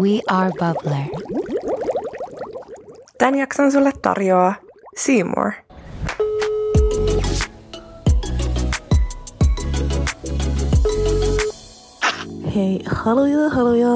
We 0.00 0.20
are 0.30 0.50
Bubbler. 0.50 1.06
Tän 3.18 3.34
jakson 3.34 3.72
sulle 3.72 3.92
tarjoaa 4.02 4.54
Seymour. 4.96 5.52
Hei, 12.54 12.82
haluja, 12.86 13.50
haluja. 13.50 13.88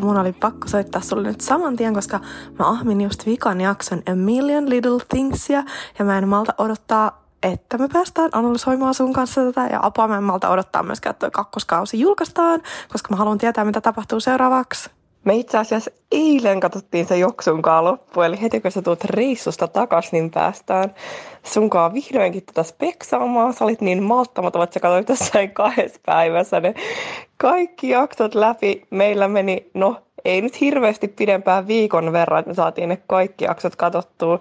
Mun 0.00 0.16
oli 0.16 0.32
pakko 0.32 0.68
soittaa 0.68 1.00
sulle 1.00 1.28
nyt 1.28 1.40
saman 1.40 1.76
tien, 1.76 1.94
koska 1.94 2.20
mä 2.58 2.68
ahmin 2.68 3.00
just 3.00 3.26
vikan 3.26 3.60
jakson 3.60 4.02
A 4.12 4.14
Million 4.14 4.70
Little 4.70 5.00
Thingsia 5.08 5.62
ja 5.98 6.04
mä 6.04 6.18
en 6.18 6.28
malta 6.28 6.54
odottaa 6.58 7.26
että 7.42 7.78
me 7.78 7.88
päästään 7.92 8.30
analysoimaan 8.32 8.94
sun 8.94 9.12
kanssa 9.12 9.44
tätä 9.44 9.66
ja 9.66 9.78
apua 9.82 10.08
mä 10.08 10.16
en 10.16 10.22
malta 10.22 10.48
odottaa 10.48 10.82
myöskään, 10.82 11.10
että 11.10 11.30
kakkoskausi 11.30 12.00
julkaistaan, 12.00 12.62
koska 12.92 13.08
mä 13.10 13.16
haluan 13.16 13.38
tietää, 13.38 13.64
mitä 13.64 13.80
tapahtuu 13.80 14.20
seuraavaksi. 14.20 14.95
Me 15.26 15.34
itse 15.34 15.58
asiassa 15.58 15.90
eilen 16.12 16.60
katsottiin 16.60 17.06
se 17.06 17.18
Joksunkaan 17.18 17.84
loppu, 17.84 18.22
eli 18.22 18.42
heti 18.42 18.60
kun 18.60 18.70
sä 18.70 18.82
tulet 18.82 19.04
reissusta 19.04 19.68
takaisin, 19.68 20.12
niin 20.12 20.30
päästään 20.30 20.94
sunkaan 21.42 21.94
vihdoinkin 21.94 22.46
tätä 22.46 22.62
speksaamaan. 22.62 23.54
Sä 23.54 23.64
olit 23.64 23.80
niin 23.80 24.02
malttamaton, 24.02 24.62
että 24.62 24.74
sä 24.74 24.80
katsoit 24.80 25.08
jossain 25.08 25.50
kahdessa 25.50 26.00
päivässä 26.06 26.60
ne 26.60 26.74
kaikki 27.36 27.88
jaksot 27.88 28.34
läpi. 28.34 28.86
Meillä 28.90 29.28
meni, 29.28 29.70
no 29.74 29.96
ei 30.24 30.42
nyt 30.42 30.60
hirveästi 30.60 31.08
pidempään 31.08 31.66
viikon 31.66 32.12
verran, 32.12 32.38
että 32.38 32.50
me 32.50 32.54
saatiin 32.54 32.88
ne 32.88 32.98
kaikki 33.06 33.44
jaksot 33.44 33.76
katsottua. 33.76 34.38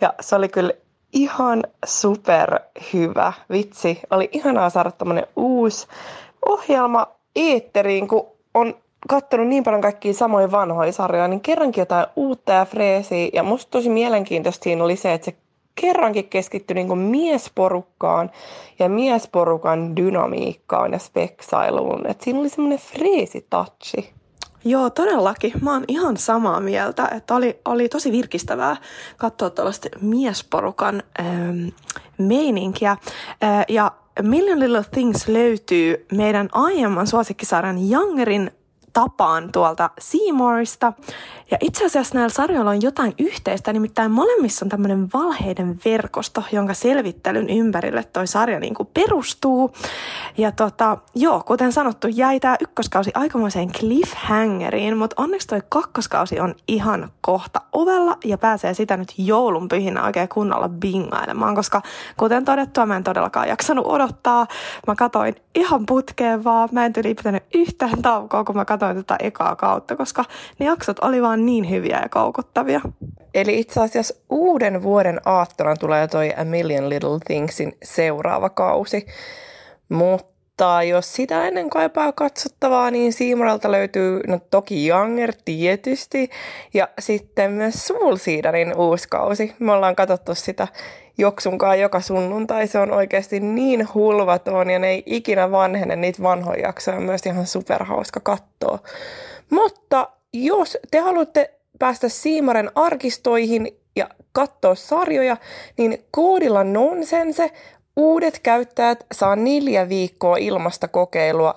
Ja 0.00 0.14
se 0.20 0.36
oli 0.36 0.48
kyllä 0.48 0.72
ihan 1.12 1.62
super 1.84 2.60
hyvä. 2.92 3.32
Vitsi, 3.50 4.00
oli 4.10 4.28
ihanaa 4.32 4.70
saada 4.70 4.90
tämmöinen 4.90 5.26
uusi 5.36 5.86
ohjelma 6.48 7.06
eetteriin, 7.36 8.08
kun 8.08 8.26
on 8.54 8.74
katsonut 9.08 9.48
niin 9.48 9.64
paljon 9.64 9.82
kaikkia 9.82 10.14
samoja 10.14 10.50
vanhoja 10.50 10.92
sarjoja, 10.92 11.28
niin 11.28 11.40
kerrankin 11.40 11.82
jotain 11.82 12.06
uutta 12.16 12.52
ja 12.52 12.64
freesiä. 12.64 13.28
Ja 13.32 13.42
musta 13.42 13.70
tosi 13.70 13.88
mielenkiintoista 13.88 14.64
siinä 14.64 14.84
oli 14.84 14.96
se, 14.96 15.12
että 15.12 15.24
se 15.24 15.36
kerrankin 15.74 16.28
keskittyi 16.28 16.74
niin 16.74 16.98
miesporukkaan 16.98 18.30
ja 18.78 18.88
miesporukan 18.88 19.96
dynamiikkaan 19.96 20.92
ja 20.92 20.98
speksailuun. 20.98 22.06
Et 22.06 22.20
siinä 22.20 22.40
oli 22.40 22.48
semmoinen 22.48 22.78
freesi 22.78 23.46
touchi. 23.50 24.12
Joo, 24.64 24.90
todellakin. 24.90 25.52
Mä 25.60 25.72
oon 25.72 25.84
ihan 25.88 26.16
samaa 26.16 26.60
mieltä, 26.60 27.08
että 27.16 27.34
oli, 27.34 27.60
oli 27.64 27.88
tosi 27.88 28.12
virkistävää 28.12 28.76
katsoa 29.16 29.50
tällaista 29.50 29.88
miesporukan 30.00 31.02
ähm, 31.20 31.68
meininkiä. 32.18 32.90
Äh, 32.90 33.64
ja 33.68 33.92
Million 34.22 34.60
Little 34.60 34.84
Things 34.90 35.28
löytyy 35.28 36.06
meidän 36.12 36.48
aiemman 36.52 37.06
suosikkisarjan 37.06 37.76
Youngerin 37.92 38.50
tapaan 38.94 39.52
tuolta 39.52 39.90
Seymourista. 39.98 40.92
Ja 41.54 41.58
itse 41.60 41.86
asiassa 41.86 42.14
näillä 42.14 42.28
sarjoilla 42.28 42.70
on 42.70 42.82
jotain 42.82 43.14
yhteistä, 43.18 43.72
nimittäin 43.72 44.10
molemmissa 44.10 44.64
on 44.64 44.68
tämmöinen 44.68 45.08
valheiden 45.14 45.80
verkosto, 45.84 46.42
jonka 46.52 46.74
selvittelyn 46.74 47.50
ympärille 47.50 48.04
toi 48.04 48.26
sarja 48.26 48.60
niin 48.60 48.74
kuin 48.74 48.88
perustuu. 48.94 49.72
Ja 50.38 50.52
tota, 50.52 50.98
joo, 51.14 51.42
kuten 51.46 51.72
sanottu, 51.72 52.08
jäi 52.08 52.40
tämä 52.40 52.56
ykköskausi 52.60 53.10
aikamoiseen 53.14 53.72
cliffhangeriin, 53.72 54.96
mutta 54.96 55.22
onneksi 55.22 55.46
toi 55.46 55.60
kakkoskausi 55.68 56.40
on 56.40 56.54
ihan 56.68 57.10
kohta 57.20 57.60
ovella 57.72 58.18
ja 58.24 58.38
pääsee 58.38 58.74
sitä 58.74 58.96
nyt 58.96 59.14
joulun 59.18 59.68
pyhinä 59.68 60.04
oikein 60.04 60.28
kunnolla 60.28 60.68
bingailemaan, 60.68 61.54
koska 61.54 61.82
kuten 62.16 62.44
todettua, 62.44 62.86
mä 62.86 62.96
en 62.96 63.04
todellakaan 63.04 63.48
jaksanut 63.48 63.86
odottaa. 63.86 64.46
Mä 64.86 64.94
katoin 64.94 65.34
ihan 65.54 65.86
putkeen 65.86 66.44
vaan, 66.44 66.68
mä 66.72 66.84
en 66.86 66.92
tyli 66.92 67.16
yhtään 67.54 68.02
taukoa, 68.02 68.44
kun 68.44 68.56
mä 68.56 68.64
katoin 68.64 68.96
tätä 68.96 69.16
ekaa 69.18 69.56
kautta, 69.56 69.96
koska 69.96 70.24
ne 70.58 70.66
jaksot 70.66 70.98
oli 70.98 71.22
vaan 71.22 71.43
niin 71.46 71.70
hyviä 71.70 72.00
ja 72.02 72.08
koukuttavia. 72.08 72.80
Eli 73.34 73.60
itse 73.60 73.80
asiassa 73.80 74.14
uuden 74.30 74.82
vuoden 74.82 75.20
aattona 75.24 75.76
tulee 75.76 76.08
toi 76.08 76.32
A 76.36 76.44
Million 76.44 76.88
Little 76.90 77.18
Thingsin 77.26 77.76
seuraava 77.82 78.50
kausi. 78.50 79.06
Mutta 79.88 80.82
jos 80.82 81.14
sitä 81.14 81.48
ennen 81.48 81.70
kaipaa 81.70 82.12
katsottavaa, 82.12 82.90
niin 82.90 83.12
Seamoralta 83.12 83.70
löytyy 83.72 84.20
no 84.26 84.40
toki 84.50 84.88
Younger 84.88 85.32
tietysti 85.44 86.30
ja 86.74 86.88
sitten 86.98 87.52
myös 87.52 87.86
Soul 87.86 88.16
Seedarin 88.16 88.76
uusi 88.76 89.08
kausi. 89.08 89.54
Me 89.58 89.72
ollaan 89.72 89.96
katsottu 89.96 90.34
sitä 90.34 90.68
joksunkaan 91.18 91.80
joka 91.80 92.00
sunnuntai. 92.00 92.66
Se 92.66 92.78
on 92.78 92.92
oikeasti 92.92 93.40
niin 93.40 93.88
hulvaton 93.94 94.70
ja 94.70 94.78
ne 94.78 94.88
ei 94.88 95.02
ikinä 95.06 95.50
vanhene 95.50 95.96
niitä 95.96 96.22
vanhoja 96.22 96.60
jaksoja. 96.60 96.96
On 96.96 97.02
myös 97.02 97.26
ihan 97.26 97.46
superhauska 97.46 98.20
katsoa. 98.20 98.78
Mutta 99.50 100.08
jos 100.34 100.78
te 100.90 100.98
haluatte 100.98 101.54
päästä 101.78 102.08
Siimaren 102.08 102.70
arkistoihin 102.74 103.68
ja 103.96 104.08
katsoa 104.32 104.74
sarjoja, 104.74 105.36
niin 105.78 105.98
koodilla 106.10 106.64
Nonsense 106.64 107.52
uudet 107.96 108.38
käyttäjät 108.42 109.06
saa 109.12 109.36
neljä 109.36 109.88
viikkoa 109.88 110.36
ilmasta 110.36 110.88
kokeilua 110.88 111.54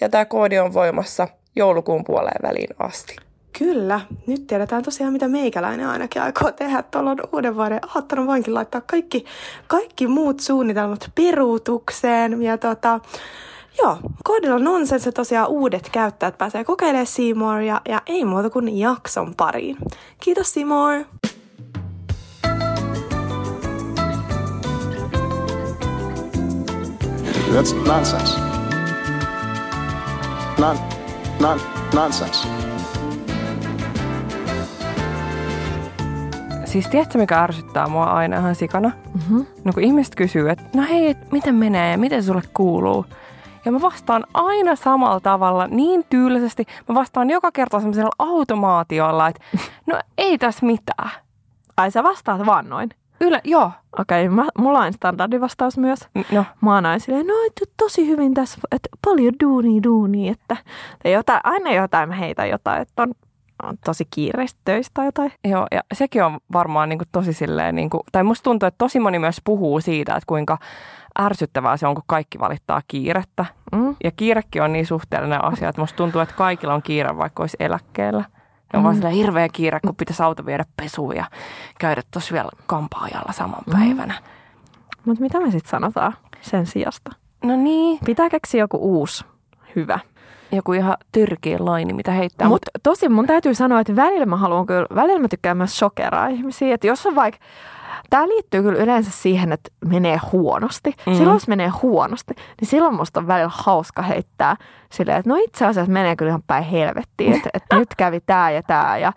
ja 0.00 0.08
tämä 0.08 0.24
koodi 0.24 0.58
on 0.58 0.74
voimassa 0.74 1.28
joulukuun 1.56 2.04
puoleen 2.04 2.42
väliin 2.42 2.68
asti. 2.78 3.16
Kyllä. 3.58 4.00
Nyt 4.26 4.46
tiedetään 4.46 4.82
tosiaan, 4.82 5.12
mitä 5.12 5.28
meikäläinen 5.28 5.86
ainakin 5.86 6.22
aikoo 6.22 6.52
tehdä 6.52 6.82
tuolla 6.82 7.16
uuden 7.32 7.56
vuoden 7.56 7.80
aattona. 7.94 8.26
Voinkin 8.26 8.54
laittaa 8.54 8.80
kaikki, 8.80 9.24
kaikki 9.66 10.06
muut 10.06 10.40
suunnitelmat 10.40 11.10
peruutukseen. 11.14 12.42
Ja 12.42 12.58
tota, 12.58 13.00
joo, 13.78 13.98
koodilla 14.24 14.58
nonsense 14.58 15.12
tosiaan 15.12 15.48
uudet 15.48 15.88
käyttäjät 15.92 16.38
pääsee 16.38 16.64
kokeilemaan 16.64 17.06
Seymour 17.06 17.60
ja, 17.60 17.80
ja 17.88 18.02
ei 18.06 18.24
muuta 18.24 18.50
kuin 18.50 18.78
jakson 18.78 19.34
pariin. 19.36 19.76
Kiitos 20.20 20.54
Seymour! 20.54 21.04
That's 27.52 27.74
nonsense. 27.86 28.38
Non, 30.58 30.76
non, 31.40 31.60
nonsense. 31.94 32.48
Siis 36.64 36.88
tiedätkö, 36.88 37.18
mikä 37.18 37.40
ärsyttää 37.40 37.88
mua 37.88 38.04
aina 38.04 38.38
ihan 38.38 38.54
sikana? 38.54 38.92
Mm-hmm. 39.14 39.46
No 39.64 39.72
kun 39.72 39.82
ihmiset 39.82 40.14
kysyy, 40.14 40.50
että 40.50 40.64
no 40.74 40.82
hei, 40.82 41.10
et 41.10 41.32
miten 41.32 41.54
menee 41.54 41.90
ja 41.90 41.98
miten 41.98 42.22
sulle 42.22 42.42
kuuluu? 42.54 43.04
Ja 43.68 43.72
mä 43.72 43.80
vastaan 43.80 44.26
aina 44.34 44.76
samalla 44.76 45.20
tavalla, 45.20 45.66
niin 45.66 46.04
tyylisesti. 46.10 46.64
Mä 46.88 46.94
vastaan 46.94 47.30
joka 47.30 47.52
kerta 47.52 47.80
semmoisella 47.80 48.10
automaatiolla, 48.18 49.28
että 49.28 49.44
no 49.86 50.00
ei 50.18 50.38
tässä 50.38 50.66
mitään. 50.66 51.10
Ai 51.76 51.90
sä 51.90 52.02
vastaat 52.02 52.46
vaan 52.46 52.68
noin? 52.68 52.88
Yle, 53.20 53.40
joo. 53.44 53.72
Okei, 53.98 54.28
okay, 54.28 54.46
mulla 54.58 54.78
on 54.78 54.92
standardivastaus 54.92 55.78
myös. 55.78 56.08
No. 56.32 56.44
Mä 56.60 56.74
oon 56.74 56.86
aina 56.86 56.98
silleen, 56.98 57.26
no 57.26 57.34
et, 57.46 57.70
tosi 57.76 58.06
hyvin 58.06 58.34
tässä, 58.34 58.58
että 58.72 58.88
paljon 59.04 59.34
duuni 59.44 59.82
duuni, 59.82 60.28
että 60.28 60.56
jotain, 61.04 61.40
aina 61.44 61.72
jotain 61.72 62.08
mä 62.08 62.14
heitän 62.14 62.48
jotain, 62.48 62.82
että 62.82 63.02
on 63.02 63.14
tosi 63.84 64.04
kiireistä 64.10 64.60
töistä 64.64 64.94
tai 64.94 65.06
jotain. 65.06 65.32
Joo, 65.44 65.66
ja 65.70 65.80
sekin 65.94 66.24
on 66.24 66.38
varmaan 66.52 66.88
niin 66.88 66.98
kuin 66.98 67.08
tosi 67.12 67.32
silleen, 67.32 67.74
niin 67.74 67.90
kuin, 67.90 68.02
tai 68.12 68.24
musta 68.24 68.44
tuntuu, 68.44 68.66
että 68.66 68.78
tosi 68.78 69.00
moni 69.00 69.18
myös 69.18 69.40
puhuu 69.44 69.80
siitä, 69.80 70.12
että 70.12 70.26
kuinka 70.26 70.58
ärsyttävää 71.20 71.76
se 71.76 71.86
on, 71.86 71.94
kun 71.94 72.04
kaikki 72.06 72.38
valittaa 72.38 72.82
kiirettä. 72.88 73.46
Mm. 73.72 73.96
Ja 74.04 74.10
kiirekin 74.10 74.62
on 74.62 74.72
niin 74.72 74.86
suhteellinen 74.86 75.44
asia, 75.44 75.68
että 75.68 75.82
musta 75.82 75.96
tuntuu, 75.96 76.20
että 76.20 76.34
kaikilla 76.34 76.74
on 76.74 76.82
kiire, 76.82 77.16
vaikka 77.16 77.42
olisi 77.42 77.56
eläkkeellä. 77.60 78.24
Ja 78.72 78.78
on 78.78 78.80
mm. 78.80 78.84
vaan 78.84 78.94
sillä 78.94 79.08
hirveä 79.08 79.48
kiire, 79.48 79.80
kun 79.80 79.96
pitäisi 79.96 80.22
auto 80.22 80.46
viedä 80.46 80.64
pesuun 80.76 81.16
ja 81.16 81.24
käydä 81.78 82.02
tuossa 82.10 82.32
vielä 82.34 82.50
kampaajalla 82.66 83.32
saman 83.32 83.62
mm. 83.66 83.72
päivänä. 83.72 84.14
Mutta 85.04 85.22
mitä 85.22 85.40
me 85.40 85.50
sitten 85.50 85.70
sanotaan 85.70 86.12
sen 86.40 86.66
sijasta? 86.66 87.12
No 87.44 87.56
niin. 87.56 87.98
Pitää 88.04 88.30
keksiä 88.30 88.60
joku 88.60 88.76
uusi 88.76 89.24
hyvä 89.76 89.98
joku 90.52 90.72
ihan 90.72 90.96
tyrkiä 91.12 91.56
laini, 91.60 91.92
mitä 91.92 92.12
heittää. 92.12 92.48
Mutta 92.48 92.70
mut 92.74 92.82
tosi 92.82 93.08
mun 93.08 93.26
täytyy 93.26 93.54
sanoa, 93.54 93.80
että 93.80 93.96
välillä 93.96 94.26
mä 94.26 94.36
haluan 94.36 94.66
kyllä, 94.66 94.86
välillä 94.94 95.20
mä 95.20 95.28
tykkään 95.28 95.56
myös 95.56 95.78
shokeraa 95.78 96.26
ihmisiä. 96.26 96.74
Että 96.74 96.86
jos 96.86 97.06
on 97.06 97.14
vaikka, 97.14 97.40
Tämä 98.10 98.28
liittyy 98.28 98.62
kyllä 98.62 98.78
yleensä 98.78 99.10
siihen, 99.10 99.52
että 99.52 99.70
menee 99.84 100.18
huonosti. 100.32 100.94
Mm. 101.06 101.14
Silloin 101.14 101.36
jos 101.36 101.48
menee 101.48 101.68
huonosti, 101.68 102.34
niin 102.60 102.68
silloin 102.68 102.94
musta 102.94 103.20
on 103.20 103.26
välillä 103.26 103.50
hauska 103.54 104.02
heittää 104.02 104.56
silleen, 104.92 105.18
että 105.18 105.30
no 105.30 105.36
itse 105.36 105.66
asiassa 105.66 105.92
menee 105.92 106.16
kyllä 106.16 106.30
ihan 106.30 106.42
päin 106.46 106.64
helvettiin, 106.64 107.32
että, 107.32 107.50
että 107.54 107.76
nyt 107.76 107.94
kävi 107.96 108.20
tämä 108.20 108.50
ja 108.50 108.62
tämä 108.62 108.98
ja 108.98 109.12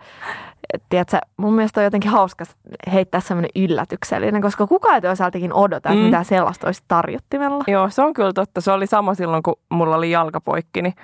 tiedätkö, 0.88 1.18
mun 1.36 1.54
mielestä 1.54 1.80
on 1.80 1.84
jotenkin 1.84 2.10
hauska 2.10 2.44
heittää 2.92 3.20
semmoinen 3.20 3.50
yllätyksellinen, 3.56 4.42
koska 4.42 4.66
kukaan 4.66 4.94
ei 4.94 5.00
toisaaltakin 5.00 5.52
odota, 5.52 5.88
että 5.88 6.00
mm. 6.00 6.04
mitä 6.04 6.22
sellaista 6.22 6.66
olisi 6.66 6.82
tarjottimella. 6.88 7.64
Joo, 7.66 7.90
se 7.90 8.02
on 8.02 8.12
kyllä 8.12 8.32
totta. 8.32 8.60
Se 8.60 8.72
oli 8.72 8.86
sama 8.86 9.14
silloin, 9.14 9.42
kun 9.42 9.56
mulla 9.68 9.96
oli 9.96 10.10
jalkapoikki, 10.10 10.82
niin 10.82 10.94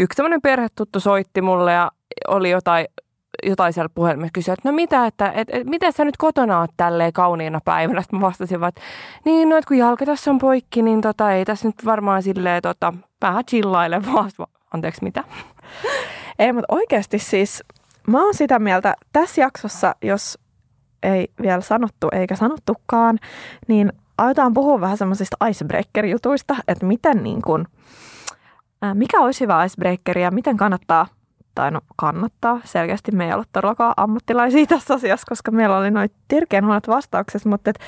yksi 0.00 0.16
semmoinen 0.16 0.42
perhetuttu 0.42 1.00
soitti 1.00 1.42
mulle 1.42 1.72
ja 1.72 1.90
oli 2.28 2.50
jotain, 2.50 2.86
jotain 3.46 3.72
siellä 3.72 3.88
puhelimessa 3.94 4.32
kysyi, 4.32 4.52
että 4.52 4.68
no 4.68 4.74
mitä, 4.74 5.06
että 5.06 5.32
et, 5.34 5.48
et, 5.52 5.66
miten 5.66 5.92
sä 5.92 6.04
nyt 6.04 6.16
kotona 6.16 6.60
oot 6.60 6.70
tälleen 6.76 7.12
kauniina 7.12 7.60
päivänä? 7.64 8.02
Sitten 8.02 8.20
mä 8.20 8.26
vastasin 8.26 8.64
että 8.64 8.80
niin 9.24 9.48
no, 9.48 9.56
että 9.56 9.68
kun 9.68 9.78
jalka 9.78 10.06
tässä 10.06 10.30
on 10.30 10.38
poikki, 10.38 10.82
niin 10.82 11.00
tota, 11.00 11.32
ei 11.32 11.44
tässä 11.44 11.68
nyt 11.68 11.84
varmaan 11.84 12.22
silleen 12.22 12.62
tota, 12.62 12.94
vähän 13.22 13.44
chillaile 13.44 14.02
vaan. 14.12 14.30
Anteeksi, 14.74 15.04
mitä? 15.04 15.24
Ei, 16.38 16.52
mutta 16.52 16.74
oikeasti 16.74 17.18
siis 17.18 17.64
mä 18.08 18.24
oon 18.24 18.34
sitä 18.34 18.58
mieltä, 18.58 18.94
tässä 19.12 19.40
jaksossa, 19.40 19.94
jos 20.02 20.38
ei 21.02 21.28
vielä 21.42 21.60
sanottu 21.60 22.08
eikä 22.12 22.36
sanottukaan, 22.36 23.18
niin 23.68 23.92
aletaan 24.18 24.54
puhua 24.54 24.80
vähän 24.80 24.98
semmoisista 24.98 25.36
icebreaker-jutuista, 25.48 26.56
että 26.68 26.86
miten 26.86 27.22
niin 27.22 27.42
kuin, 27.42 27.66
ää, 28.82 28.94
mikä 28.94 29.20
olisi 29.20 29.40
hyvä 29.40 29.64
icebreaker 29.64 30.18
ja 30.18 30.30
miten 30.30 30.56
kannattaa, 30.56 31.06
tai 31.54 31.70
no 31.70 31.80
kannattaa, 31.96 32.60
selkeästi 32.64 33.12
me 33.12 33.26
ei 33.26 33.32
ole 33.32 33.44
todellakaan 33.52 33.94
ammattilaisia 33.96 34.66
tässä 34.66 34.94
asiassa, 34.94 35.26
koska 35.28 35.50
meillä 35.50 35.78
oli 35.78 35.90
noin 35.90 36.10
tirkeän 36.28 36.64
huonot 36.64 36.88
vastaukset, 36.88 37.44
mutta 37.44 37.70
et 37.70 37.78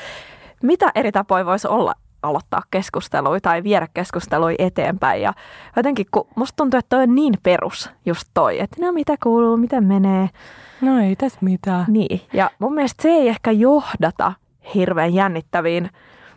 mitä 0.62 0.92
eri 0.94 1.12
tapoja 1.12 1.46
voisi 1.46 1.68
olla 1.68 1.94
aloittaa 2.22 2.62
keskustelua 2.70 3.40
tai 3.40 3.62
viedä 3.62 3.88
keskustelua 3.94 4.50
eteenpäin. 4.58 5.22
Ja 5.22 5.32
jotenkin, 5.76 6.06
kun 6.10 6.26
musta 6.34 6.56
tuntuu, 6.56 6.78
että 6.78 6.96
toi 6.96 7.02
on 7.02 7.14
niin 7.14 7.34
perus 7.42 7.90
just 8.06 8.28
toi, 8.34 8.60
että 8.60 8.86
no 8.86 8.92
mitä 8.92 9.14
kuuluu, 9.22 9.56
miten 9.56 9.84
menee. 9.84 10.28
No 10.80 11.00
ei 11.00 11.16
tässä 11.16 11.38
mitään. 11.42 11.84
Niin, 11.88 12.20
ja 12.32 12.50
mun 12.58 12.74
mielestä 12.74 13.02
se 13.02 13.08
ei 13.08 13.28
ehkä 13.28 13.50
johdata 13.50 14.32
hirveän 14.74 15.14
jännittäviin. 15.14 15.90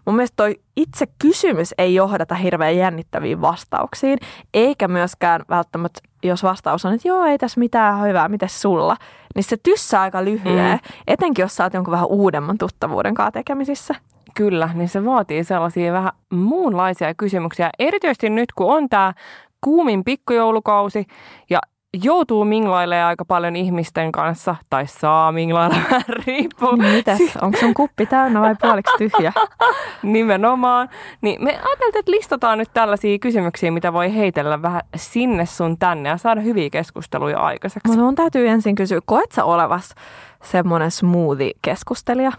Mun 0.06 0.15
mielestä 0.15 0.35
toi 0.35 0.59
itse 0.75 1.07
kysymys 1.19 1.74
ei 1.77 1.95
johdata 1.95 2.35
hirveän 2.35 2.77
jännittäviin 2.77 3.41
vastauksiin, 3.41 4.18
eikä 4.53 4.88
myöskään 4.88 5.41
välttämättä, 5.50 6.00
jos 6.24 6.44
vastaus 6.44 6.85
on, 6.85 6.94
että 6.94 7.07
joo, 7.07 7.25
ei 7.25 7.38
tässä 7.38 7.59
mitään 7.59 8.01
hyvää, 8.01 8.30
miten 8.30 8.50
sulla, 8.50 8.97
niin 9.35 9.44
se 9.44 9.57
tyssää 9.63 10.01
aika 10.01 10.25
lyhyen, 10.25 10.80
mm. 10.83 10.94
etenkin 11.07 11.44
jos 11.44 11.56
sä 11.56 11.63
oot 11.63 11.74
jonkun 11.74 11.91
vähän 11.91 12.07
uudemman 12.07 12.57
tuttavuuden 12.57 13.13
kanssa 13.13 13.31
tekemisissä. 13.31 13.95
Kyllä, 14.33 14.69
niin 14.74 14.89
se 14.89 15.06
vaatii 15.06 15.44
sellaisia 15.44 15.94
vähän 15.94 16.12
muunlaisia 16.30 17.13
kysymyksiä. 17.13 17.69
Erityisesti 17.80 18.30
nyt, 18.30 18.53
kun 18.53 18.74
on 18.74 18.89
tämä 18.89 19.13
kuumin 19.62 20.03
pikkujoulukausi 20.03 21.06
ja 21.50 21.59
joutuu 22.03 22.45
minglailemaan 22.45 23.07
aika 23.07 23.25
paljon 23.25 23.56
ihmisten 23.56 24.12
kanssa, 24.12 24.56
tai 24.69 24.88
saa 24.88 25.31
minglailla 25.31 25.75
vähän 25.89 26.03
riippuu. 26.07 26.77
Mitäs, 26.77 27.19
onko 27.41 27.59
sun 27.59 27.74
kuppi 27.74 28.06
täynnä 28.06 28.41
vai 28.41 28.56
puoliksi 28.62 28.97
tyhjä? 28.97 29.33
Nimenomaan. 30.03 30.89
Niin 31.21 31.44
me 31.44 31.51
ajateltiin, 31.51 32.00
että 32.00 32.12
listataan 32.12 32.57
nyt 32.57 32.69
tällaisia 32.74 33.19
kysymyksiä, 33.19 33.71
mitä 33.71 33.94
voi 33.94 34.15
heitellä 34.15 34.62
vähän 34.62 34.81
sinne 34.95 35.45
sun 35.45 35.77
tänne 35.77 36.09
ja 36.09 36.18
saada 36.18 36.41
hyviä 36.41 36.69
keskusteluja 36.69 37.39
aikaiseksi. 37.39 37.88
Mutta 37.88 38.03
mun 38.03 38.15
täytyy 38.15 38.47
ensin 38.47 38.75
kysyä, 38.75 39.00
koet 39.06 39.31
sä 39.31 39.45
olevas 39.45 39.95
semmoinen 40.44 40.91
smoothie-keskustelija? 40.91 42.31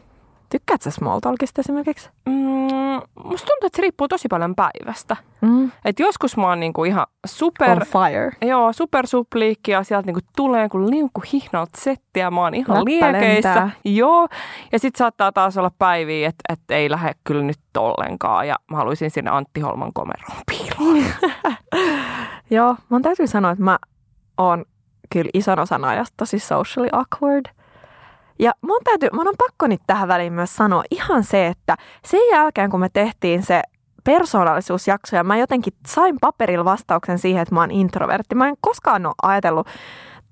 Tykkäätkö 0.55 0.85
sä 0.85 0.91
small 0.91 1.21
talkista 1.21 1.61
esimerkiksi? 1.61 2.11
Mm, 2.27 3.01
musta 3.25 3.47
tuntuu, 3.47 3.67
että 3.67 3.77
se 3.77 3.83
riippuu 3.83 4.09
tosi 4.09 4.29
paljon 4.29 4.55
päivästä. 4.55 5.17
Mm. 5.41 5.71
Et 5.85 6.01
joskus 6.01 6.37
mä 6.37 6.49
oon 6.49 6.61
niinku 6.61 6.85
ihan 6.85 7.07
super... 7.27 7.71
On 7.71 7.79
fire. 7.87 8.49
Joo, 8.49 8.73
super 8.73 9.07
supliikki 9.07 9.71
ja 9.71 9.83
sieltä 9.83 10.07
niinku 10.07 10.21
tulee 10.37 10.69
kuin 10.69 10.91
liukku 10.91 11.23
hihnalta 11.33 11.81
settiä. 11.81 12.31
Mä 12.31 12.41
oon 12.41 12.55
ihan 12.55 12.77
Läppä 12.77 12.85
liekeissä. 12.85 13.55
lentää. 13.55 13.71
Joo, 13.85 14.29
ja 14.73 14.79
sit 14.79 14.97
saattaa 14.97 15.33
taas 15.33 15.57
olla 15.57 15.71
päiviä, 15.79 16.29
että 16.29 16.43
et 16.53 16.61
ei 16.71 16.91
lähde 16.91 17.13
kyllä 17.25 17.43
nyt 17.43 17.61
ollenkaan. 17.79 18.49
Ja 18.49 18.55
mä 18.71 18.77
haluaisin 18.77 19.11
sinne 19.11 19.31
Antti 19.31 19.61
Holman 19.61 19.93
komeroon 19.93 20.43
piiloon. 20.47 21.05
Joo, 22.51 22.77
mun 22.89 23.03
täytyy 23.03 23.27
sanoa, 23.27 23.51
että 23.51 23.65
mä 23.65 23.79
oon 24.39 24.65
kyllä 25.13 25.31
ison 25.35 25.59
osan 25.59 25.85
ajasta 25.85 26.15
tosi 26.17 26.39
socially 26.39 26.89
awkward. 26.93 27.47
Ja 28.39 28.53
mun, 28.61 28.81
täytyy, 28.85 29.09
mun 29.13 29.29
on 29.29 29.35
pakko 29.39 29.67
nyt 29.67 29.81
tähän 29.87 30.09
väliin 30.09 30.33
myös 30.33 30.57
sanoa 30.57 30.83
ihan 30.91 31.25
se, 31.25 31.47
että 31.47 31.77
sen 32.05 32.21
jälkeen 32.33 32.71
kun 32.71 32.81
me 32.81 32.89
tehtiin 32.93 33.43
se 33.43 33.63
persoonallisuusjakso 34.05 35.17
ja 35.17 35.25
mä 35.25 35.37
jotenkin 35.37 35.73
sain 35.87 36.17
paperilla 36.21 36.65
vastauksen 36.65 37.19
siihen, 37.19 37.43
että 37.43 37.55
mä 37.55 37.61
oon 37.61 37.71
introvertti. 37.71 38.35
Mä 38.35 38.49
en 38.49 38.57
koskaan 38.61 39.07
ole 39.07 39.15
ajatellut 39.23 39.67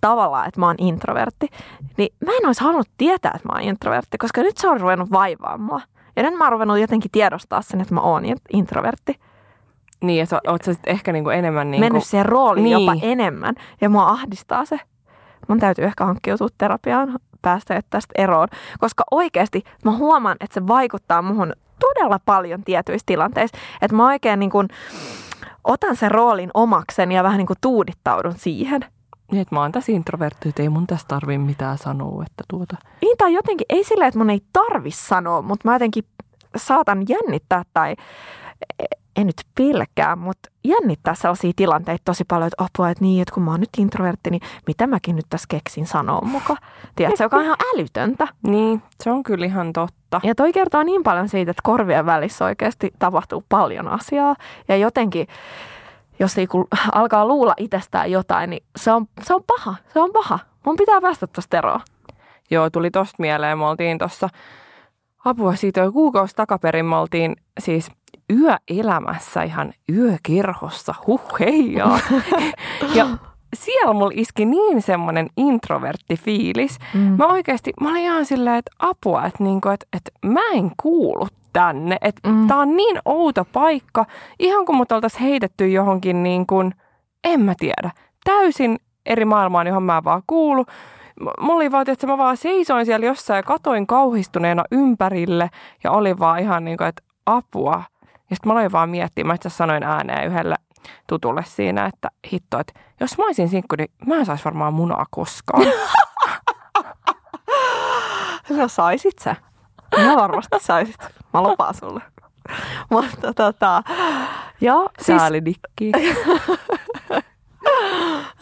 tavallaan, 0.00 0.48
että 0.48 0.60
mä 0.60 0.66
oon 0.66 0.74
introvertti. 0.78 1.48
Niin 1.96 2.14
mä 2.26 2.32
en 2.32 2.46
olisi 2.46 2.64
halunnut 2.64 2.88
tietää, 2.98 3.32
että 3.34 3.48
mä 3.48 3.52
oon 3.52 3.62
introvertti, 3.62 4.18
koska 4.18 4.42
nyt 4.42 4.56
se 4.56 4.68
on 4.68 4.80
ruvennut 4.80 5.10
vaivaa 5.12 5.58
mua. 5.58 5.80
Ja 6.16 6.22
nyt 6.22 6.34
mä 6.34 6.44
oon 6.44 6.52
ruvennut 6.52 6.78
jotenkin 6.78 7.10
tiedostaa 7.10 7.62
sen, 7.62 7.80
että 7.80 7.94
mä 7.94 8.00
oon 8.00 8.22
introvertti. 8.52 9.20
niin, 10.02 10.26
sä, 10.26 10.40
oot 10.46 10.62
sä 10.62 10.72
sit 10.72 10.82
ehkä 10.86 11.12
niinku 11.12 11.30
enemmän 11.30 11.70
niinku... 11.70 11.84
mennyt 11.84 12.04
siihen 12.04 12.26
rooliin 12.26 12.64
Niin. 12.64 12.86
jopa 12.86 13.00
enemmän. 13.02 13.54
Ja 13.80 13.88
mua 13.88 14.08
ahdistaa 14.08 14.64
se. 14.64 14.78
Mun 15.48 15.58
täytyy 15.58 15.84
ehkä 15.84 16.04
hankkiutua 16.04 16.48
terapiaan 16.58 17.18
päästä 17.42 17.80
tästä 17.90 18.12
eroon. 18.18 18.48
Koska 18.78 19.04
oikeasti 19.10 19.62
mä 19.84 19.92
huomaan, 19.92 20.36
että 20.40 20.54
se 20.54 20.66
vaikuttaa 20.66 21.22
muhun 21.22 21.52
todella 21.78 22.20
paljon 22.24 22.64
tietyissä 22.64 23.06
tilanteissa. 23.06 23.58
Että 23.82 23.96
mä 23.96 24.06
oikein 24.06 24.38
niin 24.38 24.50
kuin 24.50 24.68
otan 25.64 25.96
sen 25.96 26.10
roolin 26.10 26.50
omaksen 26.54 27.12
ja 27.12 27.22
vähän 27.22 27.38
niin 27.38 27.46
kuin 27.46 27.58
tuudittaudun 27.60 28.34
siihen. 28.36 28.84
Niin, 29.32 29.42
että 29.42 29.54
mä 29.54 29.60
oon 29.60 29.72
tässä 29.72 29.92
introvertti, 29.92 30.48
että 30.48 30.62
ei 30.62 30.68
mun 30.68 30.86
tässä 30.86 31.08
tarvii 31.08 31.38
mitään 31.38 31.78
sanoa, 31.78 32.22
että 32.26 32.44
tuota... 32.48 32.76
Niin 33.00 33.18
tai 33.18 33.32
jotenkin, 33.32 33.66
ei 33.68 33.84
silleen, 33.84 34.08
että 34.08 34.18
mun 34.18 34.30
ei 34.30 34.42
tarvi 34.52 34.90
sanoa, 34.90 35.42
mutta 35.42 35.68
mä 35.68 35.74
jotenkin 35.74 36.04
saatan 36.56 37.04
jännittää 37.08 37.62
tai 37.74 37.96
en 39.16 39.26
nyt 39.26 39.42
pelkää, 39.58 40.16
mutta 40.16 40.48
jännittää 40.64 41.14
sellaisia 41.14 41.52
tilanteita 41.56 42.02
tosi 42.04 42.24
paljon, 42.24 42.46
että 42.46 42.64
apua, 42.64 42.90
että 42.90 43.04
niin, 43.04 43.22
että 43.22 43.34
kun 43.34 43.42
mä 43.42 43.50
oon 43.50 43.60
nyt 43.60 43.70
introvertti, 43.78 44.30
niin 44.30 44.42
mitä 44.66 44.86
mäkin 44.86 45.16
nyt 45.16 45.26
tässä 45.30 45.46
keksin 45.48 45.86
sanoa 45.86 46.20
muka. 46.20 46.56
Tiedätkö, 46.94 47.24
joka 47.24 47.36
on 47.36 47.44
ihan 47.44 47.56
älytöntä. 47.74 48.28
Niin, 48.46 48.82
se 49.00 49.10
on 49.10 49.22
kyllä 49.22 49.46
ihan 49.46 49.72
totta. 49.72 50.20
Ja 50.22 50.34
toi 50.34 50.52
kertoo 50.52 50.82
niin 50.82 51.02
paljon 51.02 51.28
siitä, 51.28 51.50
että 51.50 51.60
korvien 51.64 52.06
välissä 52.06 52.44
oikeasti 52.44 52.90
tapahtuu 52.98 53.44
paljon 53.48 53.88
asiaa. 53.88 54.36
Ja 54.68 54.76
jotenkin, 54.76 55.26
jos 56.18 56.36
niinku 56.36 56.68
alkaa 56.92 57.26
luulla 57.26 57.54
itsestään 57.56 58.10
jotain, 58.10 58.50
niin 58.50 58.62
se 58.76 58.92
on, 58.92 59.06
se 59.22 59.34
on 59.34 59.42
paha. 59.46 59.74
Se 59.92 60.00
on 60.00 60.10
paha. 60.12 60.38
Mun 60.66 60.76
pitää 60.76 61.00
päästä 61.00 61.26
tosta 61.26 61.58
eroon. 61.58 61.80
Joo, 62.50 62.70
tuli 62.70 62.90
tosta 62.90 63.16
mieleen. 63.18 63.58
Me 63.58 63.64
oltiin 63.64 63.98
tuossa 63.98 64.28
apua 65.24 65.56
siitä 65.56 65.80
jo 65.80 65.92
kuukausi 65.92 66.36
takaperin. 66.36 66.86
Me 66.86 66.96
oltiin 66.96 67.36
siis 67.60 67.90
yöelämässä 68.40 69.42
ihan 69.42 69.72
yökerhossa. 69.88 70.94
Huh 71.06 71.22
heijaa. 71.40 71.98
ja 72.94 73.06
siellä 73.54 73.92
mulla 73.92 74.12
iski 74.14 74.44
niin 74.44 74.82
semmoinen 74.82 75.28
introvertti 75.36 76.16
fiilis. 76.16 76.78
Mm. 76.94 77.00
Mä 77.00 77.26
oikeasti, 77.26 77.72
mä 77.80 77.90
olin 77.90 78.02
ihan 78.02 78.26
silleen, 78.26 78.56
että 78.56 78.70
apua, 78.78 79.26
että, 79.26 79.44
niinku, 79.44 79.68
että, 79.68 79.86
että 79.96 80.10
mä 80.26 80.40
en 80.52 80.70
kuulu 80.82 81.26
tänne. 81.52 81.96
Että 82.00 82.28
Mm. 82.28 82.46
tää 82.46 82.56
on 82.56 82.76
niin 82.76 82.98
outo 83.04 83.44
paikka. 83.52 84.04
Ihan 84.38 84.64
kun 84.66 84.76
mut 84.76 84.92
oltaisiin 84.92 85.22
heitetty 85.22 85.68
johonkin 85.68 86.22
niin 86.22 86.46
kuin, 86.46 86.74
en 87.24 87.40
mä 87.40 87.54
tiedä, 87.58 87.90
täysin 88.24 88.78
eri 89.06 89.24
maailmaan, 89.24 89.66
johon 89.66 89.82
mä 89.82 90.04
vaan 90.04 90.22
kuulu. 90.26 90.66
Mulla 91.40 91.54
oli 91.54 91.72
vaan, 91.72 91.90
että 91.90 92.06
mä 92.06 92.18
vaan 92.18 92.36
seisoin 92.36 92.86
siellä 92.86 93.06
jossain 93.06 93.36
ja 93.38 93.42
katoin 93.42 93.86
kauhistuneena 93.86 94.64
ympärille 94.72 95.50
ja 95.84 95.90
olin 95.90 96.18
vaan 96.18 96.38
ihan 96.38 96.64
niin 96.64 96.76
kuin, 96.76 96.88
että 96.88 97.02
apua. 97.26 97.82
Ja 98.32 98.36
sitten 98.36 98.48
mä 98.48 98.52
aloin 98.52 98.72
vaan 98.72 98.90
miettimään, 98.90 99.26
mä 99.26 99.34
itse 99.34 99.48
asiassa 99.48 99.64
sanoin 99.64 99.82
ääneen 99.82 100.26
yhdelle 100.26 100.56
tutulle 101.06 101.44
siinä, 101.46 101.86
että 101.86 102.08
hitto, 102.32 102.58
että 102.58 102.80
jos 103.00 103.18
mä 103.18 103.24
olisin 103.24 103.48
sinkku, 103.48 103.76
niin 103.78 103.90
mä 104.06 104.14
en 104.16 104.26
saisi 104.26 104.44
varmaan 104.44 104.74
munaa 104.74 105.06
koskaan. 105.10 105.66
No 108.48 108.68
saisit 108.68 109.18
sä. 109.18 109.36
Mä 109.98 110.16
varmasti 110.16 110.56
saisit. 110.60 111.00
Mä 111.34 111.42
lupaan 111.42 111.74
sulle. 111.74 112.02
Mutta 112.90 113.34
tota, 113.34 113.82
joo, 114.60 114.88
siis, 115.00 115.20
Säälidikki. 115.20 115.92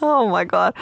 oh 0.01 0.39
my 0.39 0.45
god. 0.45 0.75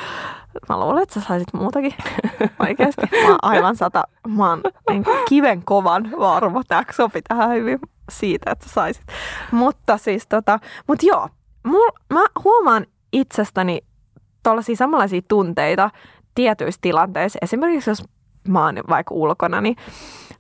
Mä 0.70 0.79
luulen, 0.79 1.03
että 1.03 1.20
sä 1.20 1.27
saisit 1.27 1.53
muutakin. 1.53 1.94
Oikeasti. 2.68 3.01
Mä 3.24 3.29
oon 3.29 3.39
aivan 3.41 3.75
sata, 3.75 4.03
mä 4.27 4.50
oon 4.50 4.62
niin 4.89 5.06
kiven 5.29 5.65
kovan 5.65 6.12
varma. 6.20 6.62
Tää 6.68 6.84
sopi 6.91 7.22
tähän 7.22 7.51
hyvin 7.51 7.79
siitä, 8.12 8.51
että 8.51 8.68
sä 8.68 8.74
saisit. 8.74 9.03
Mutta 9.51 9.98
siis 9.98 10.27
tota, 10.27 10.60
mut 10.88 11.03
joo, 11.03 11.29
mul, 11.63 11.89
mä 12.13 12.25
huomaan 12.44 12.86
itsestäni 13.13 13.82
tollaisia 14.44 14.75
samanlaisia 14.75 15.22
tunteita 15.27 15.91
tietyissä 16.36 16.79
tilanteissa. 16.82 17.39
Esimerkiksi 17.41 17.89
jos 17.89 18.03
mä 18.48 18.65
oon 18.65 18.75
vaikka 18.89 19.13
ulkona, 19.15 19.62
niin 19.62 19.75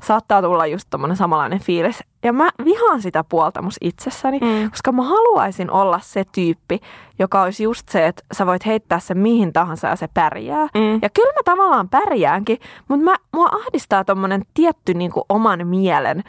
saattaa 0.03 0.41
tulla 0.41 0.65
just 0.65 0.87
tommonen 0.89 1.17
samanlainen 1.17 1.59
fiilis. 1.59 2.03
Ja 2.23 2.33
mä 2.33 2.49
vihaan 2.65 3.01
sitä 3.01 3.23
puolta 3.23 3.61
mus 3.61 3.77
itsessäni, 3.81 4.39
Mm. 4.39 4.69
koska 4.69 4.91
mä 4.91 5.03
haluaisin 5.03 5.71
olla 5.71 5.99
se 6.03 6.23
tyyppi, 6.31 6.79
joka 7.19 7.41
olisi 7.41 7.63
just 7.63 7.89
se, 7.89 8.07
että 8.07 8.23
sä 8.33 8.45
voit 8.45 8.65
heittää 8.65 8.99
sen 8.99 9.17
mihin 9.17 9.53
tahansa 9.53 9.87
ja 9.87 9.95
se 9.95 10.07
pärjää. 10.13 10.67
Mm. 10.75 10.99
Ja 11.01 11.09
kyllä 11.09 11.33
mä 11.33 11.41
tavallaan 11.45 11.89
pärjäänkin, 11.89 12.57
mutta 12.87 13.03
mä, 13.05 13.15
mua 13.33 13.49
ahdistaa 13.65 14.03
tommonen 14.03 14.41
tietty 14.53 14.93
niin 14.93 15.11
kuin 15.11 15.23
oman 15.29 15.67
mielen 15.67 16.23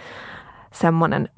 semmonen 0.72 1.28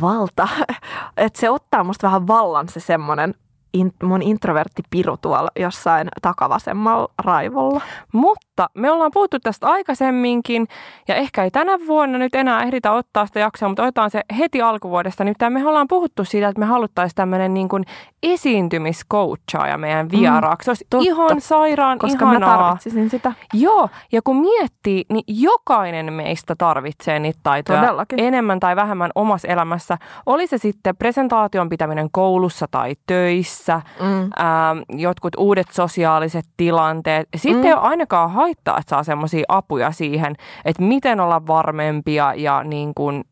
valta, 0.00 0.48
että 1.16 1.40
se 1.40 1.50
ottaa 1.50 1.84
musta 1.84 2.06
vähän 2.06 2.26
vallan 2.26 2.68
se 2.68 2.80
semmonen 2.80 3.34
in, 3.74 3.92
mun 4.02 4.22
introvertti 4.22 4.82
piru 4.90 5.16
tuolla 5.16 5.50
jossain 5.56 6.08
takavasemmalla 6.22 7.08
raivolla. 7.24 7.80
Mutta 8.12 8.51
mutta 8.62 8.80
me 8.80 8.90
ollaan 8.90 9.10
puhuttu 9.14 9.38
tästä 9.40 9.66
aikaisemminkin 9.68 10.66
ja 11.08 11.14
ehkä 11.14 11.44
ei 11.44 11.50
tänä 11.50 11.72
vuonna 11.86 12.18
nyt 12.18 12.34
enää 12.34 12.62
ehditä 12.62 12.92
ottaa 12.92 13.26
sitä 13.26 13.40
jaksoa, 13.40 13.68
mutta 13.68 13.82
otetaan 13.82 14.10
se 14.10 14.20
heti 14.38 14.62
alkuvuodesta. 14.62 15.24
Nyt 15.24 15.36
me 15.48 15.66
ollaan 15.68 15.88
puhuttu 15.88 16.24
siitä, 16.24 16.48
että 16.48 16.60
me 16.60 16.66
haluttaisiin 16.66 17.14
tämmöinen 17.16 17.54
niin 17.54 17.68
kuin 17.68 17.84
esiintymiscoachaaja 18.22 19.78
meidän 19.78 20.10
vieraaksi. 20.10 20.64
Se 20.64 20.70
olisi 20.70 20.84
totta. 20.90 21.04
ihan 21.06 21.40
sairaan 21.40 21.98
Koska 21.98 22.24
ihanaa. 22.24 22.56
mä 22.56 22.62
tarvitsisin 22.62 23.10
sitä. 23.10 23.32
Joo, 23.54 23.88
ja 24.12 24.20
kun 24.24 24.36
miettii, 24.36 25.04
niin 25.12 25.24
jokainen 25.28 26.12
meistä 26.12 26.54
tarvitsee 26.58 27.18
niitä 27.18 27.40
taitoja 27.42 27.80
Todellakin. 27.80 28.20
enemmän 28.20 28.60
tai 28.60 28.76
vähemmän 28.76 29.10
omassa 29.14 29.48
elämässä. 29.48 29.98
Oli 30.26 30.46
se 30.46 30.58
sitten 30.58 30.96
presentaation 30.96 31.68
pitäminen 31.68 32.08
koulussa 32.12 32.66
tai 32.70 32.94
töissä, 33.06 33.82
Mm. 34.00 34.30
ää, 34.36 34.76
jotkut 34.88 35.32
uudet 35.38 35.66
sosiaaliset 35.70 36.44
tilanteet. 36.56 37.28
Sitten 37.36 37.60
Mm. 37.62 37.66
ei 37.66 37.72
ole 37.72 37.80
ainakaan 37.80 38.30
haittaa, 38.52 38.78
että 38.78 38.90
saa 38.90 39.02
semmoisia 39.02 39.44
apuja 39.48 39.92
siihen, 39.92 40.34
että 40.64 40.82
miten 40.82 41.20
olla 41.20 41.46
varmempia 41.46 42.34
ja 42.34 42.64
niin 42.64 42.94
kuin, 42.94 43.24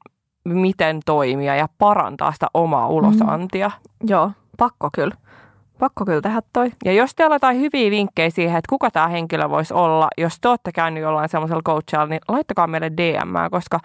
miten 0.45 1.00
toimia 1.07 1.57
ja 1.57 1.69
parantaa 1.79 2.33
sitä 2.33 2.47
omaa 2.55 2.89
ulosantia. 2.89 3.71
Joo, 4.07 4.31
pakko 4.59 4.89
kyllä. 4.95 5.15
Pakko 5.79 6.05
kyllä 6.05 6.21
tehdä 6.21 6.43
toi. 6.53 6.71
Ja 6.85 6.93
jos 6.93 7.15
teillä 7.15 7.33
on 7.33 7.37
jotain 7.37 7.61
hyviä 7.61 7.91
vinkkejä 7.91 8.31
siihen, 8.31 8.59
että 8.59 8.69
kuka 8.69 8.91
tämä 8.91 9.09
henkilö 9.09 9.50
voisi 9.50 9.75
olla, 9.75 10.09
jos 10.19 10.41
te 10.41 10.49
olette 10.49 10.73
käynyt 10.73 11.03
jollain 11.03 11.29
semmoisella 11.29 11.62
coachilla, 11.62 12.07
niin 12.07 12.21
laittakaa 12.29 12.67
meille 12.67 12.91
DM, 12.91 13.50
koska 13.50 13.81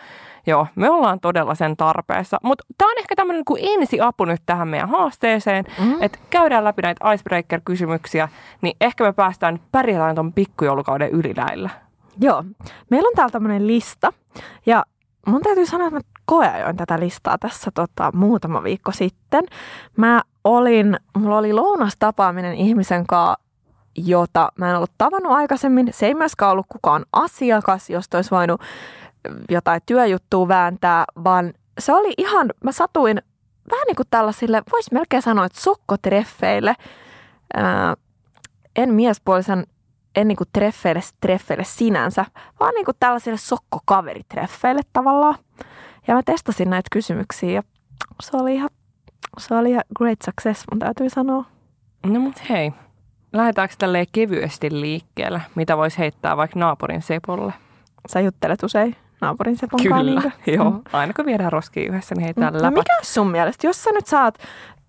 joo, 0.47 0.67
me 0.75 0.89
ollaan 0.89 1.19
todella 1.19 1.55
sen 1.55 1.77
tarpeessa. 1.77 2.37
Mutta 2.43 2.63
tämä 2.77 2.91
on 2.91 2.97
ehkä 2.97 3.15
tämmöinen 3.15 3.45
kuin 3.45 3.61
ensiapu 3.65 4.25
nyt 4.25 4.41
tähän 4.45 4.67
meidän 4.67 4.89
haasteeseen, 4.89 5.65
Mm. 5.79 5.95
että 6.01 6.19
käydään 6.29 6.63
läpi 6.63 6.81
näitä 6.81 7.13
icebreaker-kysymyksiä, 7.13 8.29
niin 8.61 8.75
ehkä 8.81 9.03
me 9.03 9.13
päästään 9.13 9.59
pärjätään 9.71 10.15
tuon 10.15 10.33
pikkujoulukauden 10.33 11.09
yli 11.11 11.33
näillä. 11.33 11.69
Joo. 12.21 12.43
Meillä 12.89 13.07
on 13.07 13.13
täällä 13.15 13.31
tämmöinen 13.31 13.67
lista. 13.67 14.13
Ja 14.65 14.85
mun 15.27 15.41
täytyy 15.41 15.65
sanoa, 15.65 15.87
että 15.87 15.99
mä 15.99 16.01
koeajoin 16.25 16.77
tätä 16.77 16.99
listaa 16.99 17.37
tässä 17.37 17.71
tota, 17.73 18.11
muutama 18.15 18.63
viikko 18.63 18.91
sitten. 18.91 19.43
Mä 19.97 20.21
olin, 20.43 20.97
mulla 21.17 21.37
oli 21.37 21.53
lounastapaaminen 21.53 22.53
ihmisen 22.55 23.07
kanssa, 23.07 23.45
jota 23.97 24.51
mä 24.55 24.69
en 24.69 24.75
ollut 24.75 24.91
tavannut 24.97 25.31
aikaisemmin. 25.31 25.87
Se 25.91 26.05
ei 26.05 26.13
myöskään 26.13 26.51
ollut 26.51 26.65
kukaan 26.69 27.05
asiakas, 27.13 27.89
josta 27.89 28.17
olisi 28.17 28.31
voinut 28.31 28.61
jotain 29.49 29.81
työjuttua 29.85 30.47
vääntää, 30.47 31.05
vaan 31.23 31.53
se 31.79 31.93
oli 31.93 32.13
ihan, 32.17 32.49
mä 32.63 32.71
satuin 32.71 33.21
vähän 33.71 33.85
niin 33.87 33.95
kuin 33.95 34.07
tällaisille, 34.09 34.63
voisi 34.71 34.93
melkein 34.93 35.21
sanoa, 35.21 35.45
että 35.45 35.61
sokkotreffeille. 35.61 36.75
Ää, 37.53 37.95
en 38.75 38.93
miespuolisen 38.93 39.65
en 40.15 40.27
niinku 40.27 40.43
treffeille, 40.53 41.01
treffeille 41.21 41.63
sinänsä, 41.63 42.25
vaan 42.59 42.73
niinku 42.73 42.91
tällaisille 42.99 43.37
sokkokaveritreffeille 43.37 44.81
tavallaan. 44.93 45.35
Ja 46.07 46.15
mä 46.15 46.23
testasin 46.23 46.69
näitä 46.69 46.87
kysymyksiä 46.91 47.51
ja 47.51 47.61
se 48.21 48.37
oli 48.37 48.55
ihan, 48.55 48.69
se 49.37 49.55
oli 49.55 49.69
ihan 49.69 49.83
great 49.97 50.19
success, 50.25 50.63
mun 50.71 50.79
täytyy 50.79 51.09
sanoa. 51.09 51.45
No 52.05 52.19
mut 52.19 52.49
hei, 52.49 52.73
lähdetäänkö 53.33 53.75
tälleen 53.77 54.05
kevyesti 54.11 54.81
liikkeelle, 54.81 55.41
mitä 55.55 55.77
voisi 55.77 55.97
heittää 55.97 56.37
vaikka 56.37 56.59
naapurin 56.59 57.01
Sepolle? 57.01 57.53
Sä 58.07 58.19
juttelet 58.19 58.63
usein 58.63 58.95
naapurin 59.21 59.57
Sepon 59.57 59.77
kanssa, 59.77 59.89
Kyllä, 60.03 60.21
niinkö? 60.21 60.31
joo. 60.57 60.69
Mm. 60.69 60.81
Aina 60.93 61.13
kun 61.13 61.25
viedään 61.25 61.51
roskia 61.51 61.89
yhdessä, 61.89 62.15
niin 62.15 62.23
heitetään 62.23 62.53
No 62.53 62.59
läpät. 62.61 62.73
mikä 62.73 62.93
sun 63.01 63.31
mielestä, 63.31 63.67
jos 63.67 63.83
sä 63.83 63.91
nyt 63.91 64.07
saat 64.07 64.37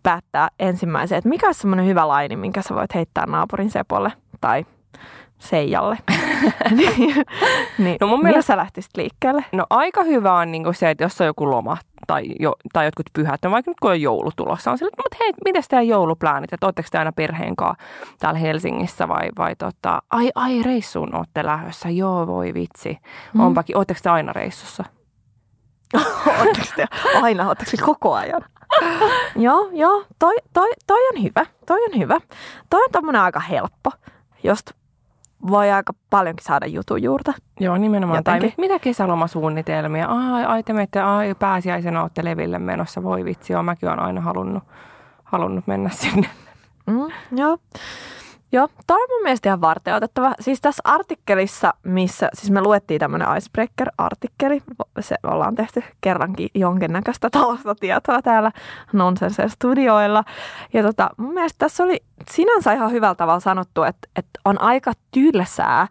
päättää 0.02 0.48
ensimmäisen, 0.58 1.18
että 1.18 1.28
mikä 1.28 1.46
olisi 1.46 1.60
semmoinen 1.60 1.86
hyvä 1.86 2.08
laini, 2.08 2.36
minkä 2.36 2.62
sä 2.62 2.74
voit 2.74 2.94
heittää 2.94 3.26
naapurin 3.26 3.70
Sepolle 3.70 4.12
tai 4.40 4.66
Seijalle? 5.38 5.98
niin, 6.70 7.14
niin 7.78 7.96
No 8.00 8.06
mun 8.06 8.22
mielestä- 8.22 8.52
sä 8.52 8.56
lähtisit 8.56 8.96
liikkeelle? 8.96 9.44
No 9.52 9.66
aika 9.70 10.02
hyvä 10.04 10.32
on 10.34 10.52
niin 10.52 10.74
se, 10.74 10.90
että 10.90 11.04
jos 11.04 11.20
on 11.20 11.26
joku 11.26 11.50
loma 11.50 11.76
tai, 12.06 12.24
jo, 12.40 12.54
tai 12.72 12.84
jotkut 12.84 13.06
pyhät, 13.12 13.40
no 13.44 13.50
vaikka 13.50 13.70
nyt 13.70 13.80
kun 13.80 13.90
on 13.90 14.00
joulu 14.00 14.30
tulossa, 14.36 14.70
on 14.70 14.78
sille, 14.78 14.88
että 14.88 15.02
mutta 15.02 15.16
hei, 15.20 15.32
miten 15.44 15.62
teidän 15.70 15.88
joulupläänit, 15.88 16.52
että 16.52 16.66
ootteko 16.66 16.88
te 16.92 16.98
aina 16.98 17.12
perheen 17.12 17.56
kanssa 17.56 17.84
täällä 18.18 18.38
Helsingissä 18.40 19.08
vai, 19.08 19.28
vai 19.38 19.56
tota, 19.56 20.02
ai, 20.10 20.30
ai 20.34 20.62
reissuun 20.62 21.16
ootte 21.16 21.46
lähdössä, 21.46 21.88
joo 21.90 22.26
voi 22.26 22.54
vitsi, 22.54 22.98
Mm. 23.34 23.40
onpakin, 23.40 23.76
ootteko 23.76 24.00
te 24.02 24.10
aina 24.10 24.32
reissussa? 24.32 24.84
Ootteko 26.38 26.66
te 26.76 26.86
aina, 27.22 27.48
ootteko 27.48 27.70
te 27.70 27.82
koko 27.82 28.14
ajan? 28.14 28.42
joo, 29.36 29.68
joo, 29.72 30.04
toi, 30.18 30.34
toi, 30.52 30.70
toi 30.86 31.00
on 31.14 31.22
hyvä, 31.22 31.46
toi 31.66 31.78
on 31.92 31.98
hyvä. 31.98 32.20
Toi 32.70 32.82
on 32.84 32.90
tommonen 32.92 33.20
aika 33.20 33.40
helppo, 33.40 33.90
josta 34.42 34.74
voi 35.50 35.70
aika 35.70 35.92
paljonkin 36.10 36.44
saada 36.44 36.66
jutun 36.66 37.02
juurta. 37.02 37.32
Joo, 37.60 37.76
nimenomaan. 37.76 38.24
Tai 38.24 38.34
Jotenkin. 38.36 38.54
mit- 38.58 38.70
mitä 38.70 38.78
kesälomasuunnitelmia? 38.78 40.06
Ai, 40.08 40.44
ai 40.44 40.62
te 40.62 40.72
menette, 40.72 41.00
ai 41.00 41.34
pääsiäisenä 41.38 42.02
ootte 42.02 42.24
leville 42.24 42.58
menossa, 42.58 43.02
voi 43.02 43.24
vitsi, 43.24 43.52
joo, 43.52 43.62
mäkin 43.62 43.88
olen 43.88 44.00
aina 44.00 44.20
halunnut, 44.20 44.64
halunnut 45.24 45.66
mennä 45.66 45.90
sinne. 45.92 46.28
Mm, 46.86 47.38
joo. 47.38 47.58
Joo, 48.52 48.68
toi 48.86 49.02
on 49.02 49.08
mun 49.10 49.22
mielestä 49.22 49.48
ihan 49.48 49.60
varteutettava. 49.60 50.32
Siis 50.40 50.60
tässä 50.60 50.80
artikkelissa, 50.84 51.74
missä, 51.82 52.28
siis 52.34 52.50
me 52.50 52.60
luettiin 52.60 53.00
tämmöinen 53.00 53.28
Icebreaker-artikkeli, 53.36 54.62
se 55.00 55.16
ollaan 55.22 55.54
tehty 55.54 55.82
kerrankin 56.00 56.48
jonkinnäköistä 56.54 57.30
taustatietoa 57.30 58.22
täällä 58.22 58.52
Nonsense 58.92 59.48
studioilla. 59.48 60.24
Ja 60.72 60.82
tota, 60.82 61.10
mun 61.16 61.34
mielestä 61.34 61.58
tässä 61.58 61.84
oli 61.84 62.02
sinänsä 62.30 62.72
ihan 62.72 62.92
hyvällä 62.92 63.14
tavalla 63.14 63.40
sanottu, 63.40 63.82
että, 63.82 64.08
että 64.16 64.40
on 64.44 64.60
aika 64.60 64.92
tylsää, 65.10 65.88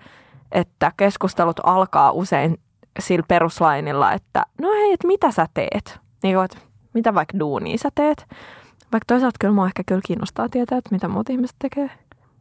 että 0.52 0.92
keskustelut 0.98 1.60
alkaa 1.64 2.12
usein 2.12 2.60
sillä 3.00 3.26
peruslainilla, 3.28 4.12
että 4.12 4.46
no 4.62 4.72
hei, 4.72 4.94
että 4.94 5.08
mitä 5.08 5.32
sä 5.32 5.48
teet? 5.54 6.00
Niin 6.24 6.36
kuin, 6.36 6.46
että 6.46 6.58
mitä 6.94 7.14
vaikka 7.14 7.40
duunia 7.40 7.78
sä 7.78 7.90
teet? 7.96 8.28
Vaikka 8.92 9.06
toisaalta 9.08 9.38
kyllä 9.40 9.54
mua 9.54 9.66
ehkä 9.66 9.84
kyllä 9.86 10.02
kiinnostaa 10.06 10.50
tietää, 10.50 10.78
että 10.78 10.90
mitä 10.92 11.08
muut 11.08 11.30
ihmiset 11.30 11.56
tekee. 11.60 11.90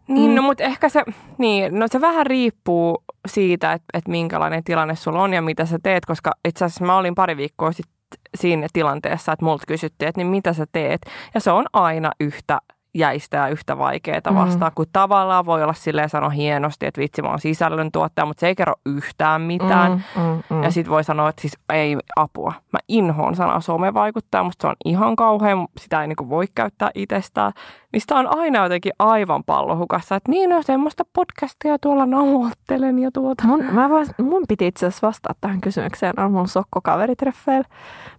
Niin, 0.08 0.30
Mm. 0.30 0.34
no 0.34 0.42
mutta 0.42 0.64
ehkä 0.64 0.88
se, 0.88 1.02
niin, 1.38 1.78
no 1.78 1.86
se 1.88 2.00
vähän 2.00 2.26
riippuu 2.26 3.04
siitä, 3.28 3.72
että, 3.72 3.86
että 3.94 4.10
minkälainen 4.10 4.64
tilanne 4.64 4.96
sulla 4.96 5.22
on 5.22 5.32
ja 5.32 5.42
mitä 5.42 5.66
sä 5.66 5.78
teet, 5.82 6.06
koska 6.06 6.32
itse 6.48 6.64
asiassa 6.64 6.84
mä 6.84 6.96
olin 6.96 7.14
pari 7.14 7.36
viikkoa 7.36 7.72
sitten 7.72 7.94
siinä 8.34 8.66
tilanteessa, 8.72 9.32
että 9.32 9.44
multa 9.44 9.64
kysyttiin, 9.68 10.08
että 10.08 10.18
niin 10.20 10.26
mitä 10.26 10.52
sä 10.52 10.66
teet. 10.72 11.00
Ja 11.34 11.40
se 11.40 11.50
on 11.50 11.64
aina 11.72 12.10
yhtä 12.20 12.58
jäistä 12.94 13.36
ja 13.36 13.48
yhtä 13.48 13.78
vaikeaa 13.78 14.20
Mm. 14.30 14.34
vastaa, 14.36 14.70
kun 14.70 14.86
tavallaan 14.92 15.46
voi 15.46 15.62
olla 15.62 15.72
silleen 15.74 16.08
sanoa 16.08 16.30
hienosti, 16.30 16.86
että 16.86 17.00
vitsi 17.00 17.22
mä 17.22 17.28
oon 17.28 17.38
sisällöntuottaja, 17.38 18.26
mutta 18.26 18.40
se 18.40 18.46
ei 18.46 18.54
kerro 18.54 18.74
yhtään 18.86 19.40
mitään. 19.42 19.92
Mm, 19.92 20.22
mm, 20.22 20.42
mm. 20.56 20.62
Ja 20.62 20.70
sitten 20.70 20.90
voi 20.90 21.04
sanoa, 21.04 21.28
että 21.28 21.40
siis 21.42 21.58
ei 21.72 21.96
apua. 22.16 22.52
Mä 22.72 22.78
inhoon 22.88 23.34
sanaa 23.36 23.60
somevaikuttaja, 23.60 24.44
musta 24.44 24.62
se 24.62 24.68
on 24.68 24.74
ihan 24.84 25.16
kauhean, 25.16 25.66
sitä 25.80 26.00
ei 26.02 26.08
niinku 26.08 26.28
voi 26.28 26.44
käyttää 26.54 26.90
itsestään. 26.94 27.52
Sitä 27.98 28.14
on 28.16 28.38
aina 28.38 28.62
jotenkin 28.62 28.92
aivan 28.98 29.44
pallohukassa, 29.44 30.16
että 30.16 30.30
niin 30.30 30.50
no 30.50 30.62
semmoista 30.62 31.04
podcastia 31.12 31.78
tuolla 31.78 32.06
nauhoittelen 32.06 32.98
ja 32.98 33.10
tuota. 33.12 33.44
Mun, 33.46 33.64
mä 33.72 33.90
vois, 33.90 34.10
mun 34.22 34.42
piti 34.48 34.66
itse 34.66 34.86
asiassa 34.86 35.06
vastata 35.06 35.34
tähän 35.40 35.60
kysymykseen, 35.60 36.20
on 36.20 36.32
mun 36.32 36.48
sokkokaveritreffeillä. 36.48 37.68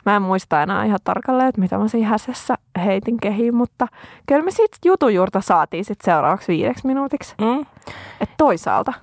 Mä 0.06 0.16
en 0.16 0.22
muista 0.22 0.62
enää 0.64 0.84
ihan 0.84 1.00
tarkalleen, 1.04 1.50
että 1.50 1.62
mitä 1.62 1.78
mä 1.78 1.88
siinä 1.88 2.08
häsessä 2.10 2.56
heitin 2.86 3.18
kehiin, 3.18 3.56
mutta 3.56 3.88
kyllä 4.28 4.44
me 4.44 4.52
jutun 4.86 5.14
juurta 5.14 5.42
saatiin 5.42 5.86
sit 5.86 6.02
seuraavaksi 6.04 6.48
viideksi 6.54 6.88
minuutiksi. 6.88 7.36
Mm. 7.42 7.66
Et 8.22 8.30
toisaalta. 8.38 8.94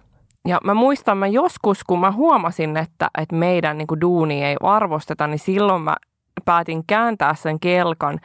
Ja 0.48 0.58
mä 0.64 0.74
muistan, 0.74 1.18
mä 1.18 1.26
joskus, 1.26 1.84
kun 1.84 2.00
mä 2.00 2.12
huomasin, 2.12 2.76
että, 2.76 3.10
että 3.18 3.36
meidän 3.36 3.78
niin 3.78 4.00
duuni 4.00 4.44
ei 4.44 4.56
arvosteta, 4.62 5.26
niin 5.26 5.38
silloin 5.38 5.82
mä 5.82 5.96
päätin 6.44 6.86
kääntää 6.86 7.34
sen 7.34 7.60
kelkan 7.60 8.20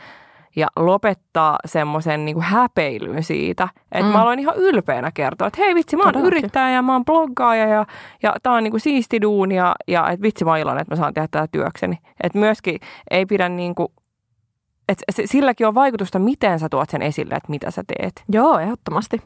ja 0.56 0.68
lopettaa 0.76 1.58
semmoisen 1.66 2.26
niin 2.26 2.42
häpeilyn 2.42 3.24
siitä. 3.24 3.68
Että 3.92 4.06
Mm. 4.08 4.14
mä 4.14 4.22
aloin 4.22 4.40
ihan 4.40 4.56
ylpeänä 4.56 5.12
kertoa, 5.14 5.48
että 5.48 5.62
hei 5.64 5.76
vitsi, 5.76 5.96
mä 5.96 6.04
oon 6.04 6.14
Todellakin. 6.14 6.38
yrittäjä 6.38 6.70
ja 6.70 6.82
mä 6.82 6.94
oon 6.94 7.06
bloggaaja 7.06 7.68
ja, 7.68 7.86
ja 8.24 8.36
tää 8.44 8.54
on 8.54 8.64
niin 8.64 8.72
kuin 8.72 8.82
siisti 8.82 9.22
duuni 9.22 9.56
ja, 9.56 9.76
ja 9.88 10.10
että 10.10 10.22
vitsi 10.24 10.46
mä 10.46 10.52
oon 10.52 10.60
iloinen, 10.60 10.82
että 10.82 10.92
mä 10.96 11.00
saan 11.00 11.14
tehdä 11.14 11.28
tätä 11.32 11.48
työkseni. 11.52 11.98
Että 12.24 12.40
myöskin 12.40 12.80
ei 13.12 13.26
pidä 13.26 13.50
niin 13.50 13.76
kuin, 13.76 13.88
että 14.88 15.04
se- 15.12 15.28
silläkin 15.28 15.68
on 15.68 15.76
vaikutusta, 15.76 16.20
miten 16.20 16.60
sä 16.60 16.70
tuot 16.70 16.90
sen 16.90 17.02
esille, 17.02 17.36
että 17.36 17.50
mitä 17.50 17.72
sä 17.72 17.84
teet. 17.88 18.24
Joo, 18.30 18.60
ehdottomasti. 18.60 19.22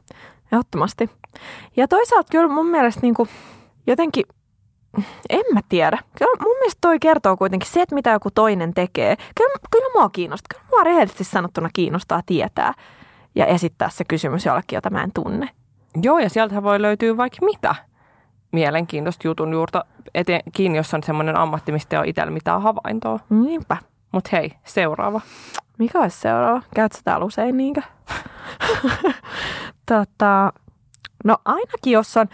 Ehdottomasti. 0.51 1.09
Ja 1.77 1.87
toisaalta 1.87 2.27
kyllä 2.31 2.53
mun 2.53 2.67
mielestä 2.67 3.01
niin 3.01 3.13
kuin, 3.13 3.29
jotenkin, 3.87 4.23
en 5.29 5.43
mä 5.53 5.59
tiedä. 5.69 5.97
Kyllä 6.17 6.43
mun 6.43 6.57
mielestä 6.57 6.77
toi 6.81 6.99
kertoo 6.99 7.37
kuitenkin 7.37 7.69
se, 7.69 7.81
että 7.81 7.95
mitä 7.95 8.09
joku 8.09 8.31
toinen 8.31 8.73
tekee. 8.73 9.15
Kyllä, 9.35 9.55
kyllä 9.71 9.87
mua 9.93 10.09
kiinnostaa. 10.09 10.59
Kyllä 10.59 10.69
mua 10.71 10.83
rehellisesti 10.83 11.23
sanottuna 11.23 11.69
kiinnostaa 11.73 12.21
tietää 12.25 12.73
ja 13.35 13.45
esittää 13.45 13.89
se 13.89 14.03
kysymys 14.03 14.45
jollekin, 14.45 14.77
jota 14.77 14.89
mä 14.89 15.03
en 15.03 15.11
tunne. 15.13 15.49
Joo, 16.01 16.19
ja 16.19 16.29
sieltähän 16.29 16.63
voi 16.63 16.81
löytyä 16.81 17.17
vaikka 17.17 17.45
mitä 17.45 17.75
mielenkiintoista 18.51 19.27
jutun 19.27 19.53
juurta 19.53 19.85
etenkin, 20.15 20.75
jos 20.75 20.93
on 20.93 21.03
semmoinen 21.03 21.37
ammatti, 21.37 21.71
mistä 21.71 21.95
ei 21.95 21.99
ole 21.99 22.07
itsellä 22.07 22.31
mitään 22.31 22.61
havaintoa. 22.61 23.19
Niinpä. 23.29 23.77
Mutta 24.11 24.29
hei, 24.33 24.51
seuraava. 24.65 25.21
Mikä 25.77 25.99
olisi 25.99 26.19
seuraava? 26.19 26.61
Käytkö 26.75 26.97
sä 26.97 27.03
täällä 27.03 27.25
usein 27.25 27.57
niinkö? 27.57 27.81
tota, 29.91 30.53
no 31.23 31.37
ainakin 31.45 31.93
jos 31.93 32.17
on, 32.17 32.27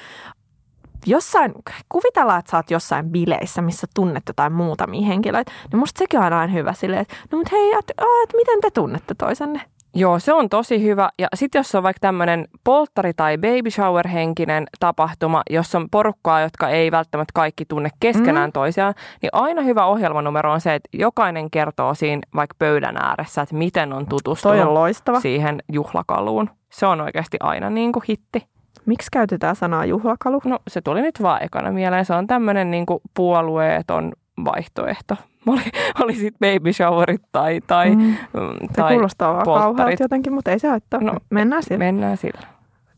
jossain, 1.06 1.54
kuvitellaan, 1.90 2.40
että 2.40 2.52
sä 2.52 2.58
oot 2.58 2.72
jossain 2.72 3.10
bileissä, 3.10 3.62
missä 3.62 3.88
tunnet 3.96 4.24
jotain 4.28 4.54
muutamia 4.54 5.08
henkilöitä, 5.08 5.52
niin 5.72 5.80
musta 5.80 6.00
sekin 6.00 6.20
on 6.20 6.34
aina 6.34 6.54
hyvä 6.54 6.74
silleen, 6.74 7.02
että 7.02 7.16
no 7.32 7.38
mut 7.38 7.52
hei, 7.52 7.74
että 7.74 7.94
et, 8.24 8.34
miten 8.36 8.62
te 8.62 8.72
tunnette 8.72 9.16
toisenne? 9.16 9.62
Joo, 10.00 10.20
se 10.20 10.34
on 10.34 10.50
tosi 10.50 10.84
hyvä. 10.84 11.10
Ja 11.20 11.28
sitten 11.36 11.60
jos 11.60 11.76
on 11.76 11.84
vaikka 11.84 12.00
tämmöinen 12.00 12.48
polttari- 12.64 13.14
tai 13.16 13.38
baby 13.38 13.70
shower-henkinen 13.72 14.66
tapahtuma, 14.80 15.44
jossa 15.50 15.78
on 15.78 15.90
porukkaa, 15.92 16.42
jotka 16.42 16.70
ei 16.70 16.92
välttämättä 16.92 17.32
kaikki 17.34 17.66
tunne 17.66 17.90
keskenään 18.00 18.50
mm. 18.50 18.54
toisiaan, 18.54 18.94
niin 19.22 19.30
aina 19.32 19.62
hyvä 19.62 19.86
ohjelmanumero 19.86 20.52
on 20.52 20.62
se, 20.62 20.76
että 20.76 20.90
jokainen 20.94 21.52
kertoo 21.52 21.94
siinä 21.94 22.22
vaikka 22.36 22.56
pöydän 22.60 22.98
ääressä, 22.98 23.42
että 23.42 23.56
miten 23.56 23.94
on 23.94 24.08
tutustunut 24.08 24.58
Toi 24.58 24.68
on 24.68 24.74
loistava. 24.74 25.20
siihen 25.20 25.64
juhlakaluun. 25.74 26.50
Se 26.72 26.86
on 26.86 27.02
oikeasti 27.02 27.38
aina 27.40 27.70
niin 27.70 27.92
kuin 27.92 28.04
hitti. 28.10 28.48
Miksi 28.86 29.08
käytetään 29.12 29.56
sanaa 29.56 29.86
juhlakalu? 29.86 30.42
No 30.46 30.60
se 30.68 30.82
tuli 30.82 31.02
nyt 31.02 31.22
vaan 31.22 31.44
ekana 31.44 31.72
mieleen. 31.72 32.06
Se 32.06 32.14
on 32.14 32.28
tämmöinen 32.28 32.72
niin 32.72 32.86
kuin 32.86 33.00
puolueeton 33.14 34.12
vaihtoehto. 34.46 35.16
Oli, 35.48 35.62
oli 36.04 36.14
sitten 36.16 36.54
baby 36.54 36.74
showerit 36.74 37.22
tai, 37.32 37.62
tai, 37.68 37.96
Mm. 37.96 38.16
Se 38.62 38.74
tai 38.76 38.94
kuulostaa 38.94 39.34
vaan 39.34 39.46
kauhealta 39.46 40.04
jotenkin, 40.04 40.34
mutta 40.34 40.52
ei 40.52 40.60
se 40.60 40.68
haittaa. 40.68 41.00
No, 41.00 41.14
Mennään 41.30 41.64
sille. 41.64 41.78
Mennään 41.78 42.18
sillä. 42.18 42.48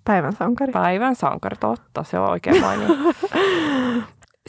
Päivän 0.06 0.34
sankari. 0.34 0.72
Päivän 0.72 1.16
sankari, 1.16 1.58
totta, 1.60 2.04
se 2.04 2.20
on 2.20 2.30
oikein 2.30 2.62
mainio. 2.62 2.88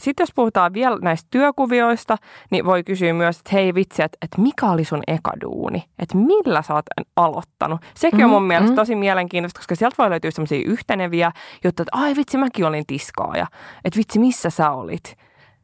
Sitten 0.01 0.21
jos 0.23 0.31
puhutaan 0.35 0.73
vielä 0.73 0.97
näistä 1.01 1.27
työkuvioista, 1.31 2.17
niin 2.51 2.65
voi 2.65 2.83
kysyä 2.83 3.13
myös, 3.13 3.37
että 3.37 3.49
hei 3.53 3.73
vitsi, 3.75 4.03
että, 4.03 4.17
että 4.21 4.41
mikä 4.41 4.65
oli 4.65 4.83
sun 4.83 5.01
eka 5.07 5.31
duuni? 5.41 5.83
Että 5.99 6.17
millä 6.17 6.61
sä 6.61 6.73
oot 6.73 6.85
aloittanut? 7.15 7.81
Sekin 7.95 8.19
mm, 8.19 8.23
on 8.25 8.29
mun 8.29 8.41
Mm, 8.43 8.47
mielestä 8.47 8.71
mm. 8.71 8.75
tosi 8.75 8.95
mielenkiintoista, 8.95 9.59
koska 9.59 9.75
sieltä 9.75 9.95
voi 9.97 10.09
löytyä 10.09 10.31
sellaisia 10.31 10.61
yhteneviä 10.65 11.31
juttuja, 11.63 11.83
että 11.83 11.97
ai 11.97 12.15
vitsi, 12.15 12.37
mäkin 12.37 12.65
olin 12.65 12.83
tiskaaja. 12.87 13.47
Että 13.85 13.97
vitsi, 13.97 14.19
missä 14.19 14.49
sä 14.49 14.71
olit? 14.71 15.15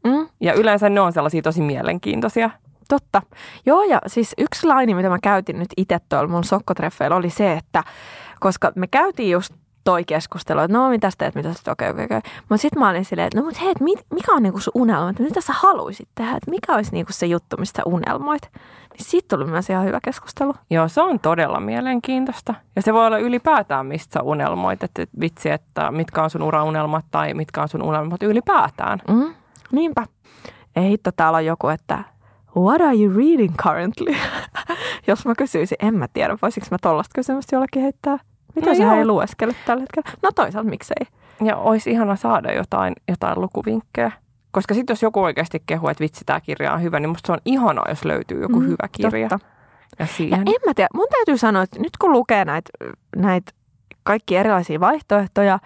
Mm, 0.04 0.28
Ja 0.40 0.54
yleensä 0.54 0.90
ne 0.90 1.02
on 1.02 1.14
sellaisia 1.14 1.42
tosi 1.42 1.62
mielenkiintoisia. 1.62 2.50
totta. 2.90 3.22
Joo, 3.66 3.84
ja 3.84 4.02
siis 4.08 4.34
yksi 4.38 4.68
laini, 4.68 4.94
mitä 4.94 5.10
mä 5.10 5.18
käytin 5.24 5.60
nyt 5.60 5.70
itse 5.78 5.98
tuolla 6.10 6.28
mun 6.28 6.44
sokkotreffeillä, 6.44 7.16
oli 7.16 7.30
se, 7.30 7.54
että 7.54 7.84
koska 8.40 8.72
me 8.76 8.88
käytiin 8.88 9.32
just 9.32 9.54
toi 9.84 10.04
keskustelu, 10.04 10.60
että 10.60 10.78
no 10.78 10.90
mitä 10.90 11.10
sä 11.10 11.16
teet, 11.18 11.36
mitä 11.36 11.54
sä 11.54 11.72
okei, 11.72 11.90
okei, 11.90 12.06
okei. 12.06 12.20
Mutta 12.50 12.58
sitten 12.62 12.80
mä 12.80 12.90
olin 12.90 13.06
silleen, 13.06 13.26
että 13.28 13.40
no 13.40 13.46
mut 13.46 13.62
hei, 13.62 13.72
et 13.72 13.80
mit, 13.80 14.00
mikä 14.14 14.34
on 14.34 14.44
niinku 14.44 14.60
sun 14.60 14.72
unelma, 14.76 15.10
että 15.10 15.24
mitä 15.24 15.42
sä 15.42 15.54
haluaisit 15.56 16.10
tehdä, 16.16 16.32
että 16.32 16.52
mikä 16.52 16.76
olisi 16.76 16.92
niinku 16.92 17.14
se 17.14 17.26
juttu, 17.26 17.58
mistä 17.60 17.78
sä 17.78 17.84
unelmoit. 17.86 18.42
Niin 18.98 19.06
siitä 19.06 19.38
tuli 19.38 19.50
myös 19.50 19.70
ihan 19.70 19.86
hyvä 19.86 20.00
keskustelu. 20.04 20.54
Joo, 20.70 20.88
se 20.88 21.02
on 21.02 21.20
todella 21.20 21.60
mielenkiintoista. 21.60 22.54
Ja 22.76 22.82
se 22.82 22.94
voi 22.94 23.08
olla 23.08 23.18
ylipäätään, 23.18 23.86
mistä 23.86 24.14
sä 24.14 24.22
unelmoit, 24.24 24.84
että 24.84 25.06
vitsi, 25.20 25.50
että 25.50 25.92
mitkä 25.92 26.24
on 26.24 26.30
sun 26.30 26.44
uraunelmat 26.44 27.06
tai 27.12 27.34
mitkä 27.34 27.62
on 27.62 27.70
sun 27.70 27.84
unelmat 27.84 28.24
ylipäätään. 28.24 29.00
Mm, 29.08 29.34
niinpä. 29.72 30.06
Ei 30.76 30.90
hitto, 30.90 31.12
täällä 31.12 31.36
on 31.36 31.46
joku, 31.46 31.68
että 31.68 32.04
what 32.58 32.82
are 32.82 32.96
you 33.04 33.14
reading 33.18 33.56
currently? 33.56 34.16
Jos 35.08 35.26
mä 35.26 35.34
kysyisin, 35.38 35.78
en 35.80 35.96
mä 35.96 36.08
tiedä, 36.14 36.38
voisinko 36.42 36.68
mä 36.72 36.78
tollasta 36.82 37.12
kysymystä 37.16 37.56
jollekin 37.56 37.82
heittää. 37.82 38.18
Mitä 38.56 38.70
No 38.70 38.76
sä 38.76 38.98
ei 38.98 39.06
lueskele 39.06 39.56
tällä 39.66 39.82
hetkellä? 39.82 40.10
No 40.24 40.32
toisaalta 40.36 40.70
miksei. 40.70 41.08
Ja 41.44 41.58
olisi 41.58 41.92
ihana 41.92 42.16
saada 42.16 42.54
jotain, 42.54 42.94
jotain 43.08 43.42
lukuvinkkejä. 43.42 44.12
Koska 44.52 44.74
sitten 44.74 44.92
jos 44.94 45.04
joku 45.04 45.22
oikeasti 45.22 45.64
kehuu, 45.66 45.90
että 45.90 46.02
vitsi, 46.02 46.26
tämä 46.26 46.42
kirja 46.42 46.74
on 46.74 46.82
hyvä, 46.82 47.00
niin 47.00 47.10
musta 47.10 47.28
se 47.28 47.34
on 47.34 47.40
ihanaa, 47.46 47.86
jos 47.90 48.06
löytyy 48.06 48.42
joku 48.42 48.60
Mm, 48.60 48.66
hyvä 48.66 48.88
kirja. 48.92 49.30
Totta. 49.30 49.48
Ja 50.00 50.06
Ja 50.30 50.38
en 50.38 50.62
mä 50.66 50.74
tiedä, 50.76 50.90
mun 50.94 51.08
täytyy 51.12 51.38
sanoa, 51.38 51.64
että 51.64 51.80
nyt 51.80 51.98
kun 51.98 52.12
lukee 52.12 52.46
näitä 52.46 52.70
näit 53.16 53.44
kaikki 54.04 54.38
erilaisia 54.38 54.80
vaihtoehtoja, 54.80 55.60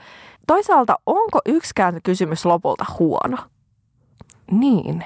toisaalta 0.48 0.96
onko 1.06 1.40
yksikään 1.46 2.00
kysymys 2.04 2.46
lopulta 2.46 2.86
huono? 3.00 3.38
Niin. 4.52 5.04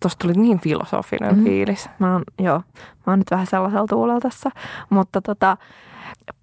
Tuosta 0.00 0.22
tuli 0.28 0.32
niin 0.42 0.60
filosofinen 0.60 1.36
Mm. 1.38 1.44
fiilis. 1.44 1.88
Mä 1.98 2.12
oon, 2.12 2.22
joo, 2.38 2.58
mä 2.78 3.12
oon 3.12 3.18
nyt 3.18 3.30
vähän 3.30 3.46
sellaisella 3.46 3.86
tuulella 3.86 4.20
tässä, 4.20 4.50
mutta 4.90 5.20
tota, 5.22 5.56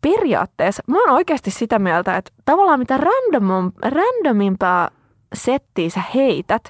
periaatteessa 0.02 0.84
mä 0.88 0.98
oon 1.00 1.10
oikeasti 1.10 1.52
sitä 1.52 1.80
mieltä, 1.80 2.18
että 2.18 2.32
tavallaan 2.46 2.80
mitä 2.80 2.98
random, 2.98 3.72
randomimpaa 3.86 4.90
settiä 5.34 5.90
sä 5.90 6.02
heität, 6.16 6.64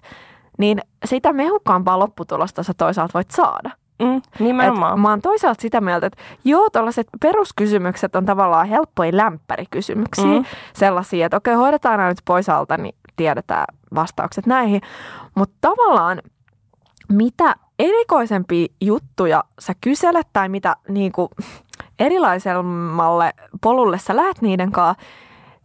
niin 0.58 0.80
sitä 1.06 1.34
mehukkaampaa 1.34 2.00
lopputulosta 2.00 2.64
sä 2.64 2.74
toisaalta 2.78 3.12
voit 3.14 3.32
saada. 3.32 3.70
Mm, 4.02 4.18
Et 4.18 4.40
nimenomaan. 4.40 5.00
mä 5.00 5.10
oon 5.10 5.22
toisaalta 5.22 5.62
sitä 5.62 5.82
mieltä, 5.82 6.08
että 6.08 6.22
joo, 6.44 6.70
tällaiset 6.70 7.08
peruskysymykset 7.22 8.16
on 8.16 8.26
tavallaan 8.26 8.68
helppoja 8.68 9.18
lämpärikysymyksiä. 9.18 10.26
Mm. 10.26 10.46
Sellaisia, 10.74 11.26
että 11.26 11.38
okei, 11.38 11.54
hoidetaan 11.54 11.98
nämä 11.98 12.10
nyt 12.10 12.22
pois 12.26 12.50
alta, 12.50 12.78
niin 12.78 12.96
tiedetään 13.16 13.66
vastaukset 13.96 14.46
näihin. 14.46 14.82
Mutta 15.36 15.56
tavallaan 15.62 16.22
mitä 17.10 17.56
erikoisempia 17.80 18.68
juttuja 18.82 19.44
sä 19.60 19.74
kyselet 19.82 20.28
tai 20.34 20.50
mitä 20.50 20.76
niinku, 20.88 21.30
erilaisemmalle 22.00 23.34
polulle 23.62 24.00
sä 24.00 24.16
lähet 24.16 24.42
niiden 24.42 24.72
kanssa, 24.72 25.04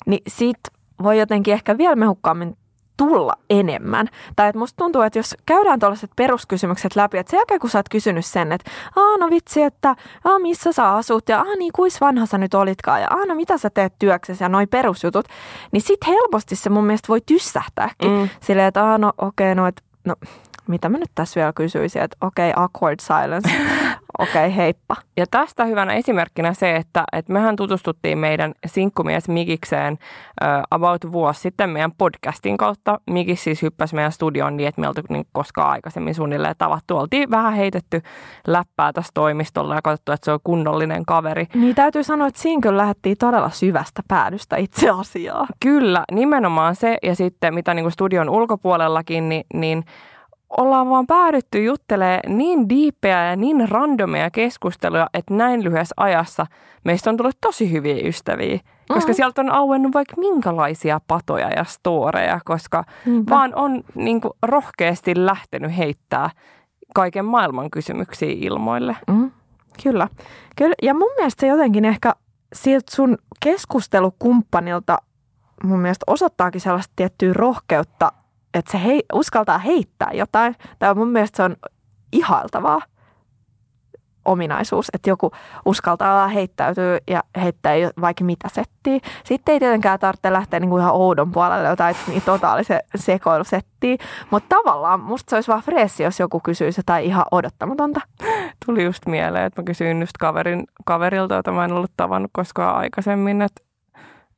niin 0.07 0.23
sit 0.29 0.59
voi 1.03 1.19
jotenkin 1.19 1.55
ehkä 1.55 1.79
vielä 1.79 1.97
mehukkaammin 1.97 2.57
tulla 2.97 3.33
enemmän. 3.51 4.09
Tai 4.37 4.49
että 4.49 4.59
musta 4.59 4.77
tuntuu, 4.77 5.03
että 5.03 5.19
jos 5.19 5.37
käydään 5.47 5.81
tuollaiset 5.81 6.11
peruskysymykset 6.17 6.97
läpi, 6.97 7.19
että 7.19 7.31
sen 7.31 7.39
jälkeen 7.39 7.61
kun 7.61 7.71
sä 7.71 7.79
oot 7.79 7.89
kysynyt 7.89 8.27
sen, 8.27 8.53
että 8.53 8.71
aa 8.97 9.17
no 9.19 9.31
vitsi, 9.31 9.63
että 9.63 9.97
aa 10.25 10.39
missä 10.39 10.73
sä 10.73 10.95
asut 10.95 11.29
ja 11.29 11.39
aa 11.39 11.57
niin 11.59 11.73
kuis 11.73 12.01
vanha 12.01 12.27
sä 12.27 12.39
nyt 12.39 12.55
olitkaan 12.55 13.03
ja 13.03 13.09
aa 13.11 13.27
no 13.27 13.35
mitä 13.35 13.59
sä 13.59 13.71
teet 13.71 13.95
työksesi 13.99 14.45
ja 14.45 14.49
noi 14.49 14.67
perusjutut, 14.67 15.27
niin 15.73 15.83
sit 15.83 16.07
helposti 16.07 16.57
se 16.57 16.71
mun 16.71 16.85
mielestä 16.85 17.09
voi 17.09 17.21
tyssähtääkin. 17.27 18.11
Mm. 18.11 18.29
Silleen, 18.41 18.69
että 18.69 18.85
aa 18.85 18.99
no 18.99 19.13
okei, 19.19 19.55
no, 19.55 19.67
et, 19.67 19.83
no 20.05 20.15
mitä 20.69 20.89
mä 20.89 20.99
nyt 20.99 21.11
tässä 21.15 21.41
vielä 21.41 21.53
kysyisin, 21.53 22.03
että 22.03 22.17
okei, 22.21 22.53
awkward 22.57 23.01
silence, 23.01 23.51
okei, 24.19 24.57
heippa. 24.57 24.97
Ja 25.17 25.27
tästä 25.31 25.65
hyvänä 25.65 25.93
esimerkkinä 25.93 26.55
se, 26.55 26.77
että, 26.77 27.05
että 27.13 27.33
mehän 27.33 27.57
tutustuttiin 27.57 28.19
meidän 28.19 28.53
sinkkumies 28.67 29.29
Mikikseen 29.29 29.93
uh, 29.93 30.63
about 30.71 31.13
vuosi 31.13 31.41
sitten 31.41 31.71
meidän 31.71 31.93
podcastin 31.99 32.57
kautta. 32.57 33.01
Mikis 33.11 33.45
siis 33.45 33.63
hyppäsi 33.63 33.95
meidän 33.95 34.13
studioon 34.13 34.57
niin, 34.57 34.69
että 34.69 34.81
me 34.81 34.89
oltu 34.89 35.01
niin 35.09 35.27
koskaan 35.33 35.71
aikaisemmin 35.71 36.15
suunnilleen 36.15 36.55
tavattu. 36.59 36.99
Oltiin 36.99 37.31
vähän 37.31 37.55
heitetty 37.55 38.03
läppää 38.47 38.93
tässä 38.93 39.11
toimistolla 39.15 39.75
ja 39.75 39.83
katsottu, 39.83 40.13
että 40.13 40.25
se 40.25 40.33
on 40.33 40.41
kunnollinen 40.45 41.05
kaveri. 41.05 41.47
Niin 41.55 41.75
täytyy 41.75 42.03
sanoa, 42.03 42.29
että 42.29 42.41
siinä 42.41 42.61
kyllä 42.61 42.77
lähdettiin 42.77 43.17
todella 43.19 43.51
syvästä 43.51 44.03
päädystä 44.09 44.57
itse 44.57 44.91
asiaa. 44.91 45.47
Kyllä, 45.61 46.05
nimenomaan 46.13 46.77
se 46.77 46.99
ja 47.03 47.17
sitten 47.17 47.55
mitä 47.55 47.75
niin 47.75 47.85
kuin 47.85 47.93
studion 47.93 48.29
ulkopuolellakin, 48.29 49.29
niin, 49.29 49.45
niin 49.55 49.85
ollaan 50.59 50.91
vaan 50.91 51.07
päädytty 51.07 51.65
juttelee 51.65 52.21
niin 52.29 52.69
diippejä 52.69 53.25
ja 53.31 53.37
niin 53.37 53.69
randomeja 53.69 54.31
keskusteluja, 54.31 55.07
että 55.15 55.35
näin 55.35 55.65
lyhyessä 55.65 55.95
ajassa 55.97 56.47
meistä 56.85 57.11
on 57.11 57.17
tullut 57.17 57.37
tosi 57.41 57.73
hyviä 57.73 58.09
ystäviä. 58.09 58.59
Koska 58.89 59.11
Mhm. 59.11 59.17
sieltä 59.17 59.41
on 59.41 59.51
auennut 59.51 59.95
vaikka 59.95 60.15
minkälaisia 60.17 61.01
patoja 61.07 61.51
ja 61.51 61.65
storeja, 61.65 62.41
koska 62.45 62.85
Niinpä. 63.07 63.35
vaan 63.35 63.55
on 63.55 63.85
niin 63.95 64.21
kuin 64.21 64.33
rohkeasti 64.43 65.13
lähtenyt 65.27 65.77
heittää 65.77 66.31
kaiken 66.95 67.25
maailman 67.25 67.71
kysymyksiä 67.71 68.29
ilmoille. 68.37 68.97
Mm, 69.11 69.31
kyllä. 69.83 70.09
kyllä. 70.57 70.75
Ja 70.83 70.95
mun 70.95 71.11
mielestä 71.17 71.41
se 71.41 71.47
jotenkin 71.47 71.85
ehkä 71.85 72.13
siltä 72.53 72.97
sun 72.97 73.19
keskustelukumppanilta 73.41 74.99
mun 75.65 75.79
mielestä 75.81 76.05
osoittaakin 76.07 76.61
sellaista 76.61 76.93
tiettyä 76.97 77.33
rohkeutta, 77.33 78.13
että 78.55 78.73
se 78.73 78.85
hei, 78.85 79.03
uskaltaa 79.13 79.59
heittää 79.59 80.11
jotain. 80.13 80.57
Tai 80.79 80.95
mun 80.95 81.09
mielestä 81.09 81.37
se 81.37 81.43
on 81.43 81.57
ihailtavaa 82.13 82.81
ominaisuus, 84.27 84.87
että 84.95 85.11
joku 85.11 85.31
uskaltaa 85.65 86.29
heittäytyä 86.29 86.99
ja 87.11 87.23
heittää 87.43 87.75
vaikka 88.01 88.25
mitä 88.25 88.49
settiä. 88.49 88.99
Sitten 89.25 89.53
ei 89.53 89.59
tietenkään 89.59 89.99
tarvitse 89.99 90.33
lähteä 90.33 90.61
niinku 90.61 90.79
ihan 90.79 90.93
oudon 90.93 91.33
puolelle 91.33 91.69
jotain 91.69 91.97
niin 92.09 92.23
totaalisen 92.23 92.81
sekoilusettiä, 92.97 93.97
mutta 94.31 94.57
tavallaan 94.57 95.01
musta 95.01 95.31
se 95.31 95.37
olisi 95.37 95.49
vaan 95.49 95.63
freessi, 95.63 96.03
jos 96.03 96.21
joku 96.21 96.41
kysyisi 96.41 96.79
jotain 96.79 97.05
ihan 97.05 97.25
odottamatonta. 97.31 98.01
Tuli 98.67 98.85
just 98.85 99.07
mieleen, 99.07 99.45
että 99.45 99.63
mä 99.63 99.67
kysyin 99.67 100.01
just 100.01 100.17
kaverin, 100.19 100.65
kaverilta, 100.85 101.35
jota 101.35 101.53
mä 101.53 101.65
en 101.65 101.73
ollut 101.73 101.93
tavannut 101.97 102.31
koskaan 102.35 102.77
aikaisemmin, 102.77 103.43
että 103.43 103.66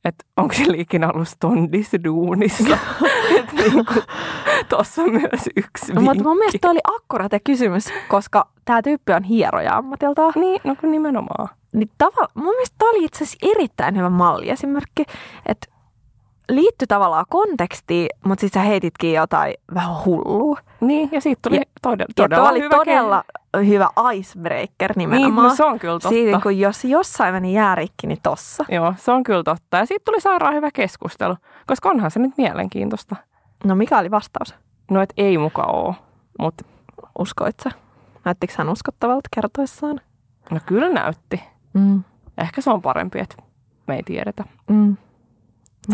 että 0.05 0.25
onko 0.37 0.53
sillä 0.53 0.77
ikinä 0.77 1.11
ollut 1.11 1.27
stondissa 1.27 2.03
duunissa. 2.03 2.77
että 3.39 3.55
niinku, 3.55 3.93
tossa 4.69 5.01
on 5.01 5.11
myös 5.11 5.49
yksi 5.55 5.93
No, 5.93 6.01
mutta 6.01 6.23
mun 6.23 6.37
mielestä 6.37 6.57
toi 6.61 6.71
oli 6.71 6.79
akkurate 6.83 7.39
kysymys, 7.43 7.89
koska 8.07 8.47
tämä 8.65 8.81
tyyppi 8.81 9.13
on 9.13 9.23
hieroja 9.23 9.77
ammatiltaan. 9.77 10.33
Niin, 10.35 10.61
no 10.63 10.75
kun 10.75 10.91
nimenomaan. 10.91 11.49
Niin 11.73 11.89
tavalla, 11.97 12.29
mun 12.33 12.53
mielestä 12.53 12.75
toi 12.79 12.89
oli 12.89 13.05
itse 13.05 13.23
asiassa 13.23 13.47
erittäin 13.51 13.97
hyvä 13.97 14.09
malliesimerkki, 14.09 15.05
että 15.45 15.67
liittyi 16.49 16.87
tavallaan 16.87 17.25
kontekstiin, 17.29 18.09
mutta 18.25 18.41
sitten 18.41 18.61
sä 18.61 18.67
heititkin 18.67 19.13
jotain 19.13 19.53
vähän 19.73 19.95
hullua. 20.05 20.59
Niin, 20.81 21.09
ja 21.11 21.21
siitä 21.21 21.39
tuli 21.49 21.55
Ja- 21.57 21.63
todella, 21.81 22.05
Ja 22.17 22.23
todella 22.23 22.43
tuo 22.43 22.51
oli 22.51 22.59
hyvä 22.61 22.75
todella 22.75 23.23
hyvä 23.65 23.89
icebreaker 24.13 24.93
Niin, 24.95 25.09
nimenomaan. 25.09 25.47
no 25.49 25.55
se 25.55 25.63
on 25.65 25.79
kyllä 25.79 25.93
totta. 25.93 26.09
Siitä, 26.09 26.39
kun 26.43 26.59
jos 26.59 26.85
jossain 26.85 27.33
meni 27.33 27.53
jäärikki, 27.53 28.07
niin 28.07 28.19
tossa. 28.23 28.65
Joo, 28.71 28.93
se 28.97 29.11
on 29.11 29.23
kyllä 29.23 29.43
totta. 29.43 29.77
Ja 29.77 29.85
siitä 29.85 30.03
tuli 30.05 30.21
sairaan 30.21 30.53
hyvä 30.53 30.69
keskustelu, 30.71 31.35
koska 31.67 31.89
onhan 31.89 32.11
se 32.11 32.19
nyt 32.19 32.37
mielenkiintoista. 32.37 33.15
No 33.63 33.75
mikä 33.75 33.97
oli 33.97 34.11
vastaus? 34.11 34.55
No, 34.91 35.01
et 35.01 35.13
ei 35.17 35.37
muka 35.37 35.63
oo, 35.63 35.95
mutta 36.39 36.65
Uskoit 37.19 37.55
sä? 37.63 37.71
Näyttikö 38.25 38.53
hän 38.57 38.69
uskottavalta 38.69 39.29
kertoessaan? 39.35 40.01
no 40.51 40.59
kyllä 40.65 40.89
näytti. 40.89 41.43
Mm. 41.73 42.03
Ehkä 42.37 42.61
se 42.61 42.69
on 42.69 42.81
parempi, 42.81 43.19
että 43.19 43.35
me 43.87 43.95
ei 43.95 44.03
tiedetä. 44.03 44.43
Mm. 44.69 44.97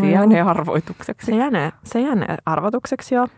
Se 0.00 0.10
jäänee 0.10 0.42
arvoitukseksi. 0.42 1.26
Se 1.26 1.36
jäänee, 1.36 1.72
se 1.84 2.00
jäänee 2.00 2.36
arvotukseksi 2.46 3.14
joo. 3.14 3.28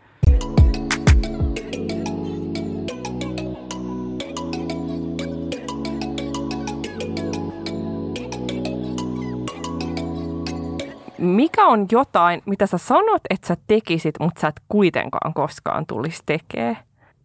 Mikä 11.17 11.65
on 11.65 11.85
jotain, 11.91 12.41
mitä 12.45 12.65
sä 12.65 12.77
sanot, 12.77 13.21
että 13.29 13.47
sä 13.47 13.57
tekisit, 13.67 14.15
mutta 14.19 14.41
sä 14.41 14.47
et 14.47 14.61
kuitenkaan 14.69 15.33
koskaan 15.33 15.85
tulisi 15.85 16.23
tekee? 16.25 16.77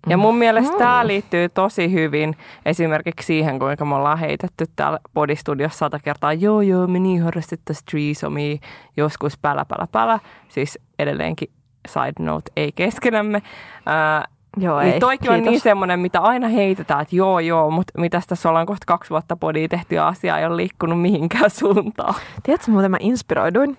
Ja 0.06 0.16
mun 0.16 0.36
mielestä 0.36 0.78
tämä 0.78 1.06
liittyy 1.06 1.48
tosi 1.48 1.92
hyvin 1.92 2.36
esimerkiksi 2.66 3.26
siihen, 3.26 3.58
kuinka 3.58 3.84
me 3.84 3.94
ollaan 3.94 4.18
heitetty 4.18 4.64
täällä 4.76 4.98
podistudiossa 5.14 5.78
sata 5.78 5.98
kertaa, 5.98 6.32
joo 6.32 6.60
joo, 6.60 6.86
me 6.86 6.98
niin 6.98 7.22
harrastettaisiin 7.22 7.86
threesomia, 7.90 8.56
joskus 8.96 9.38
pälä 9.38 9.64
pälä 9.64 9.86
pälä, 9.92 10.18
siis 10.48 10.78
edelleenkin 10.98 11.50
side 11.88 12.12
note, 12.24 12.52
ei 12.56 12.72
keskenämme. 12.72 13.42
Ää, 13.86 14.24
Joo, 14.56 14.80
niin 14.80 14.94
ei. 14.94 15.00
toikin 15.00 15.30
on 15.30 15.36
Kiitos. 15.36 15.50
niin 15.50 15.60
semmoinen, 15.60 16.00
mitä 16.00 16.20
aina 16.20 16.48
heitetään, 16.48 17.00
että 17.00 17.16
joo 17.16 17.38
joo, 17.40 17.70
mutta 17.70 18.00
mitä 18.00 18.20
tässä 18.28 18.48
ollaan 18.48 18.66
kohta 18.66 18.84
kaksi 18.86 19.10
vuotta 19.10 19.36
podia 19.36 19.68
tehty 19.68 19.94
ja 19.94 20.08
asia 20.08 20.38
ei 20.38 20.46
ole 20.46 20.56
liikkunut 20.56 21.00
mihinkään 21.00 21.50
suuntaan. 21.50 22.14
Tiedätkö 22.42 22.70
muuten 22.70 22.90
mä 22.90 22.96
inspiroiduin? 23.00 23.78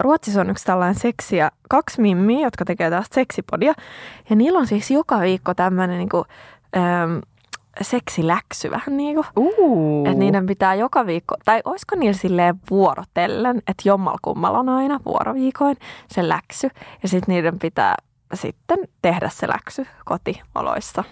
Ruotsissa 0.00 0.40
on 0.40 0.50
yksi 0.50 0.64
tällainen 0.64 0.94
seksiä, 0.94 1.50
kaksi 1.68 2.00
mimmiä, 2.00 2.46
jotka 2.46 2.64
tekee 2.64 2.90
tästä 2.90 3.14
seksipodia. 3.14 3.74
Ja 4.30 4.36
niillä 4.36 4.58
on 4.58 4.66
siis 4.66 4.90
joka 4.90 5.20
viikko 5.20 5.54
tämmöinen 5.54 5.98
niinku, 5.98 6.24
äm, 6.76 7.20
seksiläksy 7.80 8.70
vähän 8.70 8.96
niin 8.96 9.14
kuin. 9.14 9.26
Uh. 9.36 10.06
Että 10.06 10.18
niiden 10.18 10.46
pitää 10.46 10.74
joka 10.74 11.06
viikko, 11.06 11.34
tai 11.44 11.62
olisiko 11.64 11.96
niillä 11.96 12.18
silleen 12.18 12.60
vuorotellen, 12.70 13.56
että 13.56 13.88
jommalla 13.88 14.18
kummalla 14.22 14.58
on 14.58 14.68
aina 14.68 15.00
vuoroviikoin 15.06 15.76
se 16.08 16.28
läksy. 16.28 16.68
Ja 17.02 17.08
sitten 17.08 17.34
niiden 17.34 17.58
pitää 17.58 17.94
sitten 18.34 18.78
tehdä 19.02 19.28
se 19.28 19.48
läksy 19.48 19.86
kotioloissa. 20.04 21.04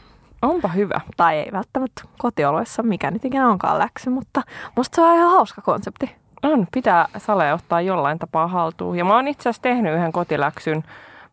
Onpa 0.42 0.68
hyvä. 0.68 1.00
Tai 1.16 1.36
ei 1.36 1.52
välttämättä 1.52 2.02
kotioloissa, 2.18 2.82
mikä 2.82 3.10
nyt 3.10 3.24
ikinä 3.24 3.48
onkaan 3.48 3.78
läksy, 3.78 4.10
mutta 4.10 4.42
musta 4.76 4.96
se 4.96 5.02
on 5.02 5.16
ihan 5.16 5.30
hauska 5.30 5.62
konsepti. 5.62 6.23
On, 6.42 6.66
pitää 6.72 7.08
sale 7.18 7.52
ottaa 7.52 7.80
jollain 7.80 8.18
tapaa 8.18 8.48
haltuun. 8.48 8.96
Ja 8.96 9.04
mä 9.04 9.14
oon 9.14 9.28
itse 9.28 9.42
asiassa 9.42 9.62
tehnyt 9.62 9.94
yhden 9.94 10.12
kotiläksyn, 10.12 10.84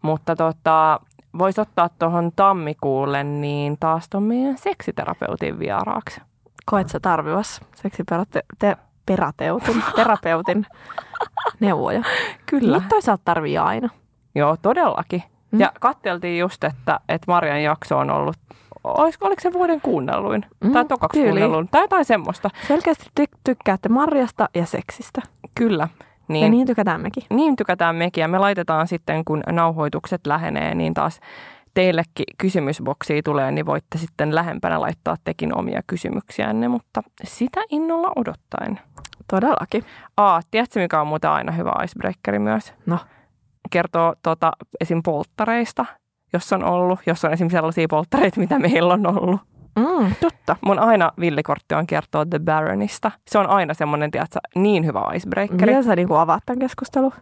mutta 0.01 0.35
tota, 0.35 0.99
voisi 1.37 1.61
ottaa 1.61 1.89
tuohon 1.99 2.31
tammikuulle, 2.35 3.23
niin 3.23 3.77
taas 3.79 4.09
tuon 4.09 4.23
meidän 4.23 4.57
seksiterapeutin 4.57 5.59
vieraaksi. 5.59 6.21
Koet 6.65 6.89
sä 6.89 6.99
tarvivas 6.99 7.61
seksiterapeutin 7.75 9.83
terapeutin 9.95 10.65
neuvoja? 11.59 12.03
Kyllä. 12.45 12.77
Niitä 12.77 12.89
toisaalta 12.89 13.21
tarvii 13.25 13.57
aina. 13.57 13.89
Joo, 14.35 14.57
todellakin. 14.61 15.23
Mm. 15.51 15.59
Ja 15.59 15.71
katteltiin 15.79 16.39
just, 16.39 16.63
että, 16.63 16.99
että 17.09 17.31
Marian 17.31 17.63
jakso 17.63 17.97
on 17.97 18.09
ollut, 18.09 18.37
olisiko, 18.83 19.25
oliko 19.25 19.41
se 19.41 19.53
vuoden 19.53 19.81
kuunnelluin? 19.81 20.45
Mm, 20.63 20.71
tai 20.71 20.85
tokaksi 20.85 21.19
tyyliin. 21.19 21.33
kuunnelluin? 21.33 21.67
Tai 21.71 21.81
jotain 21.81 22.05
semmoista. 22.05 22.49
Selkeästi 22.67 23.05
ty- 23.19 23.39
tykkäätte 23.43 23.89
Marjasta 23.89 24.49
ja 24.55 24.65
seksistä. 24.65 25.21
Kyllä. 25.55 25.87
Niin. 26.27 26.43
Ja 26.43 26.49
niin 26.49 26.67
tykätään 26.67 27.01
mekin. 27.01 27.23
niin 27.29 27.55
tykätään 27.55 27.95
mekin 27.95 28.21
ja 28.21 28.27
me 28.27 28.37
laitetaan 28.39 28.87
sitten, 28.87 29.25
kun 29.25 29.43
nauhoitukset 29.51 30.27
lähenee, 30.27 30.75
niin 30.75 30.93
taas 30.93 31.19
teillekin 31.73 32.25
kysymysboksia 32.37 33.21
tulee, 33.23 33.51
niin 33.51 33.65
voitte 33.65 33.97
sitten 33.97 34.35
lähempänä 34.35 34.81
laittaa 34.81 35.15
tekin 35.23 35.57
omia 35.57 35.81
kysymyksiänne, 35.87 36.67
mutta 36.67 37.01
sitä 37.23 37.61
innolla 37.69 38.11
odottaen. 38.15 38.79
Todellakin. 39.29 39.83
Aa, 40.17 40.41
tiedätkö 40.51 40.79
mikä 40.79 41.01
on 41.01 41.07
muuten 41.07 41.29
aina 41.29 41.51
hyvä 41.51 41.73
icebreakeri 41.83 42.39
myös? 42.39 42.73
No. 42.85 42.97
Kertoo 43.69 44.15
tota, 44.23 44.51
esim. 44.81 45.03
polttareista, 45.03 45.85
jos 46.33 46.53
on 46.53 46.63
ollut, 46.63 46.99
jos 47.05 47.25
on 47.25 47.33
esim. 47.33 47.49
sellaisia 47.49 47.87
polttareita, 47.89 48.39
mitä 48.39 48.59
meillä 48.59 48.93
on 48.93 49.07
ollut. 49.07 49.41
Mm, 49.75 50.15
totta. 50.21 50.55
Mun 50.65 50.79
aina 50.79 51.11
villikortti 51.19 51.75
on 51.75 51.87
kertoa 51.87 52.25
The 52.25 52.39
Baronista. 52.39 53.11
Se 53.27 53.39
on 53.39 53.49
aina 53.49 53.73
semmoinen, 53.73 54.11
tiedätkö, 54.11 54.39
niin 54.55 54.85
hyvä 54.85 55.01
icebreakeri. 55.13 55.65
Miten 55.65 55.83
sä 55.83 55.95
niinku 55.95 56.15
avaat 56.15 56.43
tämän 56.45 56.59
keskustelun? 56.59 57.13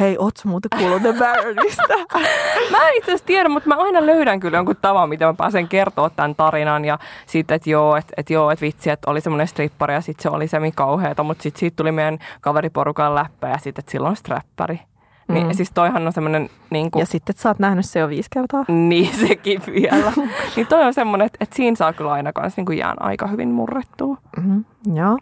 Hei, 0.00 0.16
oots 0.18 0.44
muuten 0.44 0.68
kuullut 0.78 1.02
The 1.02 1.14
Baronista? 1.18 1.94
Mä 2.70 2.88
en 2.88 2.96
itse 2.96 3.10
asiassa 3.10 3.26
tiedä, 3.26 3.48
mutta 3.48 3.68
mä 3.68 3.74
aina 3.74 4.06
löydän 4.06 4.40
kyllä 4.40 4.58
jonkun 4.58 4.76
tavan, 4.82 5.08
miten 5.08 5.28
mä 5.28 5.34
pääsen 5.34 5.68
kertoa 5.68 6.10
tämän 6.10 6.34
tarinan. 6.34 6.84
Ja 6.84 6.98
sitten, 7.26 7.54
että 7.54 7.70
joo, 7.70 7.96
että 7.96 8.12
et 8.16 8.30
joo, 8.30 8.50
että 8.50 8.62
vitsi, 8.62 8.90
että 8.90 9.10
oli 9.10 9.20
semmoinen 9.20 9.48
strippari 9.48 9.94
ja 9.94 10.00
sitten 10.00 10.22
se 10.22 10.28
oli 10.28 10.48
semi 10.48 10.72
kauheata, 10.72 11.22
mutta 11.22 11.42
sitten 11.42 11.60
siitä 11.60 11.76
tuli 11.76 11.92
meidän 11.92 12.18
kaveriporukan 12.40 13.14
läppä 13.14 13.48
ja 13.48 13.58
sitten, 13.58 13.82
että 13.82 13.92
sillä 13.92 14.08
on 14.08 14.16
strappari. 14.16 14.80
Niin, 15.28 15.46
Mm. 15.46 15.52
siis 15.54 15.70
toihan 15.74 16.06
on 16.06 16.12
semmoinen, 16.12 16.50
niin 16.70 16.90
kuin, 16.90 17.00
ja 17.00 17.06
sitten 17.06 17.32
että 17.32 17.42
sä 17.42 17.48
oot 17.48 17.58
nähnyt 17.58 17.84
se 17.86 17.98
jo 18.00 18.08
viisi 18.08 18.28
kertaa. 18.32 18.64
niin 18.68 19.14
sekin 19.28 19.62
vielä. 19.66 20.12
niin 20.56 20.66
toi 20.66 20.84
on 20.84 20.94
semmoinen, 20.94 21.26
että, 21.26 21.36
että 21.40 21.56
siinä 21.56 21.76
saa 21.76 21.92
kyllä 21.92 22.12
aina 22.12 22.32
kanssa 22.32 22.58
niin 22.60 22.66
kuin 22.66 22.78
jään 22.78 23.02
aika 23.02 23.26
hyvin 23.26 23.50
murrettua. 23.50 24.16
Mm-hmm. 24.36 24.64
Joo, 24.94 25.18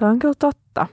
toi 0.00 0.08
on 0.10 0.18
kyllä 0.18 0.34
totta. 0.38 0.86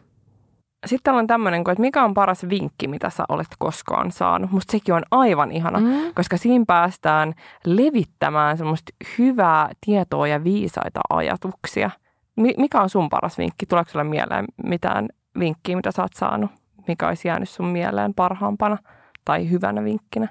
Sitten 0.86 1.13
on 1.13 1.28
tämmöinen, 1.28 1.60
että 1.62 1.82
mikä 1.82 2.04
on 2.04 2.13
paras 2.13 2.50
vinkki, 2.50 2.88
mitä 2.88 3.10
sä 3.10 3.24
olet 3.30 3.48
koskaan 3.60 4.12
saanut. 4.12 4.52
Musta 4.52 4.72
sekin 4.72 4.94
on 4.96 5.04
aivan 5.12 5.52
ihana, 5.52 5.80
Mm. 5.80 6.13
koska 6.15 6.38
siinä 6.38 6.65
päästään 6.68 7.34
levittämään 7.65 8.58
semmoista 8.58 8.92
hyvää 9.18 9.70
tietoa 9.86 10.28
ja 10.28 10.44
viisaita 10.44 11.00
ajatuksia. 11.10 11.89
Mi- 12.36 12.54
mikä 12.58 12.82
on 12.82 12.89
sun 12.89 13.10
paras 13.10 13.38
vinkki? 13.38 13.65
Tuleeko 13.65 13.89
sulle 13.92 14.04
mieleen 14.04 14.46
mitään 14.63 15.08
vinkkiä, 15.39 15.76
mitä 15.76 15.92
sä 15.92 16.02
oot 16.02 16.13
saanut? 16.13 16.52
Mikä 16.88 17.08
olisi 17.08 17.28
jäänyt 17.28 17.50
sun 17.50 17.65
mieleen 17.65 18.13
parhaampana 18.13 18.78
tai 19.26 19.50
hyvänä 19.50 19.84
vinkkinä? 19.84 20.28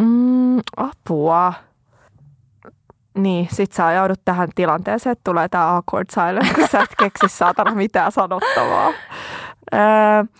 Mm, 0.00 0.58
apua. 0.76 1.52
Niin, 3.18 3.48
sit 3.52 3.72
sä 3.72 3.92
joudut 3.92 4.20
tähän 4.24 4.48
tilanteeseen, 4.54 5.12
että 5.12 5.24
tulee 5.24 5.48
tää 5.48 5.76
awkward 5.76 6.06
silence, 6.10 6.54
kun 6.54 6.68
sä 6.68 6.82
et 6.82 6.94
keksi 6.98 7.28
saatana 7.28 7.74
mitään 7.74 8.12
sanottavaa. 8.12 8.88
Öö, 9.74 9.80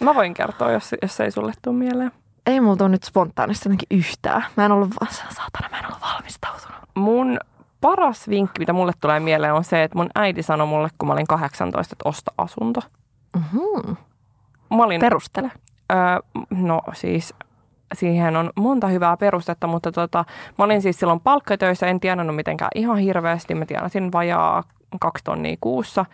Mä 0.00 0.14
voin 0.14 0.34
kertoa, 0.34 0.72
jos, 0.72 0.94
jos 1.02 1.20
ei 1.20 1.30
sulle 1.30 1.52
tule 1.62 1.74
mieleen. 1.76 2.12
ei 2.46 2.60
mulla 2.60 2.76
tuu 2.76 2.88
nyt 2.88 3.04
spontaanisti 3.04 3.68
jotenkin 3.68 3.98
yhtään. 3.98 4.44
Mä 4.56 4.64
en 4.64 4.72
ollut, 4.72 4.90
saatana, 5.10 5.68
mä 5.70 5.78
en 5.78 5.86
ollut 5.86 6.00
valmistautunut. 6.00 6.76
Mun 6.94 7.38
paras 7.80 8.28
vinkki, 8.28 8.58
mitä 8.58 8.72
mulle 8.72 8.92
tulee 9.00 9.20
mieleen, 9.20 9.54
on 9.54 9.64
se, 9.64 9.82
että 9.82 9.98
mun 9.98 10.10
äiti 10.14 10.42
sanoi 10.42 10.66
mulle, 10.66 10.88
kun 10.98 11.06
mä 11.06 11.12
olin 11.12 11.26
18, 11.26 11.94
että 11.94 12.08
osta 12.08 12.32
asunto. 12.38 12.80
Mm-hmm. 13.36 13.96
Mä 14.76 14.84
olin 14.84 15.00
Perustele. 15.00 15.50
Öö, 15.92 15.98
no 16.50 16.80
siis 16.92 17.34
siihen 17.94 18.36
on 18.36 18.50
monta 18.56 18.86
hyvää 18.86 19.16
perustetta, 19.16 19.66
mutta 19.66 19.92
tota, 19.92 20.24
mä 20.58 20.64
olin 20.64 20.82
siis 20.82 20.98
silloin 20.98 21.20
palkkatöissä, 21.20 21.86
en 21.86 22.00
tienannut 22.00 22.36
mitenkään 22.36 22.70
ihan 22.74 22.98
hirveästi. 22.98 23.54
Mä 23.54 23.66
tienasin 23.66 24.12
vajaa 24.12 24.62
kaksi 25.00 25.24
tonnia 25.24 25.56
kuussa. 25.60 26.04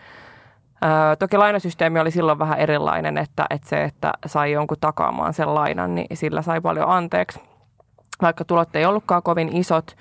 Öö, 0.85 1.17
toki 1.17 1.37
lainasysteemi 1.37 2.01
oli 2.01 2.11
silloin 2.11 2.39
vähän 2.39 2.59
erilainen, 2.59 3.19
että, 3.19 3.47
että 3.51 3.69
se, 3.69 3.85
että 3.85 4.13
sai 4.27 4.53
jonkun 4.53 4.77
takaamaan 4.81 5.35
sen 5.35 5.55
lainan, 5.55 5.95
niin 5.95 6.17
sillä 6.17 6.43
sai 6.43 6.61
paljon 6.61 6.89
anteeksi, 6.89 7.41
vaikka 8.23 8.45
tulot 8.45 8.77
ei 8.77 8.87
ollutkaan 8.87 9.23
kovin 9.23 9.57
isot. 9.57 9.97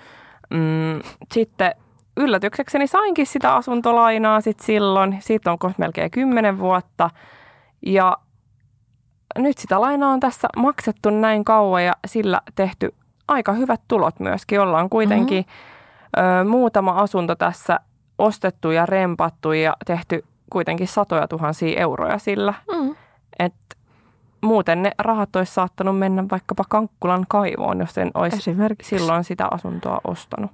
Mm, 0.50 1.00
sitten 1.34 1.76
yllätyksekseni 2.18 2.88
sainkin 2.88 3.26
sitä 3.26 3.56
asuntolainaa 3.56 4.42
sit 4.42 4.60
silloin. 4.60 5.18
Siitä 5.20 5.52
on 5.52 5.60
kohta 5.60 5.80
melkein 5.80 6.12
kymmenen 6.12 6.60
vuotta. 6.60 7.10
Ja 7.86 8.18
nyt 9.38 9.58
sitä 9.58 9.82
lainaa 9.82 10.12
on 10.12 10.20
tässä 10.20 10.48
maksettu 10.58 11.10
näin 11.10 11.46
kauan 11.46 11.86
ja 11.86 11.94
sillä 12.06 12.42
tehty 12.56 12.94
aika 13.28 13.54
hyvät 13.54 13.82
tulot 13.88 14.20
myöskin. 14.20 14.62
Ollaan 14.62 14.90
kuitenkin 14.90 15.46
mm-hmm. 15.46 16.42
ö, 16.42 16.44
muutama 16.44 16.92
asunto 16.92 17.36
tässä 17.36 17.80
ostettu 18.18 18.72
ja 18.72 18.86
rempattu 18.86 19.52
ja 19.52 19.74
tehty 19.86 20.26
kuitenkin 20.50 20.88
satoja 20.88 21.28
tuhansia 21.28 21.80
euroja 21.80 22.18
sillä. 22.18 22.54
Mm. 22.72 22.96
Et 23.40 23.54
muuten 24.42 24.84
ne 24.84 24.92
rahat 24.98 25.36
olisi 25.36 25.54
saattanut 25.54 26.00
mennä 26.00 26.26
vaikkapa 26.32 26.64
Kankkulan 26.70 27.26
kaivoon, 27.30 27.80
jos 27.80 27.98
en 27.98 28.12
olisi 28.14 28.56
silloin 28.82 29.24
sitä 29.24 29.48
asuntoa 29.52 30.02
ostanut. 30.04 30.52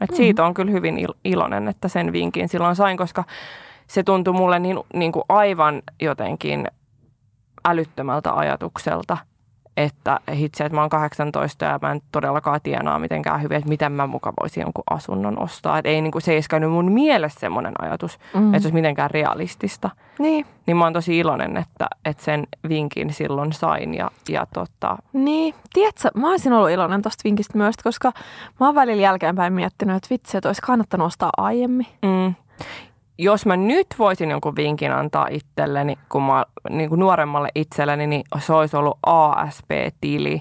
Et 0.00 0.14
siitä 0.14 0.44
on 0.44 0.54
kyllä 0.54 0.70
hyvin 0.70 0.96
il- 0.96 1.18
iloinen, 1.24 1.68
että 1.68 1.88
sen 1.88 2.12
vinkin 2.12 2.48
silloin 2.48 2.76
sain, 2.76 2.96
koska 2.96 3.24
se 3.86 4.02
tuntui 4.02 4.34
mulle 4.34 4.58
niin, 4.58 4.78
niin 4.94 5.12
kuin 5.12 5.24
aivan 5.28 5.82
jotenkin 6.02 6.68
älyttömältä 7.64 8.32
ajatukselta, 8.32 9.16
että 9.76 10.20
hitse, 10.34 10.64
että 10.64 10.76
mä 10.76 10.80
oon 10.80 10.90
18 10.90 11.64
ja 11.64 11.78
mä 11.82 11.92
en 11.92 12.02
todellakaan 12.12 12.60
tienaa 12.62 12.98
mitenkään 12.98 13.42
hyvin, 13.42 13.56
että 13.56 13.68
miten 13.68 13.92
mä 13.92 14.06
muka 14.06 14.32
voisin 14.40 14.60
jonkun 14.60 14.84
asunnon 14.90 15.42
ostaa. 15.42 15.78
Että 15.78 15.88
ei, 15.88 16.00
niin 16.00 16.12
kuin, 16.12 16.22
se 16.22 16.30
ei 16.30 16.36
edes 16.36 16.48
käynyt 16.48 16.70
mun 16.70 16.92
mielessä 16.92 17.40
semmoinen 17.40 17.74
ajatus, 17.82 18.18
mm. 18.34 18.46
että 18.46 18.58
se 18.62 18.66
olisi 18.66 18.74
mitenkään 18.74 19.10
realistista. 19.10 19.90
Niin. 20.18 20.46
Niin 20.66 20.76
mä 20.76 20.84
oon 20.84 20.92
tosi 20.92 21.18
iloinen, 21.18 21.56
että, 21.56 21.86
että 22.04 22.24
sen 22.24 22.46
vinkin 22.68 23.12
silloin 23.12 23.52
sain 23.52 23.94
ja, 23.94 24.10
ja 24.28 24.46
tota, 24.54 24.96
Niin, 25.12 25.54
tiedätkö, 25.72 26.08
mä 26.14 26.30
olisin 26.30 26.52
ollut 26.52 26.70
iloinen 26.70 27.02
tosta 27.02 27.24
vinkistä 27.24 27.58
myös, 27.58 27.76
koska 27.84 28.12
mä 28.60 28.66
oon 28.66 28.74
välillä 28.74 29.02
jälkeenpäin 29.02 29.52
miettinyt, 29.52 29.96
että 29.96 30.08
vitsi, 30.10 30.36
että 30.36 30.48
olisi 30.48 30.62
kannattanut 30.62 31.06
ostaa 31.06 31.30
aiemmin. 31.36 31.86
Mm. 32.02 32.34
Jos 33.22 33.46
mä 33.46 33.56
nyt 33.56 33.86
voisin 33.98 34.30
jonkun 34.30 34.56
vinkin 34.56 34.92
antaa 34.92 35.26
itselleni, 35.30 35.98
kun 36.08 36.22
mä 36.22 36.44
niin 36.70 36.88
kuin 36.88 36.98
nuoremmalle 36.98 37.48
itselleni, 37.54 38.06
niin 38.06 38.22
se 38.38 38.52
olisi 38.52 38.76
ollut 38.76 38.98
ASP-tili. 39.06 40.40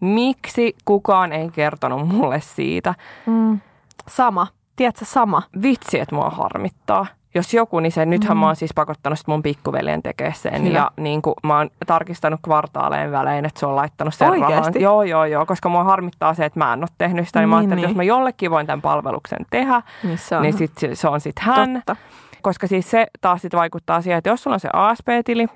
Miksi 0.00 0.76
kukaan 0.84 1.32
ei 1.32 1.48
kertonut 1.50 2.08
mulle 2.08 2.40
siitä? 2.40 2.94
Mm. 3.26 3.60
Sama, 4.08 4.46
tiedätkö, 4.76 5.04
sama. 5.04 5.42
Vitsi, 5.62 6.00
että 6.00 6.14
mua 6.14 6.30
harmittaa. 6.30 7.06
Jos 7.36 7.54
joku, 7.54 7.80
niin 7.80 7.92
se, 7.92 8.06
nythän 8.06 8.36
mä 8.36 8.46
oon 8.46 8.56
siis 8.56 8.74
pakottanut 8.74 9.18
sit 9.18 9.28
mun 9.28 9.42
pikkuveljen 9.42 10.02
tekemään 10.02 10.34
sen. 10.34 10.62
Hyvä. 10.64 10.78
Ja 10.78 10.90
niin 10.96 11.22
kuin, 11.22 11.34
mä 11.42 11.58
oon 11.58 11.70
tarkistanut 11.86 12.40
kvartaaleen 12.44 13.12
välein, 13.12 13.44
että 13.44 13.60
se 13.60 13.66
on 13.66 13.76
laittanut 13.76 14.14
sen 14.14 14.28
rahan. 14.28 14.42
Oikeesti? 14.44 14.82
Joo, 14.82 15.02
joo, 15.02 15.24
joo, 15.24 15.46
koska 15.46 15.68
mua 15.68 15.84
harmittaa 15.84 16.34
se, 16.34 16.44
että 16.44 16.58
mä 16.58 16.72
en 16.72 16.78
ole 16.80 16.88
tehnyt 16.98 17.26
sitä. 17.26 17.40
Niin, 17.40 17.48
mä 17.48 17.54
Niin, 17.54 17.58
ajattelin, 17.60 17.78
että 17.84 17.86
niin. 17.88 17.92
jos 17.92 17.96
mä 17.96 18.02
jollekin 18.02 18.50
voin 18.50 18.66
tämän 18.66 18.82
palveluksen 18.82 19.46
tehdä, 19.50 19.82
Niin 20.02 20.18
se 20.18 20.36
on 20.36 20.42
niin 20.42 20.58
sit 20.58 20.78
se, 20.78 20.94
se 20.94 21.08
on 21.08 21.20
sitten 21.20 21.44
hän. 21.44 21.74
totta. 21.74 21.96
Koska 22.42 22.66
siis 22.66 22.90
se 22.90 23.06
taas 23.20 23.42
sit 23.42 23.54
vaikuttaa 23.54 24.00
siihen, 24.02 24.18
että 24.18 24.30
jos 24.30 24.42
sulla 24.42 24.54
on 24.54 24.60
se 24.60 24.68
ASP-tili, 24.72 25.46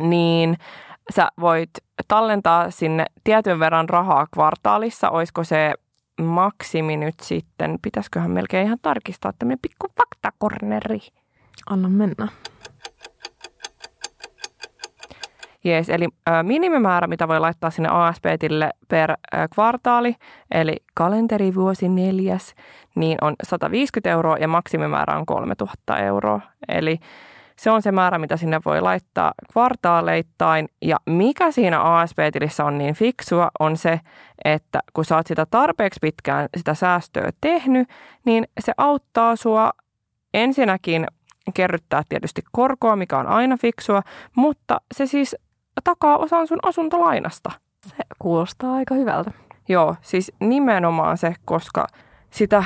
niin 0.00 0.56
sä 1.14 1.28
voit 1.40 1.70
tallentaa 2.08 2.70
sinne 2.70 3.04
tietyn 3.24 3.60
verran 3.60 3.88
rahaa 3.88 4.26
kvartaalissa. 4.34 5.10
Olisiko 5.10 5.44
se 5.44 5.74
maksimi 6.22 6.96
nyt 6.96 7.14
sitten, 7.22 7.78
pitäisiköhän 7.82 8.30
melkein 8.30 8.66
ihan 8.66 8.78
tarkistaa 8.82 9.32
tämmöinen 9.38 9.58
pikku 9.62 9.86
faktakorneri. 9.98 10.98
Anna 11.70 11.88
mennä. 11.88 12.28
Jees, 15.64 15.88
eli 15.88 16.08
ö, 16.28 16.42
minimimäärä, 16.42 17.06
mitä 17.06 17.28
voi 17.28 17.40
laittaa 17.40 17.70
sinne 17.70 17.88
ASP-tille 17.92 18.70
per 18.88 19.10
ö, 19.10 19.14
kvartaali, 19.54 20.14
eli 20.50 20.76
kalenterivuosi 20.94 21.88
neljäs, 21.88 22.54
niin 22.94 23.18
on 23.20 23.34
150 23.42 24.10
euroa 24.10 24.36
ja 24.36 24.48
maksimimäärä 24.48 25.18
on 25.18 25.26
3000 25.26 25.98
euroa. 25.98 26.40
Eli 26.68 26.98
se 27.60 27.70
on 27.70 27.82
se 27.82 27.92
määrä, 27.92 28.18
mitä 28.18 28.36
sinne 28.36 28.60
voi 28.64 28.80
laittaa 28.80 29.32
kvartaaleittain. 29.52 30.68
Ja 30.82 30.96
mikä 31.06 31.50
siinä 31.50 31.80
ASP-tilissä 31.82 32.64
on 32.64 32.78
niin 32.78 32.94
fiksua, 32.94 33.50
on 33.58 33.76
se, 33.76 34.00
että 34.44 34.80
kun 34.92 35.04
sä 35.04 35.16
oot 35.16 35.26
sitä 35.26 35.46
tarpeeksi 35.50 35.98
pitkään 36.02 36.48
sitä 36.56 36.74
säästöä 36.74 37.30
tehnyt, 37.40 37.88
niin 38.24 38.48
se 38.60 38.72
auttaa 38.76 39.36
sua 39.36 39.70
ensinnäkin 40.34 41.06
kerryttää 41.54 42.02
tietysti 42.08 42.42
korkoa, 42.52 42.96
mikä 42.96 43.18
on 43.18 43.26
aina 43.26 43.56
fiksua, 43.56 44.02
mutta 44.36 44.80
se 44.94 45.06
siis 45.06 45.36
takaa 45.84 46.16
osan 46.18 46.46
sun 46.46 46.58
asuntolainasta. 46.62 47.50
Se 47.86 47.94
kuulostaa 48.18 48.74
aika 48.74 48.94
hyvältä. 48.94 49.30
Joo, 49.68 49.96
siis 50.00 50.32
nimenomaan 50.40 51.18
se, 51.18 51.34
koska 51.44 51.86
sitä 52.30 52.64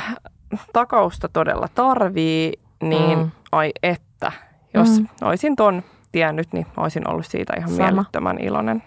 takausta 0.72 1.28
todella 1.28 1.68
tarvii, 1.74 2.52
niin 2.82 3.18
Mm. 3.18 3.30
ai 3.52 3.70
että. 3.82 4.32
Jos 4.74 5.00
Mm. 5.00 5.06
olisin 5.22 5.56
ton 5.56 5.82
tiennyt, 6.12 6.52
niin 6.52 6.66
olisin 6.76 7.08
ollut 7.10 7.26
siitä 7.26 7.52
ihan 7.56 7.70
Sama. 7.70 7.82
miellyttömän 7.82 8.38
iloinen. 8.40 8.82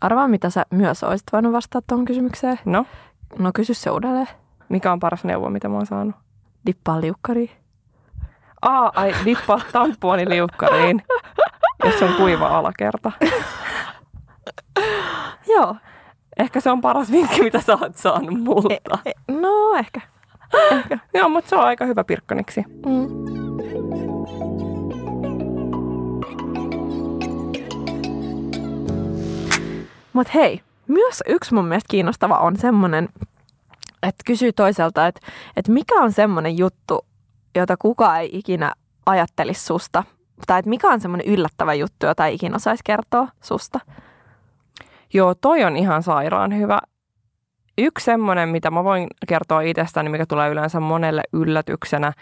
Arvaa, 0.00 0.28
mitä 0.28 0.50
sä 0.50 0.64
myös 0.70 1.04
olisit 1.04 1.26
voinut 1.32 1.52
vastata 1.52 1.86
tuohon 1.86 2.04
kysymykseen. 2.04 2.58
No, 2.64 2.86
No 3.38 3.50
kysy 3.54 3.74
se 3.74 3.90
uudelleen. 3.90 4.28
mikä 4.68 4.92
on 4.92 5.00
paras 5.00 5.24
neuvo, 5.24 5.50
mitä 5.50 5.68
mä 5.68 5.74
oon 5.76 5.86
saanut? 5.86 6.14
Dippaa 6.66 7.00
liukkariin. 7.00 7.50
Aa, 8.62 8.92
ai 8.94 9.14
dippaa 9.24 9.60
tampuoni 9.72 10.28
liukkariin, 10.28 11.02
jos 11.84 12.02
on 12.02 12.14
kuiva 12.14 12.58
alakerta. 12.58 13.12
Joo. 15.54 15.76
Ehkä 16.38 16.60
se 16.60 16.70
on 16.70 16.80
paras 16.80 17.12
vinkki, 17.12 17.42
mitä 17.42 17.60
sä 17.60 17.78
oot 17.80 17.96
saanut 17.96 18.40
multa. 18.40 18.98
E, 19.06 19.12
no 19.32 19.74
ehkä. 19.78 20.00
Joo, 21.14 21.28
mutta 21.28 21.50
se 21.50 21.56
on 21.56 21.64
aika 21.64 21.84
hyvä 21.84 22.04
pirkkoniksi. 22.04 22.64
Mm. 22.86 23.08
Mutta 30.18 30.32
hei, 30.34 30.60
myös 30.88 31.22
yksi 31.26 31.54
mun 31.54 31.64
mielestä 31.64 31.88
kiinnostava 31.90 32.38
on 32.38 32.56
semmoinen, 32.56 33.08
että 34.02 34.22
kysyy 34.26 34.52
toiselta, 34.52 35.06
että, 35.06 35.20
että 35.56 35.72
mikä 35.72 35.94
on 35.94 36.12
semmoinen 36.12 36.58
juttu, 36.58 37.06
jota 37.54 37.76
kukaan 37.76 38.20
ei 38.20 38.30
ikinä 38.32 38.72
ajattelisi 39.06 39.64
susta. 39.64 40.04
Tai 40.46 40.58
että 40.58 40.68
mikä 40.68 40.88
on 40.88 41.00
semmoinen 41.00 41.26
yllättävä 41.26 41.74
juttu, 41.74 42.06
jota 42.06 42.26
ei 42.26 42.34
ikinä 42.34 42.56
osaisi 42.56 42.82
kertoa 42.84 43.28
susta. 43.40 43.80
Joo, 45.12 45.34
toi 45.34 45.64
on 45.64 45.76
ihan 45.76 46.02
sairaan 46.02 46.58
hyvä. 46.58 46.78
Yksi 47.78 48.04
semmoinen, 48.04 48.48
mitä 48.48 48.70
mä 48.70 48.84
voin 48.84 49.06
kertoa 49.28 49.60
itsestäni, 49.60 50.08
mikä 50.08 50.26
tulee 50.26 50.50
yleensä 50.50 50.80
monelle 50.80 51.22
yllätyksenä, 51.32 52.12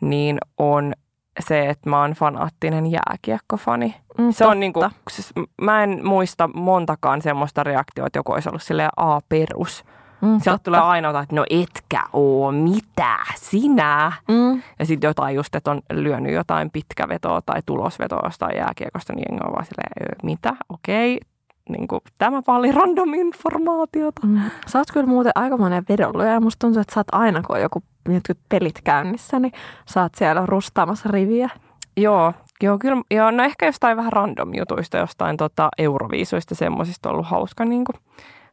niin 0.00 0.38
on 0.58 0.92
se, 1.40 1.68
että 1.68 1.90
mä 1.90 2.00
oon 2.00 2.12
fanaattinen 2.12 2.86
jääkiekkofani. 2.86 3.94
Mm, 4.18 4.30
Se 4.32 4.46
on 4.46 4.60
niinku, 4.60 4.84
siis 5.10 5.32
mä 5.62 5.82
en 5.82 6.00
muista 6.04 6.48
montakaan 6.54 7.22
semmoista 7.22 7.64
reaktiota, 7.64 8.06
että 8.06 8.18
joku 8.18 8.32
olisi 8.32 8.48
ollut 8.48 8.62
silleen 8.62 8.90
A-perus. 8.96 9.84
Mm, 10.20 10.40
Sieltä 10.40 10.62
tulee 10.64 10.80
aina 10.80 11.08
jotain, 11.08 11.22
että 11.22 11.34
no 11.36 11.44
etkä 11.50 12.02
oo, 12.12 12.52
mitä, 12.52 13.16
sinä? 13.36 14.12
Mm. 14.28 14.62
Ja 14.78 14.86
sitten 14.86 15.08
jotain 15.08 15.36
just, 15.36 15.54
että 15.54 15.70
on 15.70 15.80
lyönyt 15.92 16.32
jotain 16.32 16.70
pitkävetoa 16.70 17.42
tai 17.46 17.60
tulosvetoa 17.66 18.20
jostain 18.24 18.56
jääkiekosta, 18.56 19.12
niin 19.12 19.24
jengi 19.30 19.44
on 19.46 19.52
vaan 19.52 19.64
silleen, 19.66 20.12
"Ö, 20.12 20.16
mitä, 20.22 20.52
okei. 20.68 21.20
Niin 21.68 21.88
kuin, 21.88 22.00
tämä 22.18 22.42
oli 22.46 22.72
random 22.72 23.14
informaatiota. 23.14 24.26
Mm. 24.26 24.40
Sä 24.66 24.78
oot 24.78 24.90
kyllä 24.92 25.06
muuten 25.06 25.32
aika 25.34 25.56
monen 25.56 25.84
vedonlyöjä 25.88 26.32
ja 26.32 26.40
musta 26.40 26.58
tuntuu, 26.66 26.80
että 26.80 26.94
sä 26.94 27.00
oot 27.00 27.06
aina, 27.12 27.42
kun 27.42 27.56
on 27.56 27.62
joku 27.62 27.82
jotkut 28.08 28.38
pelit 28.48 28.80
käynnissä, 28.84 29.38
niin 29.38 29.52
sä 29.88 30.02
oot 30.02 30.14
siellä 30.14 30.46
rustaamassa 30.46 31.08
riviä. 31.12 31.50
Joo, 31.96 32.32
joo, 32.62 32.78
kyllä, 32.78 33.02
joo, 33.10 33.30
no 33.30 33.42
ehkä 33.42 33.66
jostain 33.66 33.96
vähän 33.96 34.12
random 34.12 34.54
jutuista, 34.54 34.96
jostain 34.96 35.36
tota, 35.36 35.68
euroviisuista, 35.78 36.54
semmoisista 36.54 37.08
on 37.08 37.14
ollut 37.14 37.26
hauska 37.26 37.64
niin 37.64 37.84
kuin, 37.84 37.96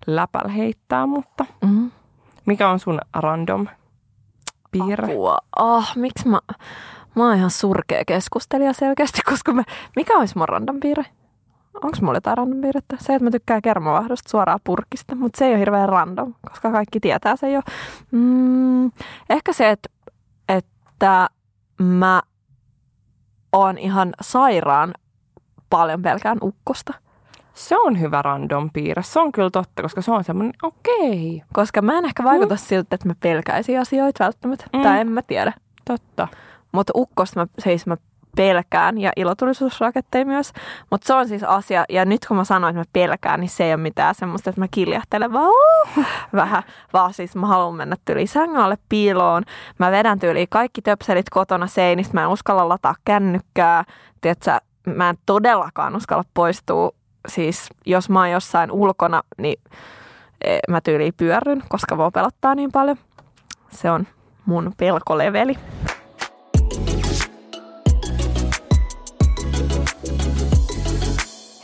läpäl 0.07 0.49
heittää, 0.49 1.05
mutta 1.05 1.45
Mm. 1.65 1.91
mikä 2.45 2.69
on 2.69 2.79
sun 2.79 2.99
random 3.15 3.67
piirre? 4.71 5.05
Apua. 5.13 5.37
Ah, 5.55 5.93
miksi 5.97 6.27
mä... 6.27 6.39
Mä 7.15 7.27
oon 7.27 7.37
ihan 7.37 7.51
surkea 7.51 8.03
keskustelija 8.07 8.73
selkeästi, 8.73 9.21
koska 9.25 9.53
mä, 9.53 9.63
mikä 9.95 10.17
olisi 10.17 10.37
mun 10.37 10.49
random 10.49 10.79
piirre? 10.79 11.05
Onko 11.73 11.97
mulla 12.01 12.17
jotain 12.17 12.37
random 12.37 12.61
piirrettä? 12.61 12.97
Se, 12.99 13.15
että 13.15 13.23
mä 13.23 13.31
tykkään 13.31 13.61
kermavahdosta 13.61 14.29
suoraan 14.29 14.59
purkista, 14.63 15.15
mutta 15.15 15.37
se 15.37 15.45
ei 15.45 15.51
ole 15.51 15.59
hirveän 15.59 15.89
random, 15.89 16.33
koska 16.49 16.71
kaikki 16.71 16.99
tietää 16.99 17.35
sen 17.35 17.53
jo. 17.53 17.61
Mm, 18.11 18.91
ehkä 19.29 19.53
se, 19.53 19.69
että, 19.69 19.89
että 20.49 21.29
mä 21.81 22.21
oon 23.53 23.77
ihan 23.77 24.13
sairaan 24.21 24.93
paljon 25.69 26.01
pelkään 26.01 26.37
ukkosta. 26.41 26.93
Se 27.53 27.75
on 27.77 27.99
hyvä 27.99 28.21
random 28.21 28.69
piirre. 28.73 29.03
Se 29.03 29.19
on 29.19 29.31
kyllä 29.31 29.49
totta, 29.49 29.81
koska 29.81 30.01
se 30.01 30.11
on 30.11 30.23
semmoinen, 30.23 30.53
okei, 30.63 31.43
Koska 31.53 31.81
mä 31.81 31.97
en 31.97 32.05
ehkä 32.05 32.23
vaikuta 32.23 32.55
siltä, 32.55 32.95
että 32.95 33.07
mä 33.07 33.15
pelkäisin 33.19 33.79
asioita 33.79 34.23
välttämättä. 34.23 34.65
Mm. 34.73 34.81
Tai 34.81 34.99
en 34.99 35.07
mä 35.07 35.21
tiedä. 35.21 35.53
totta. 35.85 36.27
Mutta 36.71 36.93
ukkosta 36.95 37.39
mä, 37.39 37.47
siis 37.59 37.85
mä 37.85 37.97
pelkään 38.35 38.97
ja 38.97 39.11
ilotulisuusraketteja 39.15 40.25
myös. 40.25 40.51
Mutta 40.91 41.07
se 41.07 41.13
on 41.13 41.27
siis 41.27 41.43
asia, 41.43 41.85
ja 41.89 42.05
nyt 42.05 42.25
kun 42.27 42.37
mä 42.37 42.43
sanoin, 42.43 42.71
että 42.71 42.79
mä 42.79 42.91
pelkään, 42.93 43.39
niin 43.39 43.49
se 43.49 43.63
ei 43.63 43.73
ole 43.73 43.81
mitään 43.81 44.15
semmoista, 44.15 44.49
että 44.49 44.61
mä 44.61 44.67
kiljahtelen 44.71 45.33
vaan 45.33 45.49
uh, 45.49 46.05
vähän, 46.35 46.63
vaan 46.93 47.13
siis 47.13 47.35
mä 47.35 47.47
haluan 47.47 47.75
mennä 47.75 47.95
tyyliin 48.05 48.27
sängyn 48.27 48.61
alle 48.61 48.77
piiloon. 48.89 49.43
Mä 49.79 49.91
vedän 49.91 50.19
tyyliin 50.19 50.47
kaikki 50.49 50.81
töpselit 50.81 51.29
kotona 51.29 51.67
seinistä, 51.67 52.13
mä 52.13 52.23
en 52.23 52.29
uskalla 52.29 52.69
lataa 52.69 52.95
kännykkää. 53.05 53.83
Tiedätkö, 54.21 54.59
mä 54.85 55.09
en 55.09 55.15
todellakaan 55.25 55.95
uskalla 55.95 56.23
poistua. 56.33 56.91
Siis 57.27 57.69
jos 57.85 58.09
mä 58.09 58.19
oon 58.19 58.31
jossain 58.31 58.71
ulkona, 58.71 59.21
niin 59.37 59.59
eh, 60.41 60.59
mä 60.69 60.81
tyyliin 60.81 61.13
pyörryn, 61.17 61.63
koska 61.69 61.97
voi 61.97 62.11
pelottaa 62.13 62.55
niin 62.55 62.71
paljon. 62.71 62.97
Se 63.69 63.91
on 63.91 64.07
mun 64.45 64.73
pelkoleveli. 64.77 65.57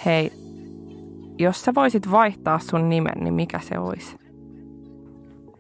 Hei, 0.06 0.32
jos 1.40 1.62
sä 1.62 1.76
voisit 1.76 2.12
vaihtaa 2.12 2.60
sun 2.60 2.90
nimen, 2.90 3.24
niin 3.24 3.34
mikä 3.34 3.60
se 3.60 3.80
olisi? 3.80 4.18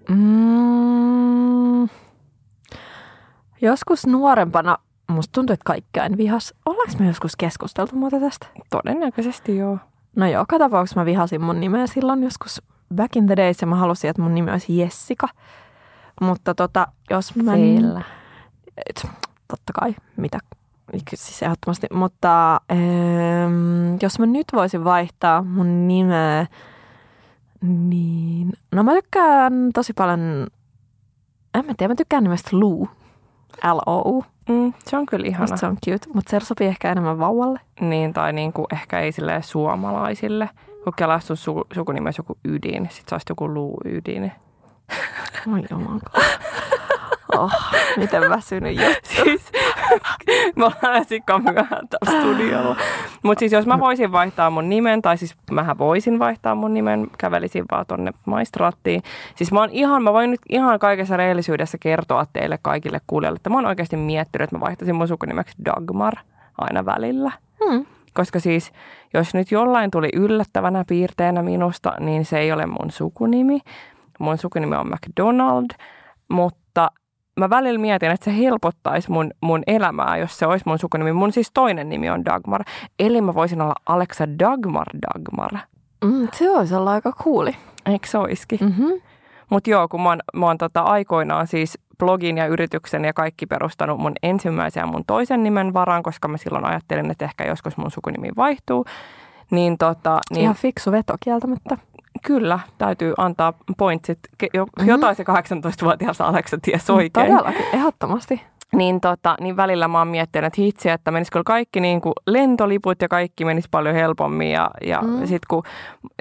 Mm. 0.09 1.89
Joskus 3.61 4.07
nuorempana 4.07 4.77
musta 5.07 5.31
tuntuu, 5.31 5.53
että 5.53 5.63
kaikkien 5.65 6.17
vihas. 6.17 6.53
Ollaanko 6.65 6.93
me 6.99 7.07
joskus 7.07 7.35
keskusteltu 7.35 7.95
muuta 7.95 8.19
tästä? 8.19 8.47
Todennäköisesti 8.69 9.57
joo. 9.57 9.77
No 10.15 10.25
joo, 10.25 10.41
joka 10.41 10.59
tapauksessa 10.59 10.99
mä 10.99 11.05
vihasin 11.05 11.41
mun 11.41 11.59
nimeä 11.59 11.87
silloin 11.87 12.23
joskus 12.23 12.61
back 12.95 13.15
in 13.15 13.25
the 13.25 13.35
days 13.35 13.61
ja 13.61 13.67
mä 13.67 13.75
halusin, 13.75 14.09
että 14.09 14.21
mun 14.21 14.35
nimi 14.35 14.51
olisi 14.51 14.77
Jessica. 14.77 15.27
Mutta 16.21 16.55
tota, 16.55 16.87
jos 17.09 17.35
mä... 17.35 17.55
Siellä. 17.55 18.01
Et, 18.89 19.07
totta 19.47 19.73
kai, 19.73 19.95
mitä 20.17 20.39
siis 21.15 21.43
ehdottomasti, 21.43 21.87
mutta 21.93 22.61
ähm, 22.71 23.97
jos 24.01 24.19
mä 24.19 24.25
nyt 24.25 24.47
voisin 24.53 24.83
vaihtaa 24.83 25.41
mun 25.41 25.87
nimeä, 25.87 26.45
niin 27.61 28.53
no 28.71 28.83
mä 28.83 28.93
tykkään 28.93 29.53
tosi 29.73 29.93
paljon, 29.93 30.47
en 31.53 31.65
mä 31.65 31.73
tiedä, 31.77 31.91
mä 31.91 31.95
tykkään 31.95 32.23
nimestä 32.23 32.49
Lou, 32.53 32.87
L-O-U. 33.63 34.23
Mm, 34.49 34.73
se 34.85 34.97
on 34.97 35.05
kyllä 35.05 35.27
ihana. 35.27 35.43
Musta 35.43 35.57
se 35.57 35.65
on 35.65 35.77
cute, 35.85 36.07
mutta 36.13 36.31
se 36.31 36.45
sopii 36.45 36.67
ehkä 36.67 36.91
enemmän 36.91 37.19
vauvalle. 37.19 37.59
Niin, 37.79 38.13
tai 38.13 38.33
niin 38.33 38.53
kuin 38.53 38.65
ehkä 38.73 38.99
ei 38.99 39.11
silleen 39.11 39.43
suomalaisille. 39.43 40.49
Kun 40.83 40.93
kelaa 40.97 41.19
sun 41.19 41.37
su- 41.37 41.75
sukunimessä 41.75 42.19
joku 42.19 42.37
ydin, 42.45 42.87
sit 42.91 43.11
olisi 43.11 43.25
joku 43.29 43.53
luu-ydin. 43.53 44.31
Oi 45.53 45.63
juman 45.71 46.01
Oh, 47.39 47.51
miten 47.97 48.29
väsynyt 48.29 48.77
juttu. 48.77 49.09
Siis, 49.23 49.51
mä 50.55 50.71
olen 50.83 51.05
sikka 51.05 51.39
myöhään 51.39 51.87
täällä 51.87 52.21
studiolla. 52.21 52.75
Mutta 53.23 53.39
siis 53.39 53.51
jos 53.51 53.65
mä 53.65 53.79
voisin 53.79 54.11
vaihtaa 54.11 54.49
mun 54.49 54.69
nimen, 54.69 55.01
tai 55.01 55.17
siis 55.17 55.35
mähän 55.51 55.77
voisin 55.77 56.19
vaihtaa 56.19 56.55
mun 56.55 56.73
nimen, 56.73 57.07
kävelisin 57.17 57.65
vaan 57.71 57.85
tonne 57.87 58.11
maistraattiin. 58.25 59.03
Siis 59.35 59.51
mä 59.51 59.59
oon 59.59 59.69
ihan, 59.71 60.03
mä 60.03 60.13
voin 60.13 60.31
nyt 60.31 60.41
ihan 60.49 60.79
kaikessa 60.79 61.17
rehellisyydessä 61.17 61.77
kertoa 61.77 62.25
teille 62.33 62.59
kaikille 62.61 63.01
kuulijoille, 63.07 63.37
että 63.37 63.49
mä 63.49 63.55
oon 63.55 63.65
oikeasti 63.65 63.97
miettinyt, 63.97 64.43
että 64.43 64.55
mä 64.55 64.65
vaihtaisin 64.65 64.95
mun 64.95 65.07
sukunimeksi 65.07 65.55
Dagmar 65.65 66.13
aina 66.57 66.85
välillä. 66.85 67.31
Hmm. 67.65 67.85
Koska 68.13 68.39
siis, 68.39 68.71
jos 69.13 69.33
nyt 69.33 69.51
jollain 69.51 69.91
tuli 69.91 70.09
yllättävänä 70.13 70.83
piirteenä 70.87 71.41
minusta, 71.41 71.93
niin 71.99 72.25
se 72.25 72.39
ei 72.39 72.51
ole 72.51 72.65
mun 72.65 72.91
sukunimi. 72.91 73.59
Mun 74.19 74.37
sukunimi 74.37 74.75
on 74.75 74.87
McDonald, 74.87 75.67
mutta 76.29 76.59
mä 77.39 77.49
välillä 77.49 77.79
mietin, 77.79 78.11
että 78.11 78.25
se 78.25 78.37
helpottaisi 78.37 79.11
mun, 79.11 79.31
mun 79.41 79.63
elämää, 79.67 80.17
jos 80.17 80.37
se 80.37 80.45
olisi 80.45 80.63
mun 80.67 80.79
sukunimi. 80.79 81.13
Mun 81.13 81.31
siis 81.31 81.51
toinen 81.53 81.89
nimi 81.89 82.09
on 82.09 82.25
Dagmar. 82.25 82.63
Eli 82.99 83.21
mä 83.21 83.33
voisin 83.33 83.61
olla 83.61 83.75
Alexa 83.85 84.25
Dagmar 84.39 84.87
Dagmar. 85.01 85.51
Mm, 86.05 86.27
se 86.33 86.51
olisi 86.51 86.75
olla 86.75 86.91
aika 86.91 87.11
kuuli. 87.11 87.55
Eikö 87.85 88.07
se 88.07 88.17
olisikin? 88.17 88.59
Mm-hmm. 88.61 89.01
Mutta 89.49 89.69
joo, 89.69 89.87
kun 89.87 90.01
mä 90.01 90.09
oon, 90.09 90.19
mä 90.33 90.45
oon 90.45 90.57
tota 90.57 90.81
aikoinaan 90.81 91.47
siis 91.47 91.79
blogin 91.99 92.37
ja 92.37 92.47
yrityksen 92.47 93.05
ja 93.05 93.13
kaikki 93.13 93.45
perustanut 93.45 93.99
mun 93.99 94.13
ensimmäisen 94.23 94.81
ja 94.81 94.87
mun 94.87 95.03
toisen 95.07 95.43
nimen 95.43 95.73
varaan, 95.73 96.03
koska 96.03 96.27
mä 96.27 96.37
silloin 96.37 96.65
ajattelin, 96.65 97.11
että 97.11 97.25
ehkä 97.25 97.45
joskus 97.45 97.77
mun 97.77 97.91
sukunimi 97.91 98.29
vaihtuu. 98.37 98.85
Niin, 99.51 99.77
tota, 99.77 100.19
niin 100.31 100.41
Ihan 100.41 100.55
fiksu 100.55 100.91
veto 100.91 101.13
kieltämättä. 101.19 101.77
Kyllä, 102.25 102.59
täytyy 102.77 103.13
antaa 103.17 103.53
pointsit. 103.77 104.19
Jo- 104.53 104.67
Jotain 104.85 105.15
se 105.15 105.23
18-vuotias 105.23 106.21
Alexa 106.21 106.57
ties 106.61 106.89
oikein. 106.89 107.27
Todellakin, 107.31 107.65
ehdottomasti. 107.73 108.41
Niin, 108.75 109.01
tota, 109.01 109.35
niin 109.39 109.57
välillä 109.57 109.87
mä 109.87 109.97
oon 109.97 110.07
miettinyt, 110.07 110.47
että 110.47 110.61
hitsi, 110.61 110.89
että 110.89 111.11
menisikö 111.11 111.41
kaikki 111.45 111.79
niin 111.79 112.01
kuin 112.01 112.13
lentoliput 112.27 113.01
ja 113.01 113.07
kaikki 113.07 113.45
menisi 113.45 113.67
paljon 113.71 113.95
helpommin. 113.95 114.51
Ja, 114.51 114.71
ja 114.85 115.01
Mm. 115.01 115.07
mm. 115.09 115.19
sitten 115.19 115.47
kun 115.49 115.63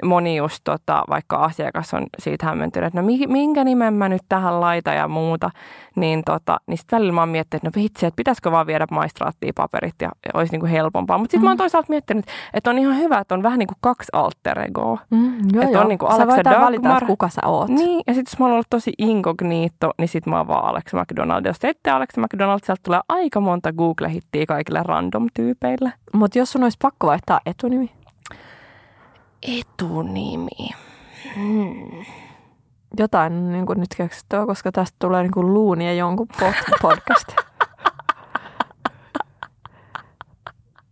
moni 0.03 0.35
just 0.35 0.61
tota, 0.63 1.03
vaikka 1.09 1.35
asiakas 1.37 1.93
on 1.93 2.05
siitä 2.19 2.45
hämmentynyt, 2.45 2.87
että 2.87 3.01
no 3.01 3.05
mi- 3.05 3.27
minkä 3.27 3.63
nimen 3.63 3.93
mä 3.93 4.09
nyt 4.09 4.21
tähän 4.29 4.61
laita 4.61 4.93
ja 4.93 5.07
muuta, 5.07 5.49
niin, 5.95 6.23
tota, 6.23 6.59
niin 6.67 6.77
sitten 6.77 6.97
välillä 6.97 7.13
mä 7.13 7.21
oon 7.21 7.29
miettinyt, 7.29 7.63
että 7.67 7.79
no 7.79 7.81
hitsi, 7.83 8.05
että 8.05 8.15
pitäisikö 8.15 8.51
vaan 8.51 8.67
viedä 8.67 8.85
maistraattiin 8.91 9.53
paperit 9.55 9.95
ja, 10.01 10.09
olisi 10.33 10.51
niin 10.51 10.59
kuin 10.59 10.71
helpompaa. 10.71 11.17
Mutta 11.17 11.31
sitten 11.31 11.41
mm. 11.41 11.45
mä 11.45 11.49
oon 11.49 11.57
toisaalta 11.57 11.89
miettinyt, 11.89 12.25
että 12.53 12.69
on 12.69 12.77
ihan 12.79 12.97
hyvä, 12.97 13.19
että 13.19 13.35
on 13.35 13.43
vähän 13.43 13.59
niin 13.59 13.67
kuin 13.67 13.77
kaksi 13.81 14.09
alter 14.13 14.59
egoa. 14.59 14.99
Mm, 15.11 15.33
joo, 15.53 15.63
Että 15.63 15.77
joo. 15.77 15.81
On 15.89 15.91
niinku 15.91 16.05
Alexa 16.05 16.49
aina 16.49 16.65
valita, 16.65 16.83
Dagmar. 16.83 16.97
että 16.97 17.07
kuka 17.07 17.29
sä 17.29 17.41
oot. 17.45 17.69
Niin, 17.69 18.03
ja 18.07 18.13
sitten 18.13 18.31
jos 18.31 18.39
mä 18.39 18.45
oon 18.45 18.53
ollut 18.53 18.67
tosi 18.69 18.93
inkognito, 18.97 19.91
niin 19.97 20.07
sit 20.07 20.25
mä 20.25 20.37
oon 20.37 20.47
vaan 20.47 20.65
Alex 20.65 20.93
McDonald. 20.93 21.45
Jos 21.45 21.59
te 21.59 21.69
ette 21.69 21.91
Alex 21.91 22.09
McDonald, 22.17 22.59
sieltä 22.63 22.81
tulee 22.85 22.99
aika 23.09 23.39
monta 23.39 23.73
Google-hittiä 23.73 24.45
kaikille 24.47 24.83
random-tyypeille. 24.83 25.93
Mutta 26.13 26.37
jos 26.37 26.51
sun 26.51 26.63
olisi 26.63 26.77
pakko 26.81 27.07
vaihtaa 27.07 27.39
etunimi, 27.45 27.91
Etunimi. 29.57 30.69
jotain 32.99 33.51
niin 33.51 33.65
kuin 33.65 33.79
nyt 33.79 33.95
keksittyä, 33.97 34.45
koska 34.45 34.71
tästä 34.71 34.95
tulee 34.99 35.21
niin 35.21 35.31
kuin 35.31 35.53
luuni 35.53 35.85
ja 35.85 35.93
jonkun 35.93 36.27
pod- 36.41 36.79
podcast. 36.81 37.35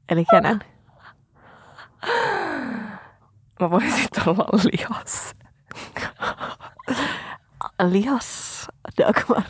Eli 0.10 0.26
kenen? 0.26 0.60
Mä 3.60 3.70
voisin 3.70 4.08
olla 4.26 4.46
lihas. 4.72 5.36
Lihas 7.84 8.68
Dagmar. 8.98 9.44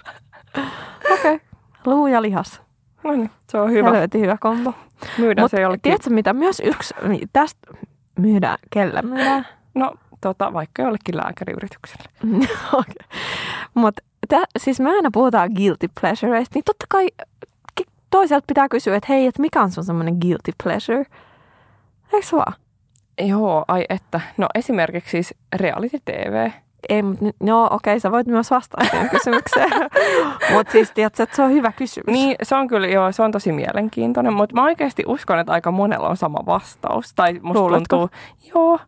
Okei. 1.11 1.35
Okay. 1.35 1.39
Luu 1.85 2.07
ja 2.07 2.21
lihas. 2.21 2.61
No 3.03 3.11
niin, 3.11 3.31
se 3.49 3.57
on 3.57 3.71
hyvä. 3.71 3.91
Helvetin 3.91 4.21
hyvä 4.21 4.37
kombo. 4.39 4.73
Myydään 5.17 5.43
Mutta 5.43 5.57
se 5.57 5.61
jollekin. 5.61 5.81
tiedätkö 5.81 6.09
mitä? 6.09 6.33
Myös 6.33 6.61
yksi, 6.65 6.93
niin 7.07 7.29
tästä 7.33 7.73
myydään, 8.19 8.57
kelle 8.69 9.01
myydään? 9.01 9.47
No, 9.75 9.93
tota, 10.21 10.53
vaikka 10.53 10.81
jollekin 10.81 11.17
lääkäriyritykselle. 11.17 12.09
okay. 12.73 13.17
Mutta 13.73 14.01
siis 14.57 14.79
me 14.79 14.89
aina 14.89 15.09
puhutaan 15.13 15.51
guilty 15.55 15.89
pleasureista, 16.01 16.55
niin 16.55 16.63
totta 16.63 16.85
kai 16.89 17.07
toiselta 18.09 18.45
pitää 18.47 18.69
kysyä, 18.69 18.95
että 18.95 19.13
hei, 19.13 19.27
että 19.27 19.41
mikä 19.41 19.61
on 19.61 19.71
sun 19.71 19.83
semmoinen 19.83 20.17
guilty 20.21 20.51
pleasure? 20.63 21.05
Eikö 22.13 22.27
vaan? 22.31 22.53
Joo, 23.19 23.65
ai 23.67 23.85
että. 23.89 24.21
No 24.37 24.47
esimerkiksi 24.55 25.11
siis 25.11 25.35
reality 25.55 25.97
TV. 26.05 26.49
Ei, 26.89 27.01
mutta 27.01 27.25
no 27.43 27.63
okei, 27.63 27.93
okay, 27.93 27.99
sä 27.99 28.11
voit 28.11 28.27
myös 28.27 28.51
vastata 28.51 28.85
siihen 28.85 29.09
kysymykseen. 29.19 29.71
mutta 30.53 30.71
siis 30.71 30.91
tiedätkö, 30.91 31.23
että 31.23 31.35
se 31.35 31.41
on 31.41 31.51
hyvä 31.51 31.71
kysymys. 31.71 32.13
Niin, 32.13 32.35
se 32.43 32.55
on 32.55 32.67
kyllä, 32.67 32.87
joo, 32.87 33.11
se 33.11 33.23
on 33.23 33.31
tosi 33.31 33.51
mielenkiintoinen, 33.51 34.33
mutta 34.33 34.55
mä 34.55 34.63
oikeasti 34.63 35.03
uskon, 35.07 35.39
että 35.39 35.53
aika 35.53 35.71
monella 35.71 36.09
on 36.09 36.17
sama 36.17 36.39
vastaus. 36.45 37.13
Tai 37.13 37.39
musta 37.41 37.59
Luuletko? 37.59 37.97
tuntuu, 37.97 38.17
joo, 38.55 38.79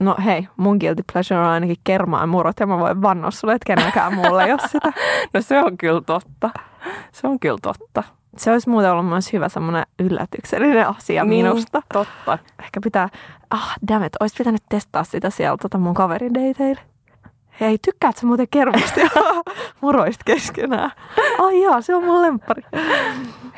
No 0.00 0.16
hei, 0.24 0.48
mun 0.56 0.76
guilty 0.80 1.04
pleasure 1.12 1.40
on 1.40 1.46
ainakin 1.46 1.76
kermaa 1.84 2.26
murot 2.26 2.60
ja 2.60 2.66
mä 2.66 2.78
voin 2.78 3.02
vannoa 3.02 3.30
sulle, 3.30 3.54
että 3.54 3.74
kenenkään 3.74 4.14
mulle 4.14 4.44
ei 4.44 4.52
ole 4.52 4.60
sitä. 4.68 4.92
no 5.34 5.42
se 5.42 5.58
on 5.58 5.78
kyllä 5.78 6.00
totta. 6.00 6.50
Se 7.12 7.26
on 7.26 7.40
kyllä 7.40 7.58
totta. 7.62 8.02
Se 8.36 8.52
olisi 8.52 8.70
muuten 8.70 8.92
ollut 8.92 9.08
myös 9.08 9.32
hyvä 9.32 9.48
semmoinen 9.48 9.86
yllätyksellinen 9.98 10.88
asia 10.88 11.24
Niin, 11.24 11.46
minusta. 11.46 11.82
Totta. 11.92 12.38
Ehkä 12.64 12.80
pitää, 12.82 13.08
ah 13.50 13.74
damn 13.88 14.04
it, 14.04 14.12
olisi 14.20 14.34
pitänyt 14.38 14.62
testaa 14.68 15.04
sitä 15.04 15.30
siellä 15.30 15.56
tota 15.56 15.78
mun 15.78 15.94
kaverideiteillä. 15.94 16.80
Hei, 17.60 17.78
tykkäät 17.78 18.16
sä 18.16 18.26
muuten 18.26 18.48
kermasta 18.50 19.00
ja 19.04 19.08
muroista 19.80 20.22
keskenään? 20.24 20.90
Ai 21.38 21.62
jaa, 21.62 21.80
se 21.80 21.94
on 21.94 22.04
mun 22.04 22.22
lemppari. 22.22 22.62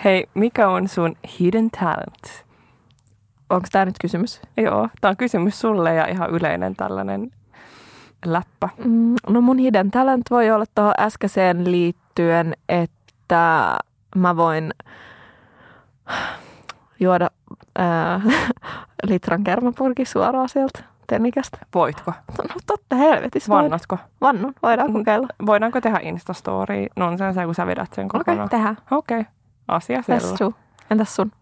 Hei, 0.04 0.26
mikä 0.34 0.68
on 0.68 0.88
sun 0.88 1.16
hidden 1.40 1.70
talent? 1.70 2.44
Onko 3.50 3.66
tämä 3.72 3.84
nyt 3.84 3.94
kysymys? 4.00 4.40
Joo, 4.56 4.88
tämä 5.00 5.10
on 5.10 5.16
kysymys 5.16 5.60
sulle 5.60 5.94
ja 5.94 6.06
ihan 6.06 6.30
yleinen 6.30 6.76
tällainen 6.76 7.30
läppä. 8.24 8.68
Mm, 8.84 9.14
no 9.28 9.40
mun 9.40 9.58
hidden 9.58 9.90
talent 9.90 10.22
voi 10.30 10.50
olla 10.50 10.64
tuohon 10.74 10.94
äskeiseen 10.98 11.70
liittyen, 11.70 12.54
että 12.68 13.76
mä 14.14 14.36
voin 14.36 14.72
juoda 17.00 17.30
ää, 17.78 18.20
litran 19.08 19.44
kermapurki 19.44 20.04
suoraan 20.04 20.48
sieltä 20.48 20.84
tennikästä. 21.06 21.58
Voitko? 21.74 22.12
No 22.38 22.54
totta 22.66 22.96
helvetissä. 22.96 23.52
voin. 23.52 23.62
Vannatko? 23.62 23.98
Vannun, 24.20 24.54
voidaan 24.62 24.92
kokeilla. 24.92 25.26
Voidaanko 25.46 25.80
tehdä 25.80 25.98
Instastory 26.02 26.86
nonsense, 26.96 27.44
kun 27.44 27.54
sä 27.54 27.66
vedät 27.66 27.92
sen 27.92 28.06
Okei, 28.06 28.18
kokonaan? 28.18 28.46
okay, 28.46 28.58
tehdään. 28.58 28.76
Okei, 28.90 29.20
okay. 29.20 29.32
asia 29.68 30.02
selvä. 30.02 30.54
Entäs 30.90 31.16
sun? 31.16 31.32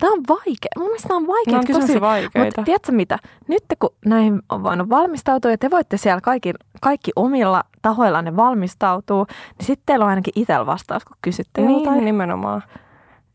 Tämä 0.00 0.12
on 0.12 0.22
vaikea. 0.28 0.68
Mun 0.78 0.86
mielestä 0.86 1.08
nämä 1.08 1.16
on 1.18 1.26
vaikeita 1.26 1.58
on 1.58 1.64
tosi 1.66 1.72
kysymyksiä. 1.72 2.00
vaikeita. 2.00 2.38
Mutta 2.44 2.62
tiedätkö 2.62 2.92
mitä? 2.92 3.18
Nyt 3.48 3.62
kun 3.78 3.90
näihin 4.06 4.42
on 4.48 4.62
voinut 4.62 4.90
valmistautua 4.90 5.50
ja 5.50 5.58
te 5.58 5.70
voitte 5.70 5.96
siellä 5.96 6.20
kaikki, 6.20 6.52
kaikki 6.80 7.10
omilla 7.16 7.62
tahoillanne 7.82 8.36
valmistautua, 8.36 9.26
niin 9.58 9.66
sitten 9.66 9.82
teillä 9.86 10.04
on 10.04 10.08
ainakin 10.10 10.32
itsellä 10.36 10.66
vastaus, 10.66 11.04
kun 11.04 11.16
kysytte 11.22 11.60
Niin, 11.60 11.70
joltain. 11.84 12.04
nimenomaan. 12.04 12.62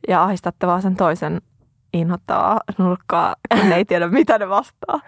Ja 0.07 0.23
ahistatte 0.23 0.67
vaan 0.67 0.81
sen 0.81 0.95
toisen 0.95 1.41
inhottavaa 1.93 2.59
nurkkaa, 2.77 3.35
kun 3.59 3.69
ne 3.69 3.75
ei 3.75 3.85
tiedä, 3.85 4.07
mitä 4.07 4.37
ne 4.39 4.49
vastaa. 4.49 4.99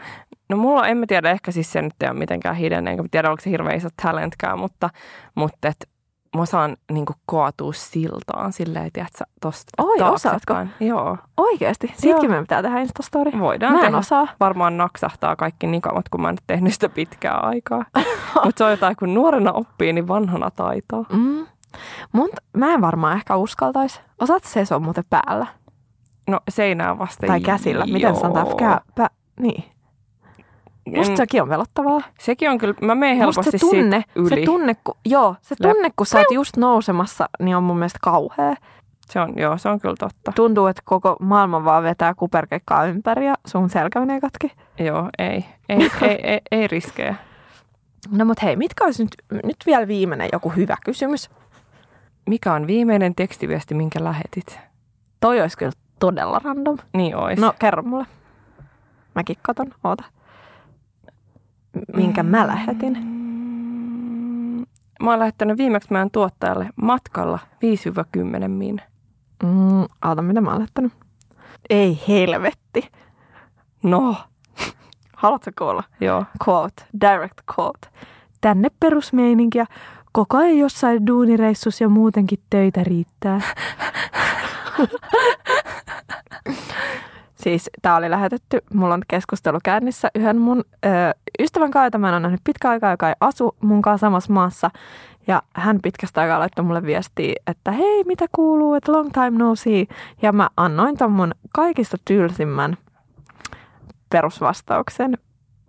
No 0.50 0.58
mulla, 0.58 0.88
en 0.88 0.98
mä 0.98 1.06
tiedä, 1.08 1.32
ehkä 1.32 1.52
siis 1.52 1.72
se 1.72 1.82
nyt 1.82 1.94
ei 2.02 2.10
ole 2.10 2.20
mitenkään 2.20 2.56
hidden, 2.56 2.88
enkä 2.88 3.04
tiedä, 3.12 3.30
onko 3.30 3.42
se 3.42 3.50
hirveän 3.50 3.78
iso 3.78 3.90
talentkään, 4.04 4.60
mutta, 4.60 4.90
mutta 5.36 5.68
et, 5.68 5.90
mä 6.38 6.46
saan 6.46 6.78
niin 6.92 7.06
kaatua 7.26 7.74
siltaan 7.74 8.54
silleen, 8.54 8.92
tiedätkö, 8.94 9.24
tosta 9.42 9.84
Oi, 9.84 9.98
taaksepäin. 9.98 10.38
osaatko? 10.38 10.86
Joo, 10.86 11.18
Oikeasti. 11.38 11.88
Siitäkin 11.88 12.24
Joo. 12.24 12.30
meidän 12.30 12.44
pitää 12.44 12.62
tehdä 12.62 12.80
Instastory. 12.80 13.32
voidaan 13.40 13.74
Mä 13.74 13.80
en 13.80 13.86
tehdä. 13.86 13.98
osaa. 13.98 14.28
Varmaan 14.40 14.78
naksahtaa 14.78 15.36
kaikki 15.36 15.68
nikamat, 15.68 16.10
kun 16.10 16.22
mä 16.22 16.30
en 16.30 16.38
tehnyt 16.48 16.74
sitä 16.74 16.90
pitkää 16.90 17.38
aikaa. 17.38 17.86
mutta 18.46 18.58
se 18.58 18.64
on 18.64 18.72
jotain, 18.72 18.96
kun 18.96 19.14
nuorena 19.14 19.52
oppii, 19.52 19.94
niin 19.94 20.08
vanhana 20.08 20.52
taitaa. 20.52 21.06
Mm. 21.14 21.46
Mut 22.12 22.32
mä 22.58 22.74
en 22.74 22.82
varmaan 22.82 23.16
ehkä 23.18 23.36
uskaltaisi. 23.36 24.02
Osaat 24.22 24.44
seisoa 24.44 24.80
muuten 24.80 25.04
päällä 25.10 25.48
No 26.30 26.40
seinään 26.50 27.00
vasta. 27.00 27.28
tai 27.28 27.42
käsillä. 27.42 27.86
Miten 27.86 28.16
sanotaan? 28.16 28.80
Pä, 28.96 29.10
niin. 29.40 29.64
Musta 30.98 31.12
En- 31.14 31.18
sekin 31.18 31.42
on 31.42 31.50
velottavaa. 31.50 32.02
Sekin 32.20 32.50
on 32.50 32.58
kyllä, 32.58 32.74
mä 32.82 32.96
menen 32.96 33.18
Musta 33.26 33.42
helposti 33.42 33.52
se 33.52 33.58
tunne, 33.70 34.04
siitä 34.06 34.20
yli. 34.20 34.30
se 34.30 34.46
tunne, 34.46 34.76
kun, 34.84 34.96
joo, 35.06 35.36
se 35.42 35.56
tunne, 35.62 35.92
kun 35.96 36.06
sä 36.06 36.18
oot 36.18 36.32
just 36.32 36.58
nousemassa, 36.58 37.30
niin 37.40 37.56
on 37.56 37.64
mun 37.64 37.78
mielestä 37.78 38.00
kauhea. 38.02 38.56
Se 39.10 39.20
on, 39.20 39.34
joo, 39.38 39.58
se 39.58 39.70
on 39.70 39.80
kyllä 39.80 39.96
totta. 40.00 40.32
Tuntuu, 40.36 40.68
että 40.68 40.82
koko 40.86 41.16
maailma 41.20 41.64
vaan 41.64 41.84
vetää 41.84 42.14
kuperkeikkaa 42.14 42.86
ympäri 42.86 43.26
ja 43.28 43.36
sun 43.48 43.70
selkä 43.70 44.00
menee 44.00 44.20
katki. 44.22 44.52
Joo, 44.80 45.10
ei, 45.20 45.46
ei, 45.70 45.78
ei, 46.02 46.20
ei, 46.24 46.40
ei 46.52 46.68
riskejä. 46.68 47.16
No 48.12 48.26
mut 48.26 48.42
hei, 48.44 48.56
mitkä 48.56 48.86
olisi 48.86 49.04
nyt, 49.04 49.42
nyt 49.44 49.58
vielä 49.66 49.88
viimeinen 49.88 50.30
joku 50.34 50.50
hyvä 50.50 50.78
kysymys? 50.86 51.30
Mikä 52.30 52.54
on 52.54 52.68
viimeinen 52.68 53.16
tekstiviesti, 53.16 53.74
minkä 53.76 54.04
lähetit? 54.04 54.60
Toi 55.20 55.42
olisi 55.42 55.58
kyllä 55.58 55.72
todella 56.00 56.42
random. 56.44 56.78
Niin 56.94 57.16
ois. 57.16 57.40
No 57.40 57.54
kerro 57.60 57.84
mulle. 57.84 58.06
Mäkin 59.16 59.36
katon, 59.42 59.68
oota. 59.84 60.04
Minkä 61.96 62.24
mä 62.24 62.48
lähetin? 62.48 62.98
Mä 65.04 65.10
oon 65.10 65.20
lähettänyt 65.20 65.58
viimeksi 65.58 65.92
meidän 65.92 66.12
tuottajalle 66.12 66.70
matkalla 66.76 67.40
5-10 68.46 68.48
min. 68.48 68.82
Mm, 69.44 69.82
oota, 70.06 70.22
mitä 70.22 70.42
mä 70.42 70.50
oon 70.50 70.60
lähettänyt? 70.60 70.94
Ei 71.70 72.00
helvetti. 72.08 72.88
No, 73.84 74.16
Haluatko 75.16 75.52
kuulla? 75.58 75.84
joo. 76.02 76.26
Quote, 76.50 76.84
direct 77.02 77.38
quote. 77.60 77.88
Tänne 78.42 78.68
perusmeininkiä. 78.80 79.66
Koko 80.12 80.38
ajan 80.38 80.58
jossain 80.58 81.08
duunireissus 81.08 81.82
ja 81.82 81.90
muutenkin 81.90 82.40
töitä 82.50 82.84
riittää. 82.84 83.42
siis 87.42 87.70
tämä 87.82 87.96
oli 87.96 88.10
lähetetty, 88.10 88.62
mulla 88.74 88.94
on 88.94 89.02
keskustelu 89.08 89.60
käynnissä 89.64 90.10
yhden 90.16 90.38
mun 90.38 90.64
ö, 90.86 90.90
ystävän 91.40 91.72
kanssa, 91.72 91.86
jota 91.86 91.98
mä 91.98 92.08
en 92.08 92.14
ole 92.14 92.20
nähnyt 92.20 92.42
pitkä 92.44 92.70
aikaa, 92.70 92.92
joka 92.92 93.10
ei 93.10 93.16
asu 93.20 93.56
mun 93.62 93.82
kanssa 93.82 94.06
samassa 94.06 94.34
maassa. 94.34 94.72
Ja 95.28 95.42
hän 95.56 95.80
pitkästä 95.84 96.22
aikaa 96.22 96.40
laittoi 96.40 96.66
mulle 96.66 96.84
viestiä, 96.84 97.34
että 97.48 97.72
hei, 97.72 98.04
mitä 98.04 98.26
kuuluu, 98.32 98.74
että 98.74 98.92
long 98.92 99.10
time 99.12 99.32
no 99.32 99.56
see. 99.56 99.86
Ja 100.22 100.32
mä 100.32 100.50
annoin 100.58 100.98
ton 100.98 101.12
mun 101.12 101.32
kaikista 101.54 101.98
tylsimmän 102.06 102.78
perusvastauksen. 104.10 105.18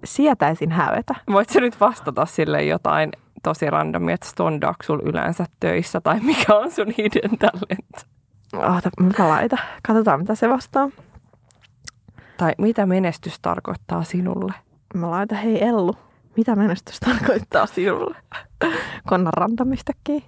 Sietäisin 0.05 0.73
hävetä. 0.73 1.15
Voit 1.33 1.51
sä 1.51 1.61
nyt 1.61 1.81
vastata 1.81 2.27
sille 2.27 2.65
jotain 2.65 3.13
tosi 3.43 3.71
randomia, 3.71 4.15
että 4.15 4.29
stondaako 4.29 4.83
sul 4.83 5.01
yleensä 5.05 5.47
töissä 5.61 6.01
tai 6.01 6.21
mikä 6.21 6.55
on 6.55 6.71
sun 6.71 6.95
hidden 6.99 7.39
talent? 7.39 8.07
Oota, 8.53 8.91
mä 9.01 9.29
laita. 9.29 9.57
Katsotaan, 9.87 10.21
mitä 10.21 10.35
se 10.35 10.49
vastaa. 10.49 10.89
Tai 12.43 12.53
mitä 12.59 12.87
menestys 12.87 13.41
tarkoittaa 13.41 14.05
sinulle? 14.05 14.53
Mä 14.95 15.11
laitan, 15.11 15.39
hei 15.39 15.65
Ellu, 15.65 15.97
mitä 16.37 16.57
menestys 16.57 17.01
tarkoittaa 17.01 17.67
sinulle? 17.67 18.17
Konnan 19.07 19.33
rantamistakin. 19.33 20.25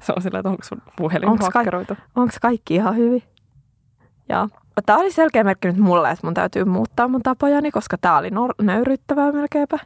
Se 0.00 0.12
on 0.16 0.22
sillä, 0.22 0.38
että 0.38 0.48
onko 0.48 0.62
sun 0.64 0.82
puhelin 0.96 1.28
Onks 1.28 1.44
hakkeroitu? 1.54 1.96
Onko 2.16 2.34
kaikki 2.42 2.74
ihan 2.74 2.96
hyvin? 2.96 3.22
Joo. 4.28 4.48
Tämä 4.86 4.98
oli 4.98 5.10
selkeä 5.12 5.44
merkki 5.44 5.68
nyt 5.68 5.76
mulle, 5.76 6.10
että 6.10 6.26
mun 6.26 6.34
täytyy 6.34 6.64
muuttaa 6.64 7.08
mun 7.08 7.22
tapojani, 7.22 7.70
koska 7.70 7.98
tämä 7.98 8.18
oli 8.18 8.30
nor- 8.30 8.64
nöyryttävää 8.64 9.32
melkeinpä. 9.32 9.78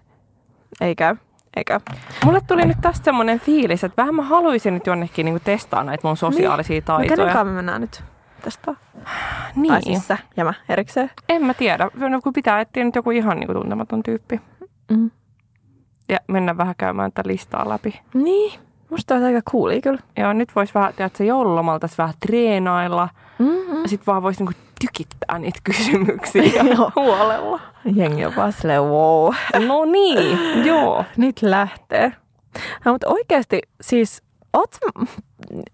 Ei 0.80 0.94
käy. 0.94 1.16
Ei 1.56 1.64
käy. 1.64 1.80
Mulle 2.24 2.40
tuli 2.40 2.64
nyt 2.64 2.80
tästä 2.80 3.04
semmoinen 3.04 3.40
fiilis, 3.40 3.84
että 3.84 4.02
vähän 4.02 4.14
mä 4.14 4.22
haluaisin 4.22 4.74
nyt 4.74 4.86
jonnekin 4.86 5.24
niinku 5.24 5.40
testaa 5.44 5.84
näitä 5.84 6.08
mun 6.08 6.16
sosiaalisia 6.16 6.80
No 6.80 6.84
taitoja. 6.86 7.16
kanssa 7.16 7.44
me 7.44 7.52
mennään 7.52 7.80
nyt 7.80 8.04
tästä? 8.42 8.74
niin. 9.56 9.72
Tai 9.72 9.82
siis 9.82 10.08
sä 10.08 10.18
ja 10.36 10.44
mä 10.44 10.54
erikseen. 10.68 11.10
En 11.28 11.44
mä 11.44 11.54
tiedä. 11.54 11.90
No, 12.10 12.20
kun 12.22 12.32
pitää 12.32 12.60
etsiä 12.60 12.84
nyt 12.84 12.94
joku 12.94 13.10
ihan 13.10 13.40
niinku 13.40 13.54
tuntematon 13.54 14.02
tyyppi. 14.02 14.40
Mm. 14.90 15.10
Ja 16.08 16.18
mennä 16.28 16.56
vähän 16.56 16.74
käymään 16.78 17.12
tätä 17.12 17.28
listaa 17.28 17.68
läpi. 17.68 18.00
Niin, 18.14 18.60
musta 18.90 19.14
olisi 19.14 19.26
aika 19.26 19.50
coolia 19.50 19.80
kyllä. 19.80 20.00
Joo, 20.16 20.32
nyt 20.32 20.56
vois 20.56 20.74
vähän, 20.74 20.94
tiedä, 20.94 21.06
että 21.06 21.18
se 21.18 21.24
joululomalta 21.24 21.88
vähän 21.98 22.14
treenailla. 22.26 23.08
Mm-hmm. 23.38 23.86
Sitten 23.86 24.06
vaan 24.06 24.22
voisi 24.22 24.44
niinku 24.44 24.60
tykittää 24.80 25.38
niitä 25.38 25.58
kysymyksiä 25.64 26.64
huolella. 26.96 27.60
Jengi 27.94 28.24
on 28.26 28.36
vaan 28.36 28.52
silleen, 28.52 28.82
wow. 28.82 29.34
No 29.66 29.84
niin, 29.84 30.38
joo. 30.64 31.04
Nyt 31.16 31.42
lähtee. 31.42 32.12
No, 32.84 32.92
mutta 32.92 33.08
oikeasti 33.08 33.60
siis, 33.80 34.22
oot, 34.56 34.78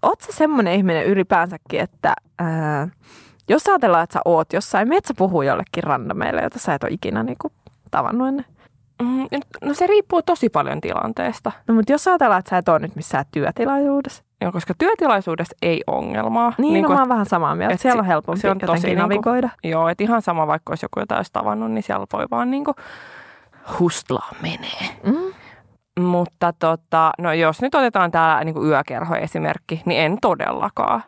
oot 0.01 0.21
sä 0.21 0.31
semmoinen 0.31 0.73
ihminen 0.73 1.05
ylipäänsäkin, 1.05 1.79
että 1.79 2.13
ää, 2.39 2.87
jos 3.49 3.67
ajatellaan, 3.67 4.03
että 4.03 4.13
sä 4.13 4.19
oot 4.25 4.53
jossain, 4.53 4.87
meet 4.87 5.05
sä 5.05 5.13
puhuu 5.17 5.41
jollekin 5.41 5.83
randomeille, 5.83 6.41
jota 6.41 6.59
sä 6.59 6.73
et 6.73 6.83
ole 6.83 6.91
ikinä 6.91 7.23
niinku, 7.23 7.51
tavannut 7.91 8.27
ennen. 8.27 8.45
Mm, 9.01 9.27
No 9.63 9.73
se 9.73 9.87
riippuu 9.87 10.21
tosi 10.21 10.49
paljon 10.49 10.81
tilanteesta. 10.81 11.51
No 11.67 11.73
mutta 11.73 11.91
jos 11.91 12.07
ajatellaan, 12.07 12.39
että 12.39 12.49
sä 12.49 12.57
et 12.57 12.69
ole 12.69 12.79
nyt 12.79 12.95
missään 12.95 13.25
työtilaisuudessa, 13.31 14.23
Joo, 14.41 14.51
koska 14.51 14.73
työtilaisuudessa 14.77 15.55
ei 15.61 15.83
ongelmaa. 15.87 16.53
niin, 16.57 16.73
niin 16.73 16.85
kun- 16.85 16.91
no, 16.91 16.95
mä 16.95 17.01
oon 17.01 17.09
vähän 17.09 17.25
samaa 17.25 17.55
mieltä. 17.55 17.77
Siellä 17.77 17.93
si- 17.95 17.99
on 17.99 18.05
helpompi 18.05 18.41
se 18.41 18.49
on 18.49 18.57
tosi 18.57 18.71
jotenkin 18.71 18.87
niinku- 18.89 19.01
navigoida. 19.01 19.49
Joo, 19.63 19.87
että 19.89 20.03
ihan 20.03 20.21
sama, 20.21 20.47
vaikka 20.47 20.71
olisi 20.71 20.85
joku 20.85 20.99
jotain 20.99 21.19
olisi 21.19 21.33
tavannut, 21.33 21.71
niin 21.71 21.83
siellä 21.83 22.05
voi 22.13 22.25
vaan 22.31 22.51
niinku 22.51 22.75
hustlaa 23.79 24.29
menee. 24.41 24.89
Mm. 25.03 25.33
Mutta 25.99 26.53
tota, 26.59 27.11
no 27.17 27.33
jos 27.33 27.61
nyt 27.61 27.75
otetaan 27.75 28.11
tämä 28.11 28.41
niinku 28.43 28.65
yökerho-esimerkki, 28.65 29.81
niin 29.85 30.01
en 30.01 30.17
todellakaan. 30.21 31.03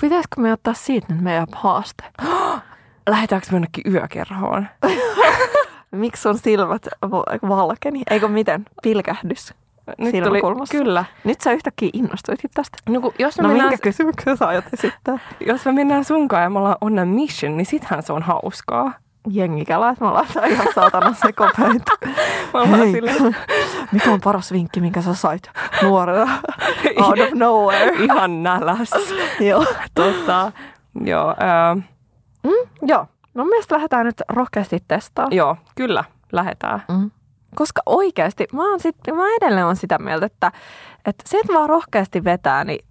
Pitäisikö 0.00 0.40
me 0.40 0.52
ottaa 0.52 0.74
siitä 0.74 1.06
nyt 1.12 1.22
meidän 1.22 1.46
haaste? 1.52 2.04
Lähdetäänkö 3.10 3.46
me 3.50 3.56
jonnekin 3.56 3.92
yökerhoon? 3.92 4.66
Miksi 5.90 6.22
sun 6.22 6.38
silmät 6.38 6.88
valkeni? 7.48 8.02
Eikö 8.10 8.28
miten? 8.28 8.64
Pilkähdys. 8.82 9.54
Nyt 9.98 10.10
Silmäkulmassa. 10.10 10.72
kyllä. 10.78 11.04
Nyt 11.24 11.40
sä 11.40 11.52
yhtäkkiä 11.52 11.90
innostuitkin 11.92 12.50
tästä. 12.54 12.78
No, 12.88 13.00
kun 13.00 13.12
jos, 13.18 13.36
me 13.36 13.42
No 13.42 13.48
mennään, 13.48 13.68
minkä 13.70 13.82
kysymyksen 13.82 14.36
sä 14.36 14.46
aiot 14.46 14.64
esittää? 14.72 15.18
jos 15.40 15.64
me 15.64 15.72
mennään 15.72 16.04
sunkaan 16.04 16.42
ja 16.42 16.50
me 16.50 16.58
ollaan 16.58 16.76
on 16.80 16.98
a 16.98 17.04
mission, 17.04 17.56
niin 17.56 17.66
sittenhän 17.66 18.02
se 18.02 18.12
on 18.12 18.22
hauskaa. 18.22 18.92
Jengi 19.30 19.64
kelaa, 19.64 19.90
että 19.90 20.04
me 20.04 20.08
ollaan 20.08 20.26
ihan 20.48 20.66
saatana 20.74 21.14
sekopäitä. 21.14 21.92
Ollaan 22.54 22.78
Hei, 22.78 22.92
silleen, 22.92 23.36
mikä 23.92 24.10
on 24.10 24.20
paras 24.20 24.52
vinkki, 24.52 24.80
minkä 24.80 25.02
sä 25.02 25.14
sait 25.14 25.50
nuorena? 25.82 26.38
Out 27.02 27.18
of 27.18 27.32
nowhere. 27.34 28.04
ihan 28.04 28.42
näläs. 28.42 28.90
Joo. 29.40 29.66
tota, 29.94 30.52
joo, 31.04 31.34
ää, 31.40 31.76
Joo. 32.82 33.06
Mun 33.34 33.48
mielestä 33.48 33.74
lähdetään 33.74 34.06
nyt 34.06 34.22
rohkeasti 34.28 34.84
testaamaan. 34.88 35.36
joo, 35.36 35.56
kyllä, 35.74 36.04
lähdetään. 36.32 36.82
Mm. 36.88 37.10
Koska 37.54 37.82
oikeasti, 37.86 38.46
mä, 38.52 38.70
oon 38.70 38.80
sit, 38.80 38.96
mä 39.14 39.22
edelleen 39.40 39.66
on 39.66 39.76
sitä 39.76 39.98
mieltä, 39.98 40.26
että, 40.26 40.52
että 41.06 41.24
se, 41.26 41.38
että 41.38 41.52
vaan 41.54 41.68
rohkeasti 41.68 42.24
vetää, 42.24 42.64
niin 42.64 42.84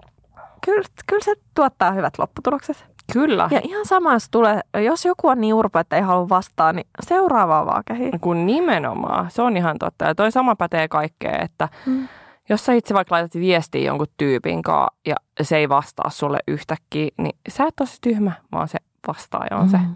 kyllä, 0.66 0.84
kyllä 1.08 1.24
se 1.24 1.36
tuottaa 1.56 1.92
hyvät 1.92 2.14
lopputulokset. 2.20 2.86
Kyllä. 3.14 3.48
Ja 3.52 3.62
ihan 3.64 3.86
sama, 3.86 4.14
jos, 4.14 4.30
tulee, 4.30 4.62
jos 4.86 5.06
joku 5.06 5.28
on 5.28 5.42
niin 5.42 5.54
urpo, 5.54 5.80
että 5.80 5.96
ei 5.96 6.02
halua 6.02 6.30
vastaa, 6.30 6.74
niin 6.74 6.88
seuraavaa 7.08 7.66
vaan 7.66 7.84
kehiin. 7.88 8.20
Kun 8.20 8.46
nimenomaan, 8.46 9.32
se 9.32 9.42
on 9.42 9.58
ihan 9.58 9.78
totta. 9.80 10.06
Ja 10.06 10.16
toi 10.16 10.32
sama 10.32 10.56
pätee 10.56 10.88
kaikkeen, 10.88 11.42
että 11.44 11.70
Mm. 11.86 12.08
jos 12.50 12.66
sä 12.66 12.74
itse 12.74 12.94
vaikka 12.94 13.16
laitat 13.16 13.36
viestiä 13.36 13.82
jonkun 13.82 14.08
tyypin 14.18 14.62
kanssa 14.62 14.96
ja 15.06 15.16
se 15.42 15.58
ei 15.58 15.70
vastaa 15.70 16.10
sulle 16.10 16.40
yhtäkkiä, 16.48 17.10
niin 17.18 17.38
sä 17.50 17.64
et 17.68 17.80
ole 17.80 17.88
se 17.88 17.98
tyhmä, 18.02 18.32
vaan 18.52 18.68
se 18.68 18.78
vastaaja 19.08 19.58
on 19.58 19.70
se, 19.70 19.78
Mm. 19.78 19.96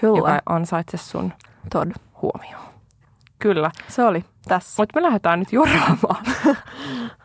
Kyllä. 0.00 0.18
joka 0.18 0.38
ansaitse 0.46 0.96
sun 0.96 1.32
Tod. 1.72 1.90
huomioon. 2.22 2.64
Kyllä, 3.38 3.70
Se 3.88 4.04
oli 4.04 4.24
tässä. 4.48 4.82
mutta 4.82 5.00
me 5.00 5.06
lähdetään 5.06 5.38
nyt 5.38 5.52
joraamaan. 5.52 6.24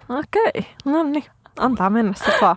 Okei, 0.10 0.68
no 0.86 1.04
niin. 1.04 1.24
Antaa 1.60 1.90
mennä 1.90 2.14
sitten 2.14 2.34
vaan. 2.42 2.56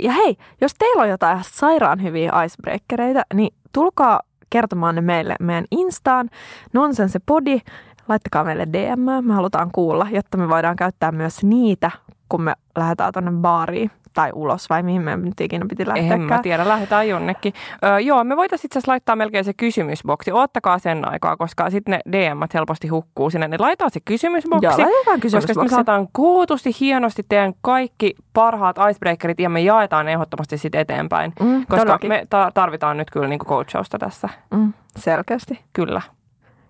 Ja 0.00 0.12
hei, 0.12 0.36
jos 0.60 0.74
teillä 0.78 1.02
on 1.02 1.08
jotain 1.08 1.38
sairaan 1.50 2.02
hyviä 2.02 2.32
icebreakereita, 2.44 3.22
niin 3.34 3.54
tulkaa 3.72 4.20
kertomaan 4.50 4.94
ne 4.94 5.00
meille 5.00 5.36
meidän 5.40 5.64
Instaan, 5.70 6.30
Nonsense 6.72 7.18
Podi. 7.26 7.60
Laittakaa 8.08 8.44
meille 8.44 8.66
DM, 8.72 9.24
me 9.26 9.34
halutaan 9.34 9.70
kuulla, 9.72 10.06
jotta 10.10 10.38
me 10.38 10.48
voidaan 10.48 10.76
käyttää 10.76 11.12
myös 11.12 11.44
niitä, 11.44 11.90
kun 12.28 12.42
me 12.42 12.54
lähdetään 12.78 13.12
tuonne 13.12 13.30
baariin 13.30 13.90
tai 14.14 14.30
ulos, 14.34 14.70
vai 14.70 14.82
mihin 14.82 15.02
me 15.02 15.16
nyt 15.16 15.40
ikinä 15.40 15.66
piti 15.68 15.84
En 15.96 16.20
mä 16.20 16.38
tiedä, 16.42 16.68
lähdetään 16.68 17.08
jonnekin. 17.08 17.52
Öö, 17.84 17.98
joo, 18.00 18.24
me 18.24 18.36
voitaisiin 18.36 18.68
itse 18.68 18.78
asiassa 18.78 18.92
laittaa 18.92 19.16
melkein 19.16 19.44
se 19.44 19.52
kysymysboksi. 19.54 20.32
Ottakaa 20.32 20.78
sen 20.78 21.08
aikaa, 21.08 21.36
koska 21.36 21.70
sitten 21.70 21.92
ne 21.92 22.18
DM 22.18 22.40
helposti 22.54 22.88
hukkuu 22.88 23.30
sinne. 23.30 23.48
Niin 23.48 23.60
laitetaan 23.60 23.90
se 23.90 24.00
kysymysboksi. 24.04 24.64
Joo, 24.66 24.72
laitetaan 24.76 24.90
Koska 25.04 25.12
sitten 25.20 25.38
me 25.38 25.42
kysymysboksi. 25.42 25.74
saadaan 25.74 26.08
kootusti 26.12 26.70
hienosti 26.80 27.22
teidän 27.28 27.52
kaikki 27.60 28.14
parhaat 28.32 28.76
icebreakerit 28.90 29.40
ja 29.40 29.48
me 29.50 29.60
jaetaan 29.60 30.06
ne 30.06 30.12
ehdottomasti 30.12 30.58
sitten 30.58 30.80
eteenpäin. 30.80 31.32
Mm, 31.40 31.58
Koska 31.60 31.76
todellakin. 31.76 32.08
me 32.08 32.26
ta- 32.30 32.50
tarvitaan 32.54 32.96
nyt 32.96 33.10
kyllä 33.10 33.28
niinku 33.28 33.46
coachausta 33.46 33.98
tässä. 33.98 34.28
Mm, 34.50 34.72
selkeästi. 34.96 35.60
Kyllä. 35.72 36.02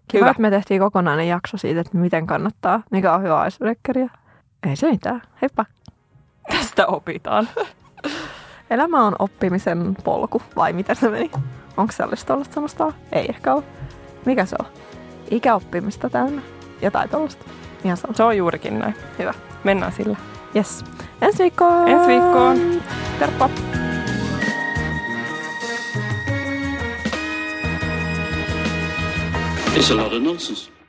Kiva, 0.09 0.21
Hyvä. 0.21 0.31
että 0.31 0.43
me 0.43 0.51
tehtiin 0.51 0.81
kokonainen 0.81 1.29
jakso 1.29 1.57
siitä, 1.57 1.81
että 1.81 1.99
miten 1.99 2.27
kannattaa, 2.27 2.83
mikä 2.91 3.13
on 3.13 3.23
hyvä 3.23 3.47
icebreakeria. 3.47 4.09
Ei 4.69 4.77
se 4.77 4.91
mitään. 4.91 5.23
Heippa. 5.43 5.65
Sitä 6.61 6.87
opitaan. 6.87 7.49
Elämä 8.71 9.07
on 9.07 9.17
oppimisen 9.19 9.97
polku, 10.05 10.43
vai 10.57 10.73
miten 10.73 10.97
se 10.97 11.09
meni? 11.09 11.31
Onko 11.77 11.93
se 11.93 12.05
olisi 12.05 12.27
tuollaista 12.27 12.55
semmoista? 12.55 12.93
Ei 13.13 13.27
ehkä 13.29 13.55
ole. 13.55 13.65
Mikä 14.27 14.45
se 14.45 14.57
on? 14.61 14.67
Ikäoppimista 15.31 16.11
täynnä. 16.11 16.43
Jotain 16.83 17.09
tuollaista. 17.11 17.45
Ihan 17.85 17.97
sama. 17.97 18.15
Se 18.15 18.23
on 18.23 18.37
juurikin 18.37 18.79
näin. 18.79 18.95
Hyvä. 19.19 19.35
Mennään 19.65 19.93
sillä. 19.93 20.17
Yes. 20.57 20.85
Ensi 21.23 21.43
viikkoon! 21.43 21.89
Ensi 21.89 22.07
viikkoon. 22.07 22.83
Terppa! 23.19 23.51
It's 29.77 29.93
a 29.93 29.97
lot 29.97 30.13
of 30.13 30.23
nonsense. 30.23 30.80